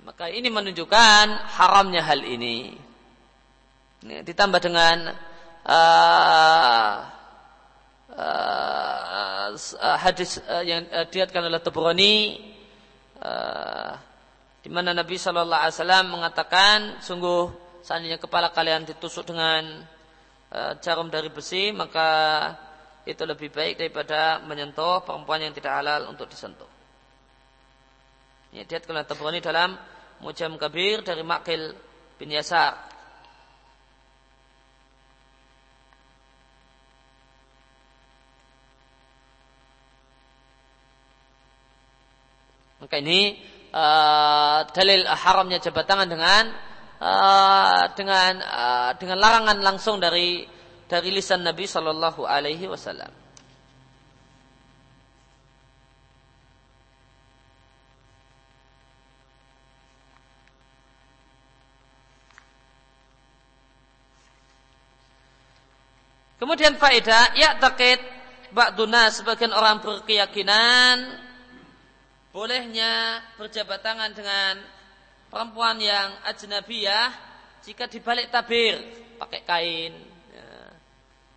Maka 0.08 0.32
ini 0.32 0.48
menunjukkan 0.48 1.26
haramnya 1.60 2.00
hal 2.00 2.24
ini. 2.24 2.80
ini 4.06 4.16
ditambah 4.24 4.62
dengan 4.64 5.12
uh, 5.68 7.15
uh, 8.16 9.96
hadis 10.00 10.40
uh, 10.48 10.64
yang 10.64 10.88
uh, 10.92 11.06
diatkan 11.08 11.44
oleh 11.46 11.60
Tabrani 11.60 12.40
uh, 13.22 13.92
di 14.64 14.70
mana 14.74 14.96
Nabi 14.96 15.20
Shallallahu 15.20 15.62
Alaihi 15.62 15.76
Wasallam 15.78 16.06
mengatakan 16.10 16.78
sungguh 17.04 17.54
seandainya 17.86 18.18
kepala 18.18 18.50
kalian 18.50 18.88
ditusuk 18.88 19.30
dengan 19.30 19.86
uh, 20.50 20.74
jarum 20.82 21.12
dari 21.12 21.30
besi 21.30 21.70
maka 21.76 22.10
itu 23.06 23.22
lebih 23.22 23.54
baik 23.54 23.78
daripada 23.78 24.42
menyentuh 24.42 25.06
perempuan 25.06 25.46
yang 25.46 25.54
tidak 25.54 25.78
halal 25.78 26.10
untuk 26.10 26.26
disentuh. 26.26 26.68
Ini 28.50 28.66
diatkan 28.66 28.98
oleh 28.98 29.06
Tabrani 29.06 29.40
dalam 29.44 29.78
Mujam 30.26 30.58
Kabir 30.58 31.06
dari 31.06 31.22
Makil 31.22 31.76
bin 32.18 32.34
Yasar 32.34 32.95
Maka 42.86 43.02
ini 43.02 43.34
uh, 43.74 44.62
dalil 44.70 45.10
haramnya 45.10 45.58
jabat 45.58 45.90
tangan 45.90 46.06
dengan 46.06 46.54
uh, 47.02 47.90
dengan 47.98 48.38
uh, 48.46 48.92
dengan 49.02 49.18
larangan 49.18 49.58
langsung 49.66 49.98
dari 49.98 50.46
dari 50.86 51.10
lisan 51.10 51.42
Nabi 51.42 51.66
Shallallahu 51.66 52.30
Alaihi 52.30 52.70
Wasallam. 52.70 53.10
Kemudian 66.38 66.78
faedah 66.78 67.34
ya 67.34 67.58
takit 67.58 67.98
ba'duna 68.54 69.10
sebagian 69.10 69.50
orang 69.50 69.82
berkeyakinan 69.82 71.25
bolehnya 72.36 73.24
berjabat 73.40 73.80
tangan 73.80 74.12
dengan 74.12 74.60
perempuan 75.32 75.80
yang 75.80 76.20
ajnabiyah 76.28 77.16
jika 77.64 77.88
dibalik 77.88 78.28
tabir 78.28 78.76
pakai 79.16 79.48
kain 79.48 79.96
ya, 80.36 80.50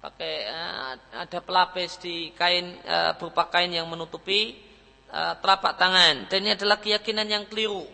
pakai 0.03 0.35
uh, 0.51 0.93
ada 1.23 1.39
pelapis 1.39 2.03
di 2.03 2.35
kain 2.35 2.83
uh, 2.83 3.15
berupa 3.15 3.47
kain 3.47 3.71
yang 3.71 3.87
menutupi 3.87 4.59
uh, 5.15 5.39
telapak 5.39 5.79
tangan. 5.79 6.27
Dan 6.27 6.43
ini 6.43 6.59
adalah 6.59 6.83
keyakinan 6.83 7.31
yang 7.31 7.47
keliru. 7.47 7.87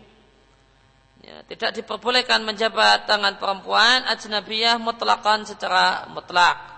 Ya, 1.21 1.45
tidak 1.45 1.77
diperbolehkan 1.77 2.41
menjabat 2.41 3.05
tangan 3.05 3.37
perempuan 3.37 4.01
ajnabiyah 4.09 4.81
mutlakan 4.81 5.45
secara 5.45 6.09
mutlak 6.09 6.74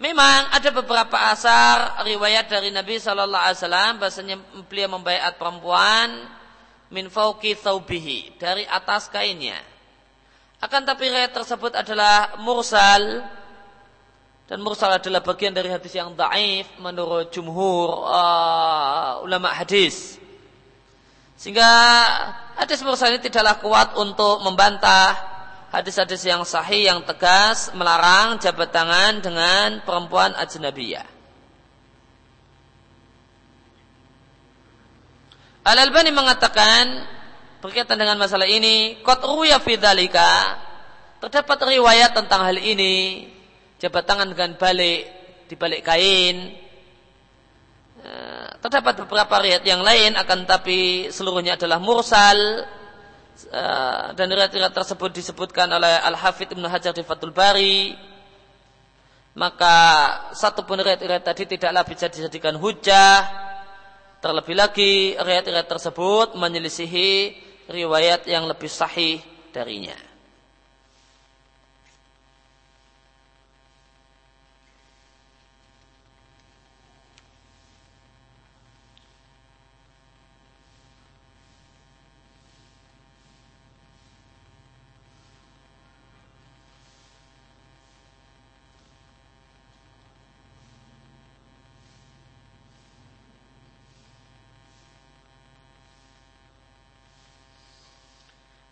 Memang 0.00 0.48
ada 0.48 0.72
beberapa 0.72 1.12
asar 1.28 2.00
riwayat 2.08 2.48
dari 2.48 2.72
Nabi 2.72 2.96
Shallallahu 2.96 3.44
Alaihi 3.44 3.58
Wasallam 3.60 3.92
bahasanya 4.00 4.36
beliau 4.64 4.96
membaiat 4.96 5.36
perempuan 5.36 6.24
min 6.88 7.12
fauki 7.12 7.52
thawbihi 7.52 8.40
dari 8.40 8.64
atas 8.64 9.12
kainnya. 9.12 9.60
Akan 10.56 10.88
tapi 10.88 11.12
riwayat 11.12 11.36
tersebut 11.36 11.76
adalah 11.76 12.40
mursal 12.40 13.28
dan 14.48 14.58
mursal 14.64 14.88
adalah 14.88 15.20
bagian 15.20 15.52
dari 15.52 15.68
hadis 15.68 15.92
yang 15.92 16.16
daif 16.16 16.64
menurut 16.80 17.28
jumhur 17.28 18.08
uh, 18.08 19.20
ulama 19.20 19.52
hadis. 19.52 20.16
Sehingga 21.36 21.68
hadis 22.56 22.80
mursal 22.80 23.12
ini 23.12 23.20
tidaklah 23.20 23.60
kuat 23.60 23.88
untuk 24.00 24.40
membantah 24.48 25.29
hadis-hadis 25.70 26.26
yang 26.26 26.42
sahih 26.42 26.90
yang 26.90 27.00
tegas 27.06 27.70
melarang 27.78 28.42
jabat 28.42 28.74
tangan 28.74 29.22
dengan 29.22 29.80
perempuan 29.86 30.34
ajnabiyah. 30.34 31.06
Al-Albani 35.60 36.10
mengatakan 36.10 37.06
berkaitan 37.62 37.94
dengan 38.00 38.18
masalah 38.18 38.48
ini, 38.50 38.98
qad 39.06 39.22
ruya 39.22 39.62
fi 39.62 39.78
terdapat 41.20 41.58
riwayat 41.68 42.16
tentang 42.16 42.48
hal 42.48 42.58
ini, 42.58 43.28
jabat 43.78 44.08
tangan 44.08 44.32
dengan 44.34 44.56
balik 44.58 45.06
di 45.46 45.54
balik 45.54 45.86
kain. 45.86 46.56
Eh, 48.00 48.48
terdapat 48.64 49.04
beberapa 49.04 49.44
riwayat 49.44 49.62
yang 49.68 49.84
lain 49.84 50.16
akan 50.16 50.48
tapi 50.48 51.12
seluruhnya 51.12 51.60
adalah 51.60 51.76
mursal 51.76 52.64
dan 54.18 54.26
riwayat-riwayat 54.26 54.74
tersebut 54.74 55.14
disebutkan 55.14 55.70
oleh 55.70 56.02
Al-Hafidh 56.04 56.52
Ibnu 56.52 56.66
Hajar 56.66 56.92
di 56.92 57.06
Fathul 57.06 57.32
Bari. 57.32 57.94
Maka 59.38 59.76
satu 60.34 60.66
pun 60.66 60.82
riwayat-riwayat 60.82 61.22
tadi 61.22 61.46
tidaklah 61.46 61.86
bisa 61.86 62.10
dijadikan 62.10 62.58
hujah. 62.58 63.24
Terlebih 64.20 64.58
lagi 64.58 65.14
riwayat-riwayat 65.16 65.70
tersebut 65.70 66.36
menyelisihi 66.36 67.12
riwayat 67.70 68.26
yang 68.26 68.50
lebih 68.50 68.68
sahih 68.68 69.22
darinya 69.54 70.09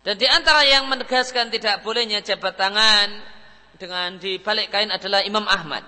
Dan 0.08 0.16
di 0.16 0.24
antara 0.24 0.64
yang 0.64 0.88
menegaskan 0.88 1.52
tidak 1.52 1.84
bolehnya 1.84 2.24
jabat 2.24 2.56
tangan 2.56 3.12
dengan 3.76 4.16
dibalik 4.16 4.72
kain 4.72 4.88
adalah 4.88 5.20
Imam 5.20 5.44
Ahmad. 5.44 5.84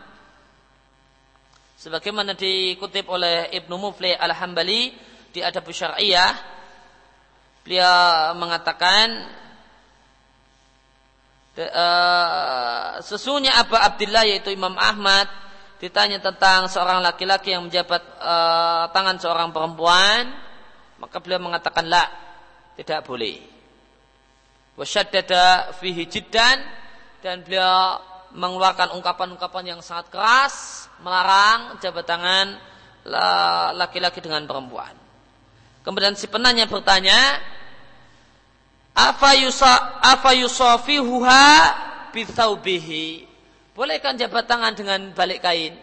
Sebagaimana 1.80 2.36
dikutip 2.36 3.08
oleh 3.08 3.48
Ibnu 3.48 3.80
Mufli 3.80 4.12
Al-Hambali 4.12 4.92
di 5.32 5.40
Adab 5.40 5.64
Syariah, 5.72 6.36
beliau 7.64 8.36
mengatakan 8.36 9.24
uh, 11.56 13.00
sesungguhnya 13.00 13.56
Abu 13.56 13.72
Abdullah 13.72 14.28
yaitu 14.28 14.52
Imam 14.52 14.76
Ahmad 14.76 15.32
ditanya 15.80 16.20
tentang 16.20 16.68
seorang 16.68 17.00
laki-laki 17.00 17.56
yang 17.56 17.72
menjabat 17.72 18.04
uh, 18.20 18.84
tangan 18.92 19.16
seorang 19.16 19.48
perempuan, 19.48 20.28
maka 21.00 21.16
beliau 21.24 21.40
mengatakan 21.40 21.88
la, 21.88 22.04
tidak 22.76 23.08
boleh 23.08 23.49
wasyaddada 24.80 25.76
fihi 25.76 26.08
jiddan 26.08 26.56
dan 27.20 27.44
beliau 27.44 28.00
mengeluarkan 28.32 28.96
ungkapan-ungkapan 28.96 29.76
yang 29.76 29.80
sangat 29.84 30.08
keras 30.08 30.88
melarang 31.04 31.76
jabat 31.84 32.08
tangan 32.08 32.56
laki-laki 33.76 34.24
dengan 34.24 34.48
perempuan. 34.48 34.96
Kemudian 35.84 36.16
si 36.16 36.28
penanya 36.28 36.64
bertanya, 36.64 37.40
"Afa 38.96 39.36
yusa 39.36 40.00
afa 40.00 40.32
yusafihuha 40.36 41.44
bithaubihi?" 42.16 43.28
Bolehkan 43.72 44.16
jabat 44.20 44.44
tangan 44.44 44.76
dengan 44.76 45.12
balik 45.16 45.40
kain? 45.40 45.76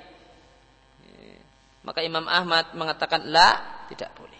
Maka 1.81 2.05
Imam 2.05 2.29
Ahmad 2.29 2.77
mengatakan, 2.77 3.25
"La, 3.29 3.57
tidak 3.89 4.13
boleh." 4.13 4.36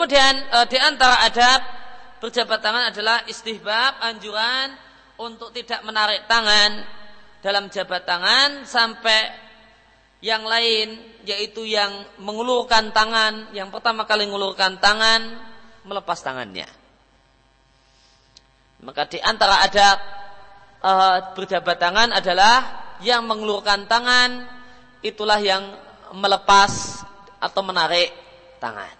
Kemudian 0.00 0.32
e, 0.48 0.58
di 0.72 0.80
antara 0.80 1.28
adab 1.28 1.60
berjabat 2.24 2.64
tangan 2.64 2.88
adalah 2.88 3.20
istihbab 3.28 4.00
anjuran 4.00 4.72
untuk 5.20 5.52
tidak 5.52 5.84
menarik 5.84 6.24
tangan 6.24 6.88
dalam 7.44 7.68
jabat 7.68 8.08
tangan 8.08 8.64
sampai 8.64 9.28
yang 10.24 10.40
lain 10.48 10.96
yaitu 11.28 11.68
yang 11.68 11.92
mengulurkan 12.16 12.96
tangan 12.96 13.52
yang 13.52 13.68
pertama 13.68 14.08
kali 14.08 14.24
mengulurkan 14.24 14.80
tangan 14.80 15.36
melepas 15.84 16.16
tangannya. 16.24 16.64
Maka 18.80 19.04
di 19.04 19.20
antara 19.20 19.60
adab 19.68 19.98
e, 20.80 20.92
berjabat 21.36 21.76
tangan 21.76 22.08
adalah 22.16 22.56
yang 23.04 23.28
mengulurkan 23.28 23.84
tangan 23.84 24.48
itulah 25.04 25.36
yang 25.44 25.76
melepas 26.16 27.04
atau 27.36 27.60
menarik 27.60 28.08
tangan 28.64 28.99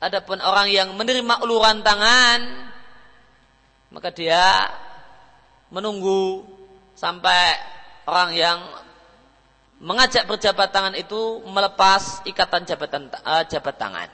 adapun 0.00 0.40
orang 0.40 0.72
yang 0.72 0.88
menerima 0.96 1.44
uluran 1.44 1.84
tangan 1.84 2.72
maka 3.92 4.08
dia 4.10 4.70
menunggu 5.70 6.42
sampai 6.96 7.58
orang 8.06 8.30
yang 8.34 8.58
mengajak 9.80 10.28
berjabat 10.28 10.68
tangan 10.70 10.94
itu 10.94 11.40
melepas 11.48 12.20
ikatan 12.28 12.68
jabatan 12.68 13.08
uh, 13.24 13.42
jabat 13.48 13.74
tangan. 13.80 14.08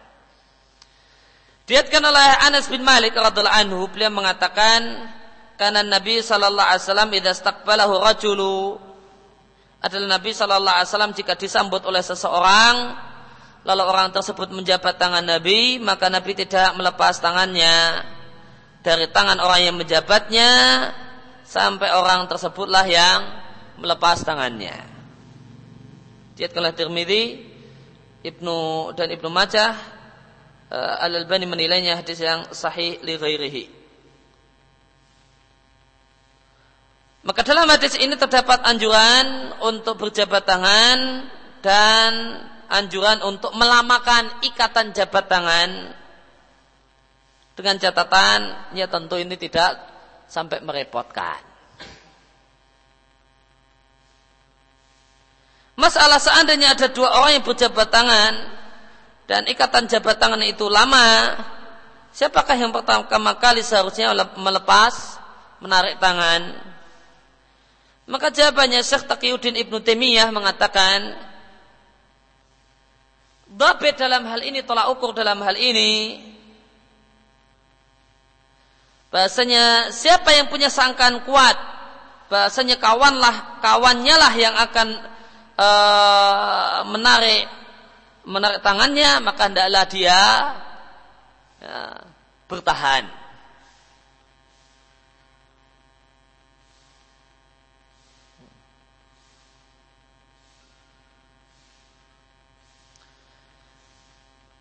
Diatkan 1.67 1.99
oleh 1.99 2.29
Anas 2.47 2.71
bin 2.71 2.87
Malik 2.87 3.19
radhiallahu 3.19 3.51
anhu 3.51 3.91
beliau 3.91 4.15
mengatakan 4.15 5.11
karena 5.59 5.83
Nabi 5.83 6.23
sallallahu 6.23 6.63
alaihi 6.63 6.85
wasallam 6.87 7.11
idza 7.11 7.33
istaqbalahu 7.43 7.95
rajulu 7.99 8.79
adalah 9.83 10.21
Nabi 10.21 10.31
sallallahu 10.31 10.77
alaihi 10.79 10.89
wasallam 10.95 11.13
jika 11.19 11.35
disambut 11.35 11.83
oleh 11.83 12.01
seseorang 12.07 12.95
lalu 13.67 13.83
orang 13.83 14.15
tersebut 14.15 14.55
menjabat 14.55 14.95
tangan 14.95 15.27
Nabi 15.27 15.83
maka 15.83 16.07
Nabi 16.07 16.39
tidak 16.39 16.79
melepas 16.79 17.19
tangannya 17.19 18.07
dari 18.87 19.11
tangan 19.11 19.43
orang 19.43 19.61
yang 19.67 19.75
menjabatnya 19.75 20.51
sampai 21.43 21.91
orang 21.91 22.31
tersebutlah 22.31 22.87
yang 22.87 23.21
melepas 23.83 24.23
tangannya. 24.23 24.79
Diatkan 26.39 26.63
oleh 26.63 26.77
Tirmidzi, 26.79 27.25
Ibnu 28.23 28.93
dan 28.95 29.11
Ibnu 29.11 29.27
Majah 29.27 29.75
uh, 30.71 31.03
Al-Albani 31.03 31.51
menilainya 31.51 31.99
hadis 31.99 32.23
yang 32.23 32.47
sahih 32.55 33.03
li 33.03 33.15
ghairihi. 33.19 33.65
Maka 37.27 37.43
dalam 37.43 37.67
hadis 37.67 37.99
ini 37.99 38.15
terdapat 38.15 38.63
anjuran 38.63 39.59
untuk 39.67 39.99
berjabat 39.99 40.47
tangan 40.47 41.27
dan 41.59 42.11
anjuran 42.69 43.23
untuk 43.23 43.55
melamakan 43.55 44.31
ikatan 44.43 44.91
jabat 44.93 45.27
tangan 45.31 45.95
dengan 47.57 47.77
catatan 47.81 48.41
ya 48.77 48.85
tentu 48.87 49.17
ini 49.17 49.35
tidak 49.41 49.81
sampai 50.29 50.61
merepotkan. 50.61 51.41
Masalah 55.77 56.17
seandainya 56.17 56.73
ada 56.73 56.89
dua 56.89 57.13
orang 57.21 57.37
yang 57.37 57.45
berjabat 57.45 57.89
tangan 57.93 58.33
dan 59.29 59.45
ikatan 59.45 59.85
jabat 59.93 60.17
tangan 60.17 60.41
itu 60.41 60.65
lama, 60.73 61.37
siapakah 62.17 62.57
yang 62.57 62.73
pertama 62.73 63.37
kali 63.37 63.61
seharusnya 63.61 64.15
melepas, 64.41 65.21
menarik 65.61 66.01
tangan? 66.01 66.57
Maka 68.07 68.31
jawabannya 68.31 68.81
Syekh 68.87 69.05
Taqiyuddin 69.11 69.59
Ibnu 69.59 69.83
Taimiyah 69.83 70.31
mengatakan, 70.31 71.13
Dabit 73.57 73.97
dalam 73.97 74.29
hal 74.29 74.45
ini, 74.45 74.61
tolak 74.61 74.93
ukur 74.93 75.17
dalam 75.17 75.41
hal 75.41 75.57
ini, 75.57 76.21
bahasanya 79.17 79.89
siapa 79.95 80.29
yang 80.37 80.53
punya 80.53 80.69
sangkaan 80.69 81.25
kuat 81.25 81.57
bahasanya 82.27 82.77
kawanlah 82.77 83.63
kawannya 83.63 84.15
lah 84.19 84.33
yang 84.35 84.53
akan 84.53 84.89
uh, 85.57 86.85
menarik 86.91 87.47
menarik 88.27 88.61
tangannya 88.61 89.23
maka 89.23 89.47
hendaklah 89.47 89.85
dia 89.87 90.21
ya, 91.63 91.79
bertahan 92.51 93.07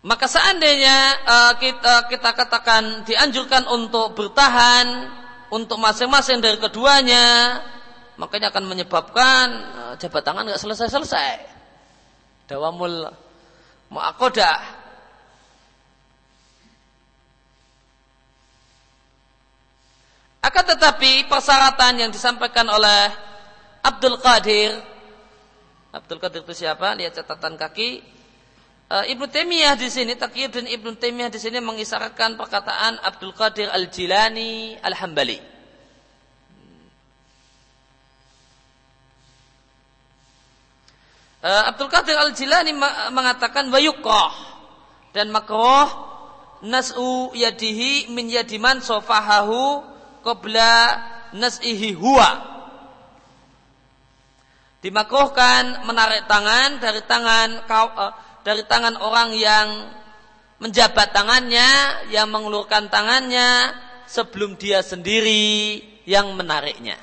Maka 0.06 0.30
seandainya 0.30 0.98
uh, 1.26 1.52
kita, 1.58 2.06
kita 2.06 2.30
katakan 2.30 3.02
dianjurkan 3.02 3.66
untuk 3.66 4.14
bertahan 4.14 5.10
untuk 5.50 5.82
masing-masing 5.82 6.38
dari 6.38 6.62
keduanya, 6.62 7.58
makanya 8.14 8.54
akan 8.54 8.70
menyebabkan 8.70 9.46
uh, 9.74 9.94
jabat 9.98 10.22
tangan 10.22 10.46
nggak 10.46 10.62
selesai-selesai. 10.62 11.58
Dawamul 12.46 13.10
muakodah. 13.90 14.86
Akan 20.38 20.64
tetapi 20.70 21.26
persyaratan 21.26 22.06
yang 22.06 22.10
disampaikan 22.14 22.70
oleh 22.70 23.10
Abdul 23.82 24.22
Qadir 24.22 24.70
Abdul 25.90 26.20
Qadir 26.22 26.46
itu 26.46 26.54
siapa? 26.54 26.92
Lihat 26.94 27.18
catatan 27.18 27.56
kaki 27.56 28.14
Ibnu 28.86 29.26
Taimiyah 29.26 29.74
di 29.74 29.90
sini 29.90 30.14
Taqiyuddin 30.14 30.70
Ibnu 30.70 30.94
Taimiyah 30.94 31.26
di 31.26 31.42
sini 31.42 31.58
mengisarkan 31.58 32.38
perkataan 32.38 33.02
Abdul 33.02 33.34
Qadir 33.34 33.66
Al-Jilani 33.66 34.78
Al-Hambali. 34.78 35.42
Uh, 41.42 41.62
Abdul 41.66 41.90
Qadir 41.90 42.14
Al-Jilani 42.14 42.78
mengatakan 43.10 43.70
wayukrah 43.74 44.34
dan 45.10 45.34
makroh 45.34 45.90
nas'u 46.62 47.34
yadihi 47.34 48.10
min 48.14 48.30
yadiman 48.30 48.78
sofahahu 48.78 49.82
qabla 50.22 50.74
nas'ihi 51.34 51.90
huwa. 51.94 52.54
Dimakruhkan 54.78 55.82
menarik 55.90 56.30
tangan 56.30 56.78
dari 56.78 57.02
tangan 57.02 57.66
kau, 57.66 57.90
uh, 57.94 58.14
dari 58.46 58.62
tangan 58.62 58.94
orang 59.02 59.34
yang 59.34 59.90
menjabat 60.62 61.10
tangannya, 61.10 61.66
yang 62.14 62.30
mengulurkan 62.30 62.86
tangannya 62.86 63.74
sebelum 64.06 64.54
dia 64.54 64.86
sendiri 64.86 65.82
yang 66.06 66.30
menariknya. 66.38 66.94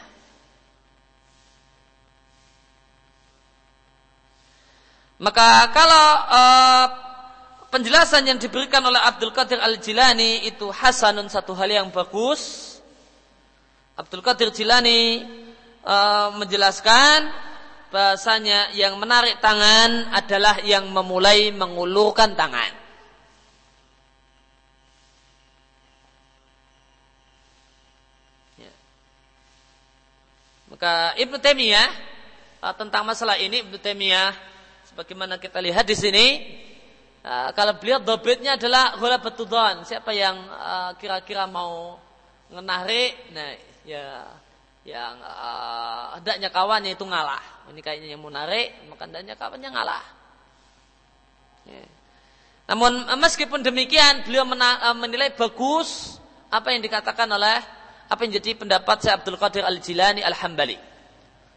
Maka 5.19 5.67
kalau 5.75 6.07
uh, 6.31 6.85
penjelasan 7.75 8.23
yang 8.23 8.39
diberikan 8.39 8.79
oleh 8.79 9.03
Abdul 9.03 9.35
Qadir 9.35 9.59
Al-Jilani 9.59 10.47
itu 10.47 10.71
hasanun 10.71 11.27
satu 11.27 11.51
hal 11.59 11.67
yang 11.67 11.91
bagus. 11.91 12.79
Abdul 13.99 14.23
Qadir 14.23 14.47
Jilani 14.55 15.27
uh, 15.83 16.39
menjelaskan 16.39 17.51
bahasanya 17.93 18.73
yang 18.73 18.97
menarik 18.97 19.37
tangan 19.37 20.09
adalah 20.09 20.57
yang 20.65 20.89
memulai 20.89 21.53
mengulurkan 21.53 22.33
tangan. 22.33 22.73
Ya. 28.57 28.73
Maka 30.73 31.13
Ibnu 31.21 31.37
Taimiyah 31.37 31.89
uh, 32.65 32.73
tentang 32.73 33.05
masalah 33.05 33.37
ini 33.37 33.61
Ibnu 33.61 33.77
Taimiyah 33.77 34.33
sebagaimana 34.89 35.37
kita 35.37 35.61
lihat 35.61 35.85
di 35.85 35.93
sini 35.93 36.27
uh, 37.21 37.53
kalau 37.53 37.77
beliau 37.77 38.01
dobitnya 38.01 38.57
adalah 38.57 38.97
gula 38.97 39.21
betudon 39.21 39.85
siapa 39.85 40.09
yang 40.17 40.33
uh, 40.49 40.97
kira-kira 40.97 41.45
mau 41.45 42.01
menarik 42.49 43.29
nah 43.33 43.53
ya 43.85 44.25
yang 44.83 45.15
uh, 45.23 46.19
hendaknya 46.19 46.51
kawannya 46.51 46.91
itu 46.95 47.07
ngalah. 47.07 47.39
Ini 47.71 47.79
kayaknya 47.79 48.09
yang 48.15 48.23
menarik, 48.23 48.75
maka 48.91 49.07
hendaknya 49.07 49.35
kawannya 49.39 49.69
ngalah. 49.71 50.03
Ya. 51.63 51.83
Namun 52.67 53.07
meskipun 53.19 53.63
demikian, 53.63 54.27
beliau 54.27 54.43
uh, 54.43 54.95
menilai 54.95 55.31
bagus 55.35 56.19
apa 56.51 56.75
yang 56.75 56.83
dikatakan 56.83 57.27
oleh 57.31 57.57
apa 58.11 58.19
yang 58.27 58.35
jadi 58.39 58.59
pendapat 58.59 59.07
Syekh 59.07 59.15
Abdul 59.23 59.39
Qadir 59.39 59.63
Al 59.63 59.79
Jilani 59.79 60.21
Al 60.21 60.35
Hambali, 60.35 60.75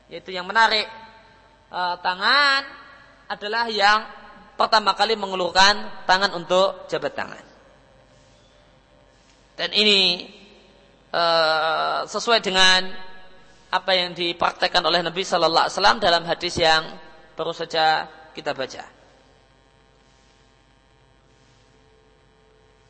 yaitu 0.07 0.31
yang 0.31 0.47
menarik 0.47 0.87
uh, 1.75 1.99
tangan 1.99 2.63
adalah 3.27 3.67
yang 3.67 4.07
pertama 4.55 4.95
kali 4.95 5.19
mengulurkan 5.19 6.07
tangan 6.07 6.31
untuk 6.33 6.87
jabat 6.87 7.13
tangan. 7.13 7.45
Dan 9.57 9.73
ini 9.75 10.31
uh, 11.11 12.07
sesuai 12.07 12.41
dengan 12.41 13.06
apa 13.77 13.93
yang 13.93 14.17
dipraktekkan 14.17 14.81
oleh 14.81 15.05
Nabi 15.05 15.21
Sallallahu 15.21 15.69
Alaihi 15.69 15.77
Wasallam 15.77 16.01
dalam 16.01 16.25
hadis 16.25 16.57
yang 16.57 16.97
baru 17.37 17.53
saja 17.53 18.09
kita 18.33 18.57
baca. 18.57 18.85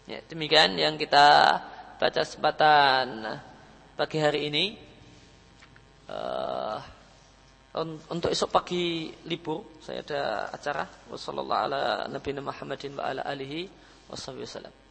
Ya, 0.07 0.23
demikian 0.31 0.79
yang 0.79 0.95
kita 0.95 1.59
baca 1.99 2.21
kesempatan 2.23 3.27
pagi 3.99 4.19
hari 4.23 4.47
ini. 4.47 4.79
Uh, 6.07 6.79
untuk 8.09 8.33
esok 8.33 8.49
pagi 8.55 9.13
libur 9.29 9.77
saya 9.85 10.01
ada 10.01 10.49
acara 10.49 10.89
wassalamualaikum 11.13 12.09
warahmatullahi 12.41 13.69
wabarakatuh 14.09 14.86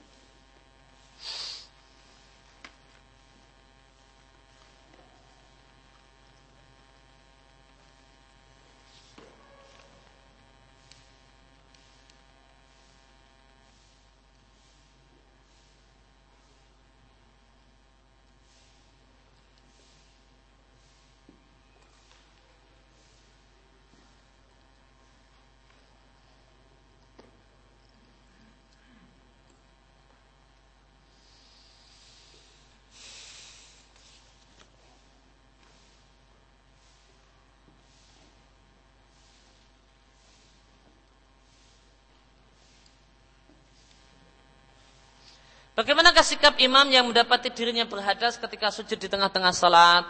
Bagaimanakah 45.76 46.24
sikap 46.24 46.56
imam 46.64 46.88
yang 46.88 47.04
mendapati 47.12 47.52
dirinya 47.52 47.84
berhadas 47.84 48.40
ketika 48.40 48.72
sujud 48.72 48.96
di 48.96 49.12
tengah-tengah 49.12 49.52
salat? 49.52 50.08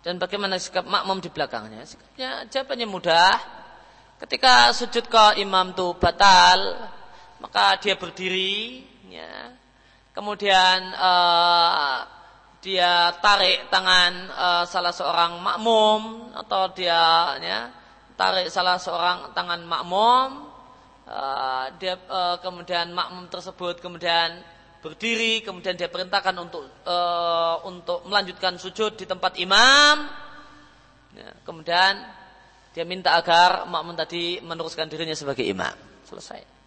Dan 0.00 0.16
bagaimana 0.16 0.56
sikap 0.56 0.88
makmum 0.88 1.20
di 1.20 1.28
belakangnya? 1.28 1.84
Sikapnya 1.84 2.48
jawabannya 2.48 2.88
mudah. 2.88 3.36
Ketika 4.16 4.72
sujud 4.72 5.12
ke 5.12 5.44
imam 5.44 5.76
itu 5.76 5.92
batal, 6.00 6.88
maka 7.44 7.76
dia 7.84 8.00
berdiri, 8.00 8.88
ya. 9.12 9.52
kemudian 10.16 10.88
uh, 10.96 12.08
dia 12.64 13.12
tarik 13.20 13.68
tangan 13.68 14.12
uh, 14.32 14.64
salah 14.64 14.94
seorang 14.96 15.36
makmum 15.36 16.32
atau 16.32 16.72
dia 16.72 17.36
ya, 17.44 17.60
tarik 18.16 18.48
salah 18.48 18.80
seorang 18.80 19.36
tangan 19.36 19.60
makmum, 19.68 20.48
uh, 21.04 21.66
dia 21.76 22.00
uh, 22.08 22.40
kemudian 22.40 22.94
makmum 22.94 23.28
tersebut 23.28 23.82
kemudian 23.82 24.40
berdiri 24.82 25.46
kemudian 25.46 25.78
dia 25.78 25.86
perintahkan 25.86 26.34
untuk 26.42 26.66
uh, 26.84 27.62
untuk 27.70 28.02
melanjutkan 28.10 28.58
sujud 28.58 28.98
di 28.98 29.06
tempat 29.06 29.38
imam. 29.38 29.96
Ya, 31.12 31.30
kemudian 31.46 32.02
dia 32.74 32.84
minta 32.84 33.14
agar 33.14 33.68
makmum 33.70 33.94
tadi 33.94 34.42
meneruskan 34.42 34.90
dirinya 34.90 35.14
sebagai 35.14 35.46
imam. 35.46 35.72
Selesai 36.04 36.61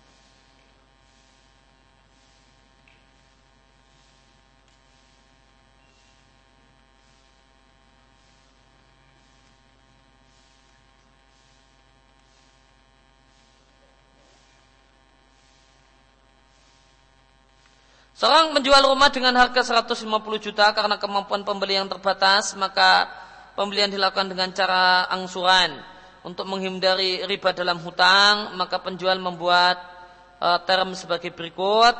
Seorang 18.15 18.55
menjual 18.55 18.79
rumah 18.87 19.11
dengan 19.11 19.35
harga 19.35 19.75
150 19.83 20.07
juta 20.39 20.71
karena 20.71 20.95
kemampuan 20.95 21.43
pembeli 21.43 21.75
yang 21.75 21.91
terbatas, 21.91 22.55
maka 22.55 23.11
pembelian 23.59 23.91
dilakukan 23.91 24.31
dengan 24.31 24.55
cara 24.55 25.03
angsuran. 25.11 25.75
Untuk 26.23 26.47
menghindari 26.47 27.27
riba 27.27 27.51
dalam 27.51 27.75
hutang, 27.83 28.55
maka 28.55 28.79
penjual 28.79 29.19
membuat 29.19 29.77
uh, 30.39 30.63
term 30.63 30.95
sebagai 30.95 31.35
berikut. 31.35 31.91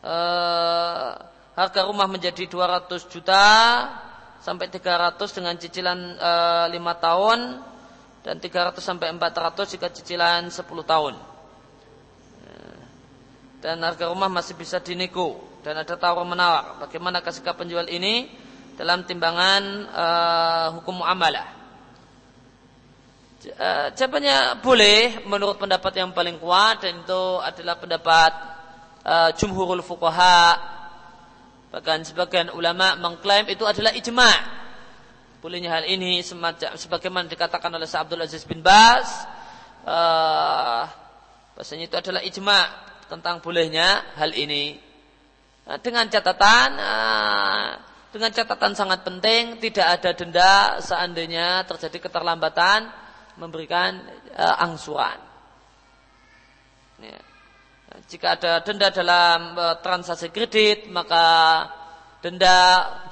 Uh, 0.00 1.20
harga 1.52 1.84
rumah 1.84 2.08
menjadi 2.08 2.48
200 2.48 2.88
juta 3.12 3.44
sampai 4.40 4.72
300 4.72 5.20
dengan 5.36 5.52
cicilan 5.60 6.00
uh, 6.16 6.72
eh, 6.72 6.80
5 6.80 7.04
tahun 7.04 7.38
dan 8.24 8.40
300 8.40 8.80
sampai 8.80 9.12
400 9.12 9.68
jika 9.76 9.92
cicilan 9.92 10.48
10 10.48 10.64
tahun 10.64 11.29
dan 13.60 13.76
harga 13.84 14.08
rumah 14.08 14.32
masih 14.32 14.56
bisa 14.56 14.80
dinego 14.80 15.36
dan 15.60 15.76
ada 15.76 15.94
tawar 15.96 16.24
menawar. 16.24 16.80
Bagaimana 16.80 17.20
sikap 17.28 17.60
penjual 17.60 17.84
ini 17.92 18.32
dalam 18.80 19.04
timbangan 19.04 19.62
uh, 19.92 20.66
hukum 20.80 21.04
muamalah? 21.04 21.60
Uh, 23.40 23.88
jawabannya 23.96 24.60
boleh 24.60 25.24
menurut 25.24 25.56
pendapat 25.56 25.96
yang 25.96 26.12
paling 26.12 26.36
kuat 26.40 26.84
dan 26.84 27.00
itu 27.00 27.22
adalah 27.40 27.76
pendapat 27.76 28.32
uh, 29.04 29.30
jumhurul 29.36 29.84
fuqaha. 29.84 30.60
Bahkan 31.70 32.04
sebagian 32.08 32.48
ulama 32.56 32.96
mengklaim 32.96 33.48
itu 33.48 33.64
adalah 33.68 33.92
ijma. 33.92 34.32
Bolehnya 35.40 35.72
hal 35.72 35.88
ini 35.88 36.20
semacam 36.20 36.76
sebagaimana 36.76 37.24
dikatakan 37.32 37.72
oleh 37.72 37.88
Abdul 37.88 38.20
Aziz 38.20 38.44
bin 38.44 38.60
Bas. 38.60 39.08
Uh, 39.88 40.84
bahasanya 41.56 41.88
itu 41.88 41.96
adalah 41.96 42.20
ijma 42.20 42.89
tentang 43.10 43.42
bolehnya 43.42 44.14
hal 44.14 44.30
ini. 44.30 44.78
Nah, 45.66 45.82
dengan 45.82 46.06
catatan 46.06 46.68
ah, 46.78 47.68
dengan 48.10 48.30
catatan 48.30 48.74
sangat 48.74 49.02
penting 49.06 49.58
tidak 49.62 49.86
ada 49.98 50.10
denda 50.14 50.78
seandainya 50.82 51.62
terjadi 51.66 52.10
keterlambatan 52.10 52.90
memberikan 53.38 54.02
uh, 54.34 54.56
angsuran. 54.66 55.16
Ya. 57.00 57.20
Jika 58.10 58.36
ada 58.36 58.52
denda 58.66 58.90
dalam 58.90 59.54
uh, 59.54 59.78
transaksi 59.78 60.34
kredit 60.34 60.90
maka 60.90 61.24
denda 62.18 62.58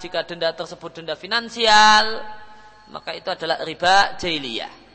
jika 0.02 0.26
denda 0.26 0.50
tersebut 0.52 1.00
denda 1.00 1.14
finansial 1.14 2.20
maka 2.90 3.14
itu 3.14 3.30
adalah 3.30 3.62
riba 3.62 4.18
jahiliyah. 4.18 4.87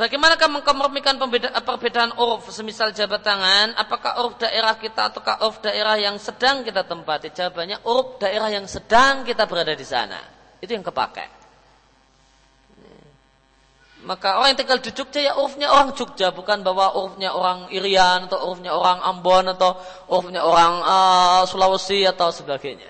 Bagaimanakah 0.00 0.48
mengkompromikan 0.48 1.20
perbedaan 1.60 2.16
uruf 2.16 2.48
semisal 2.48 2.88
jabat 2.96 3.20
tangan? 3.20 3.76
Apakah 3.76 4.16
uruf 4.24 4.40
daerah 4.40 4.72
kita 4.80 5.12
ataukah 5.12 5.44
uruf 5.44 5.60
daerah 5.60 6.00
yang 6.00 6.16
sedang 6.16 6.64
kita 6.64 6.88
tempati? 6.88 7.28
Jawabannya 7.28 7.84
uruf 7.84 8.16
daerah 8.16 8.48
yang 8.48 8.64
sedang 8.64 9.28
kita 9.28 9.44
berada 9.44 9.76
di 9.76 9.84
sana. 9.84 10.16
Itu 10.56 10.72
yang 10.72 10.80
kepakai. 10.80 11.28
Maka 14.00 14.40
orang 14.40 14.56
yang 14.56 14.60
tinggal 14.64 14.80
di 14.80 14.88
Jogja 14.96 15.20
ya 15.20 15.32
urufnya 15.36 15.68
orang 15.68 15.92
Jogja, 15.92 16.32
bukan 16.32 16.64
bahwa 16.64 16.96
urufnya 16.96 17.36
orang 17.36 17.68
Irian 17.68 18.24
atau 18.24 18.40
urufnya 18.48 18.72
orang 18.72 19.04
Ambon 19.04 19.52
atau 19.52 19.76
urufnya 20.08 20.40
orang 20.40 20.80
uh, 20.80 21.42
Sulawesi 21.44 22.08
atau 22.08 22.32
sebagainya. 22.32 22.89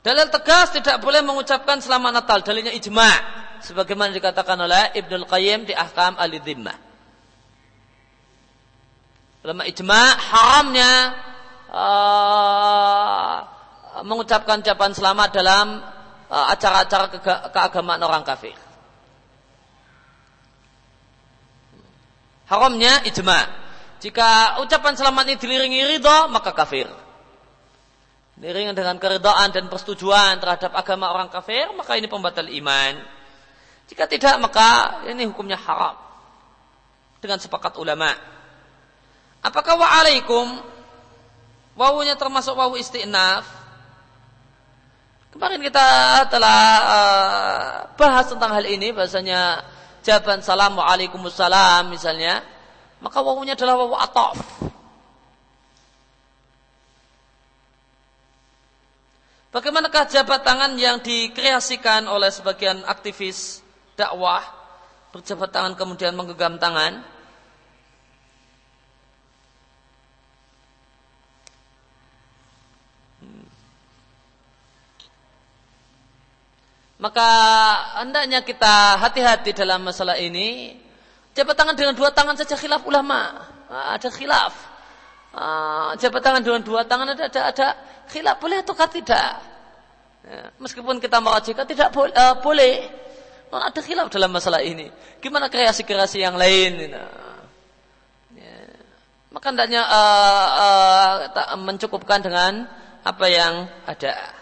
Dalil 0.00 0.32
tegas 0.32 0.72
tidak 0.72 0.96
boleh 1.04 1.20
mengucapkan 1.20 1.76
selamat 1.76 2.24
Natal. 2.24 2.40
Dalilnya 2.40 2.72
ijma' 2.72 3.16
sebagaimana 3.60 4.08
dikatakan 4.16 4.56
oleh 4.56 4.96
Ibnu 4.96 5.28
Qayyim 5.28 5.68
di 5.68 5.76
Ahkam 5.76 6.16
Al-Dhimmah. 6.16 6.88
Ulama 9.40 9.64
ijma 9.64 10.02
haramnya 10.20 10.92
uh, 11.72 13.36
mengucapkan 14.04 14.60
ucapan 14.60 14.92
selamat 14.92 15.28
dalam 15.32 15.80
uh, 16.28 16.46
acara-acara 16.52 17.04
ke 17.08 17.18
keagamaan 17.52 18.00
orang 18.04 18.24
kafir. 18.24 18.56
Haramnya 22.48 23.04
ijma. 23.04 23.40
Jika 24.00 24.60
ucapan 24.64 24.96
selamat 24.96 25.24
ini 25.28 25.36
diliringi 25.36 25.80
ridho, 25.96 26.32
maka 26.32 26.56
kafir. 26.56 26.88
Diringi 28.40 28.72
dengan 28.72 28.96
keridhaan 28.96 29.52
dan 29.52 29.68
persetujuan 29.68 30.40
terhadap 30.40 30.72
agama 30.72 31.12
orang 31.12 31.28
kafir, 31.28 31.68
maka 31.76 32.00
ini 32.00 32.08
pembatal 32.08 32.48
iman. 32.48 32.96
Jika 33.84 34.08
tidak 34.08 34.40
maka 34.40 35.02
ini 35.12 35.28
hukumnya 35.28 35.60
haram. 35.60 35.92
Dengan 37.20 37.36
sepakat 37.36 37.76
ulama. 37.76 38.08
Apakah 39.44 39.76
wa'alaikum 39.76 40.56
wawunya 41.76 42.16
termasuk 42.16 42.56
wawu 42.56 42.80
isti'naf. 42.80 43.44
Kemarin 45.36 45.60
kita 45.60 45.86
telah 46.32 46.60
uh, 46.80 47.68
bahas 48.00 48.24
tentang 48.24 48.56
hal 48.56 48.64
ini 48.64 48.90
bahasanya 48.96 49.68
jawaban 50.00 50.40
salam 50.40 50.80
waalaikumsalam 50.80 51.92
misalnya 51.92 52.40
maka 53.04 53.20
wawunya 53.20 53.52
adalah 53.52 53.84
wawu 53.84 54.00
atof. 54.00 54.69
Bagaimanakah 59.50 60.06
jabat 60.06 60.46
tangan 60.46 60.78
yang 60.78 61.02
dikreasikan 61.02 62.06
oleh 62.06 62.30
sebagian 62.30 62.86
aktivis 62.86 63.58
dakwah 63.98 64.46
berjabat 65.10 65.50
tangan 65.50 65.74
kemudian 65.74 66.14
menggenggam 66.14 66.54
tangan? 66.54 67.02
Hmm. 73.18 73.42
Maka 77.02 77.30
hendaknya 78.06 78.46
kita 78.46 79.02
hati-hati 79.02 79.50
dalam 79.50 79.82
masalah 79.82 80.14
ini. 80.14 80.78
Jabat 81.34 81.58
tangan 81.58 81.74
dengan 81.74 81.98
dua 81.98 82.14
tangan 82.14 82.38
saja 82.38 82.54
khilaf 82.54 82.86
ulama. 82.86 83.50
Ah, 83.66 83.98
ada 83.98 84.06
khilaf. 84.14 84.69
Ah, 85.30 85.94
jabat 85.94 86.26
tangan 86.26 86.42
dengan 86.42 86.58
dua 86.66 86.82
tangan 86.82 87.14
ada 87.14 87.30
ada, 87.30 87.40
ada 87.54 87.66
khilaf 88.10 88.42
boleh 88.42 88.66
atau 88.66 88.74
tidak. 88.74 89.30
Ya, 90.26 90.50
meskipun 90.58 90.98
kita 90.98 91.22
merajikan 91.22 91.64
tidak 91.64 91.94
boleh, 91.94 92.12
uh, 92.12 92.34
boleh. 92.42 92.90
Non 93.50 93.62
ada 93.62 93.78
khilaf 93.78 94.10
dalam 94.10 94.30
masalah 94.34 94.62
ini. 94.62 94.90
Gimana 95.22 95.46
kreasi-kreasi 95.46 96.22
yang 96.22 96.34
lain? 96.34 96.90
Nah, 96.90 97.42
ya. 98.34 98.54
Maka 99.30 99.46
hendaknya 99.54 99.86
uh, 99.86 100.46
uh, 101.24 101.58
mencukupkan 101.58 102.22
dengan 102.22 102.66
apa 103.06 103.26
yang 103.30 103.70
ada. 103.86 104.39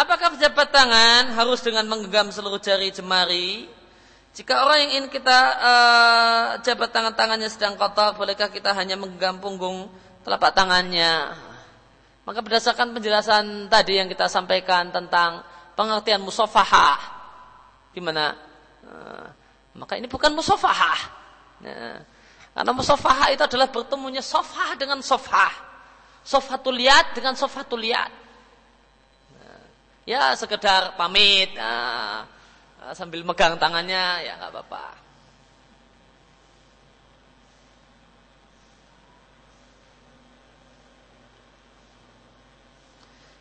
Apakah 0.00 0.32
pejabat 0.32 0.72
tangan 0.72 1.28
harus 1.36 1.60
dengan 1.60 1.84
menggenggam 1.84 2.32
seluruh 2.32 2.56
jari 2.56 2.88
jemari? 2.88 3.68
Jika 4.32 4.64
orang 4.64 4.88
yang 4.88 4.90
ingin 4.96 5.06
kita 5.12 5.38
uh, 5.60 6.46
jabat 6.64 6.88
tangan 6.88 7.12
tangannya 7.12 7.52
sedang 7.52 7.76
kotor, 7.76 8.16
bolehkah 8.16 8.48
kita 8.48 8.72
hanya 8.72 8.96
menggenggam 8.96 9.36
punggung 9.44 9.92
telapak 10.24 10.56
tangannya? 10.56 11.36
Maka 12.24 12.40
berdasarkan 12.40 12.96
penjelasan 12.96 13.68
tadi 13.68 14.00
yang 14.00 14.08
kita 14.08 14.24
sampaikan 14.24 14.88
tentang 14.88 15.44
pengertian 15.76 16.24
musafahah, 16.24 16.96
gimana? 17.92 18.40
Uh, 18.80 19.28
maka 19.84 20.00
ini 20.00 20.08
bukan 20.08 20.32
musafahah. 20.32 21.00
Nah, 21.60 22.00
karena 22.56 22.72
musafahah 22.72 23.36
itu 23.36 23.44
adalah 23.44 23.68
bertemunya 23.68 24.24
sofah 24.24 24.80
dengan 24.80 25.04
sofah. 25.04 25.52
Sofatul 26.24 26.80
liat 26.80 27.12
dengan 27.12 27.36
sofatul 27.36 27.84
liat 27.84 28.19
ya 30.08 30.32
sekedar 30.36 30.96
pamit 30.96 31.52
nah, 31.56 32.24
sambil 32.96 33.20
megang 33.22 33.60
tangannya 33.60 34.24
ya 34.24 34.32
nggak 34.40 34.52
apa-apa. 34.52 35.00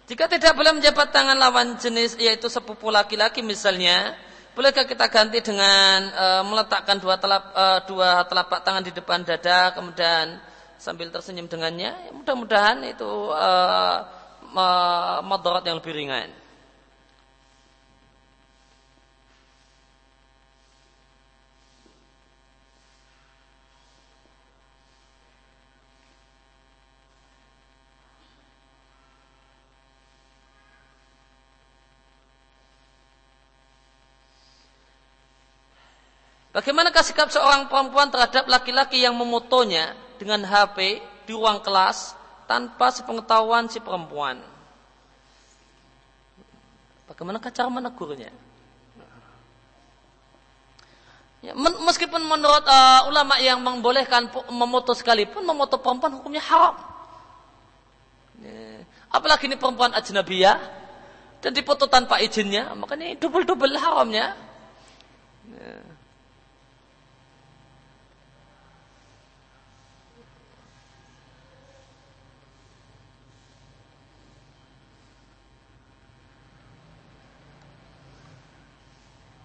Jika 0.09 0.25
tidak 0.25 0.57
boleh 0.57 0.73
menjabat 0.73 1.13
tangan 1.13 1.37
lawan 1.37 1.77
jenis 1.77 2.17
yaitu 2.17 2.49
sepupu 2.49 2.89
laki-laki 2.89 3.45
misalnya, 3.45 4.17
bolehkah 4.57 4.89
kita 4.89 5.05
ganti 5.05 5.37
dengan 5.37 6.09
e, 6.09 6.25
meletakkan 6.49 6.97
dua, 6.97 7.21
telap, 7.21 7.53
e, 7.53 7.65
dua 7.85 8.25
telapak 8.25 8.65
tangan 8.65 8.81
di 8.81 8.89
depan 8.89 9.21
dada 9.21 9.69
kemudian 9.77 10.41
sambil 10.81 11.13
tersenyum 11.13 11.45
dengannya? 11.45 12.09
Mudah-mudahan 12.09 12.89
itu 12.89 13.11
e, 13.37 13.51
madarat 15.29 15.61
yang 15.69 15.77
lebih 15.77 15.93
ringan. 15.93 16.33
Bagaimanakah 36.49 37.05
sikap 37.05 37.29
seorang 37.29 37.69
perempuan 37.69 38.09
terhadap 38.09 38.49
laki-laki 38.49 39.05
yang 39.05 39.13
memotonya 39.13 39.93
dengan 40.17 40.41
HP 40.41 40.97
di 41.29 41.31
ruang 41.37 41.61
kelas 41.61 42.17
tanpa 42.49 42.89
sepengetahuan 42.89 43.69
si 43.69 43.77
perempuan? 43.77 44.41
Bagaimanakah 47.05 47.53
cara 47.53 47.69
menegurnya? 47.69 48.33
Ya, 51.39 51.55
meskipun 51.55 52.19
menurut 52.19 52.65
uh, 52.67 53.07
ulama 53.07 53.39
yang 53.39 53.63
membolehkan 53.63 54.27
memoto 54.51 54.91
sekalipun, 54.91 55.45
memoto 55.45 55.79
perempuan 55.79 56.19
hukumnya 56.19 56.43
haram. 56.43 56.75
Ya, 58.43 58.83
apalagi 59.07 59.47
ini 59.47 59.55
perempuan 59.55 59.95
ajnabiyah 59.95 60.59
dan 61.39 61.51
dipoto 61.55 61.87
tanpa 61.87 62.19
izinnya, 62.19 62.75
makanya 62.75 63.15
double-double 63.21 63.71
haramnya. 63.79 64.35
Ya. 65.47 65.98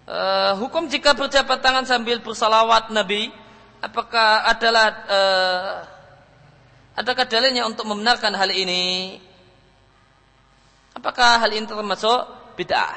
Uh, 0.09 0.53
hukum 0.61 0.89
jika 0.89 1.13
berjabat 1.13 1.61
tangan 1.61 1.85
sambil 1.85 2.21
bersalawat 2.21 2.89
Nabi 2.89 3.29
apakah 3.81 4.49
adalah 4.49 4.87
uh, 5.05 5.73
adakah 6.97 7.25
dalilnya 7.29 7.69
untuk 7.69 7.85
membenarkan 7.85 8.33
hal 8.33 8.49
ini? 8.49 9.19
Apakah 10.95 11.43
hal 11.43 11.51
ini 11.51 11.67
termasuk 11.67 12.55
bid'ah? 12.55 12.95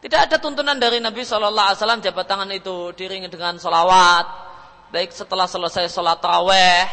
Tidak 0.00 0.20
ada 0.20 0.36
tuntunan 0.36 0.76
dari 0.76 1.00
Nabi 1.00 1.24
Shallallahu 1.24 1.68
Alaihi 1.72 1.80
Wasallam 1.80 2.02
jabat 2.04 2.26
tangan 2.28 2.50
itu 2.52 2.92
diringi 2.92 3.28
dengan 3.28 3.56
salawat 3.56 4.26
baik 4.94 5.10
setelah 5.10 5.50
selesai 5.50 5.90
sholat 5.90 6.22
taraweh 6.22 6.86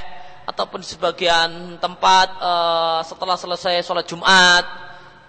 ataupun 0.49 0.81
sebagian 0.81 1.77
tempat 1.77 2.33
uh, 2.41 2.99
setelah 3.05 3.37
selesai 3.37 3.85
sholat 3.85 4.09
Jumat 4.09 4.65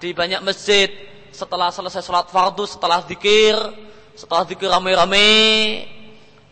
di 0.01 0.17
banyak 0.17 0.41
masjid 0.41 0.89
setelah 1.37 1.69
selesai 1.69 2.01
sholat 2.01 2.33
fardu 2.33 2.65
setelah 2.65 3.05
zikir 3.05 3.61
setelah 4.12 4.44
zikir 4.44 4.68
rame-rame 4.68 5.30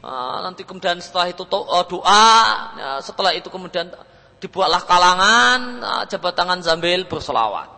ah, 0.01 0.41
nanti 0.45 0.65
kemudian 0.65 0.97
setelah 1.01 1.29
itu 1.29 1.45
eh, 1.45 1.85
doa 1.89 2.33
ya, 2.77 2.91
setelah 3.05 3.33
itu 3.37 3.49
kemudian 3.53 3.93
dibuatlah 4.41 4.83
kalangan 4.89 5.61
ah, 5.85 6.03
jabat 6.09 6.33
tangan 6.33 6.61
sambil 6.65 7.05
berselawat. 7.05 7.69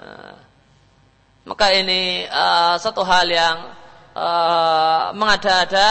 Ah, 0.00 0.38
maka 1.46 1.72
ini 1.74 2.30
satu 2.78 3.02
hal 3.02 3.26
yang 3.26 3.58
mengada-ada 5.16 5.90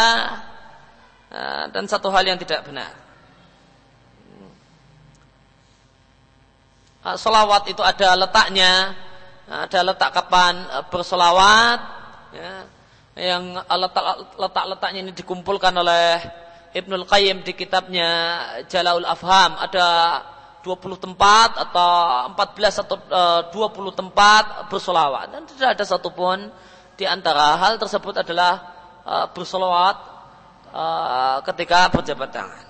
dan 1.74 1.84
satu 1.90 2.08
hal 2.14 2.24
yang 2.24 2.40
tidak 2.40 2.64
benar. 2.64 2.96
Selawat 7.18 7.68
itu 7.68 7.82
ada 7.82 8.14
letaknya, 8.16 8.94
ada 9.52 9.80
letak 9.84 10.16
kapan 10.16 10.64
berselawat, 10.94 11.80
ya 12.32 12.70
yang 13.20 13.44
letak-letaknya 14.40 15.00
ini 15.04 15.12
dikumpulkan 15.12 15.76
oleh 15.76 16.24
Ibnul 16.72 17.04
Qayyim 17.04 17.44
di 17.44 17.52
kitabnya 17.58 18.10
Jalaul 18.70 19.04
Afham 19.04 19.58
ada 19.60 19.88
20 20.62 21.02
tempat 21.02 21.56
atau 21.56 21.90
14 22.36 22.84
atau 22.86 22.98
20 23.50 23.58
e, 23.58 23.92
tempat 23.96 24.44
bersolawat 24.70 25.34
dan 25.34 25.42
tidak 25.48 25.80
ada 25.80 25.84
satupun 25.88 26.52
di 27.00 27.08
antara 27.08 27.56
hal 27.58 27.80
tersebut 27.80 28.22
adalah 28.22 28.54
e, 29.02 29.16
bersolawat 29.34 29.98
e, 30.70 30.84
ketika 31.50 31.90
berjabat 31.90 32.30
tangan. 32.30 32.69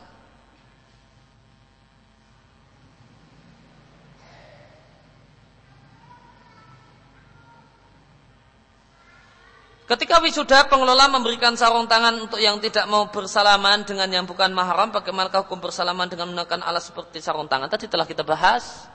Ketika 9.89 10.21
wisuda 10.21 10.69
pengelola 10.69 11.09
memberikan 11.09 11.57
sarung 11.57 11.89
tangan 11.89 12.29
untuk 12.29 12.37
yang 12.37 12.61
tidak 12.61 12.85
mau 12.85 13.09
bersalaman 13.09 13.81
dengan 13.89 14.05
yang 14.05 14.21
bukan 14.29 14.53
mahram, 14.53 14.93
bagaimana 14.93 15.33
hukum 15.33 15.57
bersalaman 15.57 16.05
dengan 16.05 16.29
menggunakan 16.29 16.61
alat 16.61 16.85
seperti 16.85 17.17
sarung 17.25 17.49
tangan? 17.49 17.65
Tadi 17.73 17.89
telah 17.89 18.05
kita 18.05 18.21
bahas. 18.21 18.85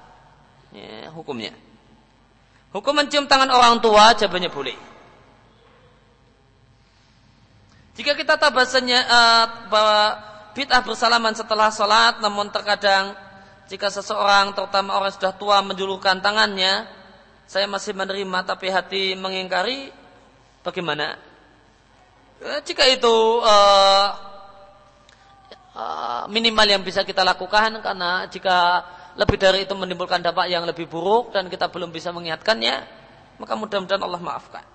Ya, 0.70 1.10
hukumnya. 1.10 1.50
Hukum 2.70 2.94
mencium 2.94 3.26
tangan 3.26 3.50
orang 3.50 3.82
tua 3.82 4.14
jawabannya 4.14 4.50
boleh. 4.54 4.78
Jika 7.98 8.14
kita 8.14 8.38
tahu 8.38 8.54
bahasanya 8.54 9.00
uh, 9.02 9.44
bahwa 9.66 10.02
bid'ah 10.54 10.82
bersalaman 10.86 11.34
setelah 11.34 11.74
sholat, 11.74 12.22
namun 12.22 12.54
terkadang 12.54 13.18
jika 13.66 13.90
seseorang 13.90 14.54
terutama 14.54 14.94
orang 14.94 15.10
sudah 15.10 15.34
tua 15.34 15.58
menjulurkan 15.58 16.22
tangannya, 16.22 16.86
saya 17.50 17.66
masih 17.66 17.98
menerima 17.98 18.38
tapi 18.46 18.70
hati 18.70 19.18
mengingkari, 19.18 19.90
bagaimana? 20.64 21.20
Uh, 22.40 22.60
jika 22.64 22.88
itu 22.88 23.16
uh, 23.44 24.08
uh, 25.76 26.22
minimal 26.32 26.66
yang 26.66 26.82
bisa 26.82 27.06
kita 27.06 27.22
lakukan 27.22 27.78
karena 27.84 28.26
jika 28.32 28.82
lebih 29.14 29.38
dari 29.38 29.62
itu 29.62 29.74
menimbulkan 29.78 30.18
dampak 30.18 30.50
yang 30.50 30.66
lebih 30.66 30.90
buruk 30.90 31.30
dan 31.30 31.46
kita 31.46 31.70
belum 31.70 31.94
bisa 31.94 32.10
mengingatkannya, 32.10 32.82
maka 33.38 33.52
mudah-mudahan 33.54 34.02
Allah 34.02 34.18
maafkan. 34.18 34.73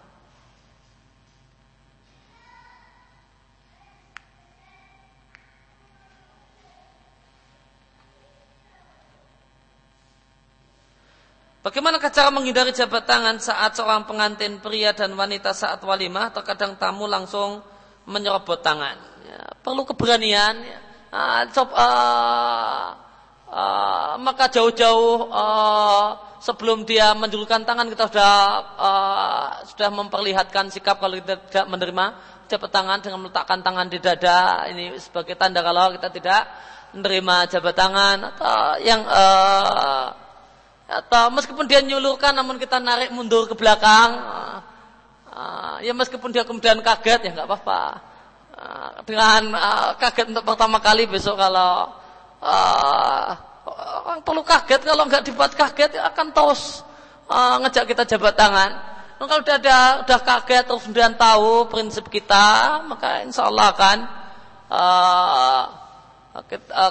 Bagaimana 11.59 11.99
cara 11.99 12.31
menghindari 12.31 12.71
jabat 12.71 13.03
tangan 13.03 13.35
saat 13.35 13.75
seorang 13.75 14.07
pengantin 14.07 14.63
pria 14.63 14.95
dan 14.95 15.11
wanita 15.11 15.51
saat 15.51 15.83
walimah 15.83 16.31
terkadang 16.31 16.79
tamu 16.79 17.03
langsung 17.03 17.59
menyerobot 18.07 18.63
tangan. 18.63 18.95
Ya, 19.27 19.43
perlu 19.59 19.83
keberanian. 19.83 20.55
Ya. 20.63 20.79
Uh, 21.09 21.41
coba, 21.51 21.73
uh, 21.75 22.87
uh, 23.51 24.13
maka 24.23 24.47
jauh-jauh 24.47 25.27
uh, 25.27 26.15
sebelum 26.39 26.87
dia 26.87 27.11
menjulurkan 27.11 27.67
tangan 27.67 27.91
kita 27.91 28.07
sudah 28.07 28.35
uh, 28.79 29.47
sudah 29.67 29.89
memperlihatkan 29.91 30.71
sikap 30.71 31.03
kalau 31.03 31.19
kita 31.19 31.43
tidak 31.51 31.65
menerima 31.67 32.05
jabat 32.47 32.71
tangan 32.71 32.97
dengan 33.03 33.19
meletakkan 33.25 33.59
tangan 33.59 33.87
di 33.91 33.99
dada 33.99 34.63
ini 34.71 34.95
sebagai 34.95 35.35
tanda 35.35 35.59
kalau 35.59 35.91
kita 35.91 36.07
tidak 36.07 36.41
menerima 36.95 37.35
jabat 37.51 37.75
tangan 37.75 38.17
atau 38.31 38.79
yang 38.79 39.01
uh, 39.05 40.28
atau 40.89 41.29
meskipun 41.29 41.69
dia 41.69 41.85
nyulurkan 41.85 42.33
namun 42.33 42.57
kita 42.57 42.81
narik 42.81 43.13
mundur 43.13 43.45
ke 43.45 43.53
belakang. 43.53 44.09
Uh, 45.29 45.77
ya 45.85 45.93
meskipun 45.93 46.33
dia 46.33 46.41
kemudian 46.41 46.81
kaget 46.81 47.29
ya 47.29 47.31
nggak 47.37 47.47
apa-apa. 47.47 47.83
Uh, 48.57 48.89
dengan 49.05 49.53
uh, 49.53 49.93
kaget 50.01 50.33
untuk 50.33 50.43
pertama 50.43 50.81
kali 50.81 51.05
besok 51.05 51.37
kalau 51.37 51.93
orang 54.09 54.25
perlu 54.25 54.41
kaget 54.41 54.81
kalau 54.81 55.05
nggak 55.05 55.23
dibuat 55.29 55.53
kaget 55.53 56.01
ya 56.01 56.09
akan 56.09 56.33
uh, 56.33 57.55
ngejak 57.61 57.85
kita 57.85 58.03
jabat 58.09 58.33
tangan. 58.33 58.71
Nah, 59.19 59.27
kalau 59.27 59.43
udah 59.45 59.57
ada 59.61 59.77
udah 60.07 60.19
kaget 60.25 60.63
terus 60.65 60.81
kemudian 60.89 61.13
tahu 61.13 61.69
prinsip 61.69 62.09
kita 62.09 62.81
maka 62.89 63.21
insya 63.21 63.45
Allah 63.45 63.67
akan 63.77 63.97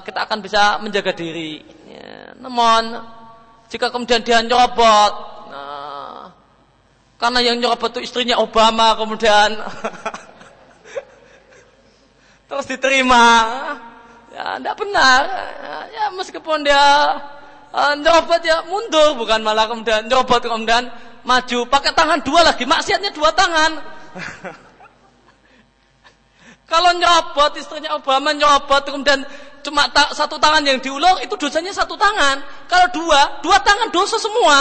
kita 0.07 0.21
akan 0.29 0.39
bisa 0.39 0.79
menjaga 0.79 1.11
diri. 1.17 1.65
Ya, 1.89 2.37
namun 2.37 3.18
jika 3.69 3.93
kemudian 3.93 4.25
dia 4.25 4.41
nyerobot, 4.41 5.13
nah, 5.53 6.33
karena 7.21 7.41
yang 7.45 7.61
nyerobot 7.61 7.93
itu 7.97 8.09
istrinya 8.09 8.41
Obama, 8.41 8.97
kemudian 8.97 9.61
terus 12.49 12.65
diterima, 12.65 13.27
ya 14.33 14.57
tidak 14.57 14.77
benar. 14.81 15.21
Ya 15.93 16.09
meskipun 16.17 16.65
dia 16.65 16.85
uh, 17.77 17.95
nyerobot 18.01 18.41
ya 18.41 18.65
mundur, 18.65 19.21
bukan 19.21 19.45
malah 19.45 19.69
kemudian 19.69 20.09
nyerobot 20.09 20.41
kemudian 20.41 20.89
maju, 21.29 21.69
pakai 21.69 21.93
tangan 21.93 22.25
dua 22.25 22.41
lagi, 22.49 22.65
maksiatnya 22.65 23.13
dua 23.13 23.37
tangan. 23.37 23.73
Kalau 26.73 26.93
nyobot 26.97 27.57
istrinya 27.57 27.97
Obama 27.97 28.33
nyobot 28.37 28.85
kemudian 28.85 29.25
cuma 29.65 29.89
ta 29.91 30.13
satu 30.15 30.39
tangan 30.39 30.63
yang 30.63 30.79
diulur 30.79 31.19
itu 31.25 31.35
dosanya 31.35 31.73
satu 31.75 31.97
tangan. 31.99 32.43
Kalau 32.71 32.89
dua, 32.95 33.41
dua 33.45 33.59
tangan 33.61 33.89
dosa 33.91 34.17
semua. 34.21 34.59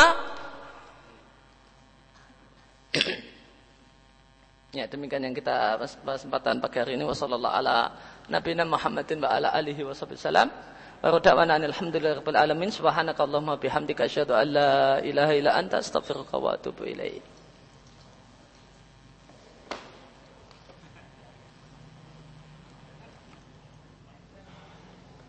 ya 4.78 4.86
demikian 4.90 5.24
yang 5.28 5.36
kita 5.38 5.78
kesempatan 5.82 6.62
pagi 6.62 6.78
hari 6.82 6.94
ini 6.98 7.06
wasallallahu 7.06 7.54
ala 7.54 7.92
nabiyina 8.32 8.66
Muhammadin 8.66 9.22
wa 9.22 9.30
ala 9.30 9.54
alihi 9.54 9.86
wasallam. 9.86 10.50
Wa 10.98 11.14
da'wana 11.22 11.62
alhamdulillahirabbil 11.62 12.40
alamin 12.42 12.74
subhanakallahumma 12.74 13.62
bihamdika 13.62 14.10
asyhadu 14.10 14.34
an 14.34 14.48
la 14.50 14.98
ilaha 15.06 15.34
illa 15.38 15.54
anta 15.54 15.78
astaghfiruka 15.78 16.42
wa 16.42 16.58
atubu 16.58 16.90
ilaik. 16.90 17.37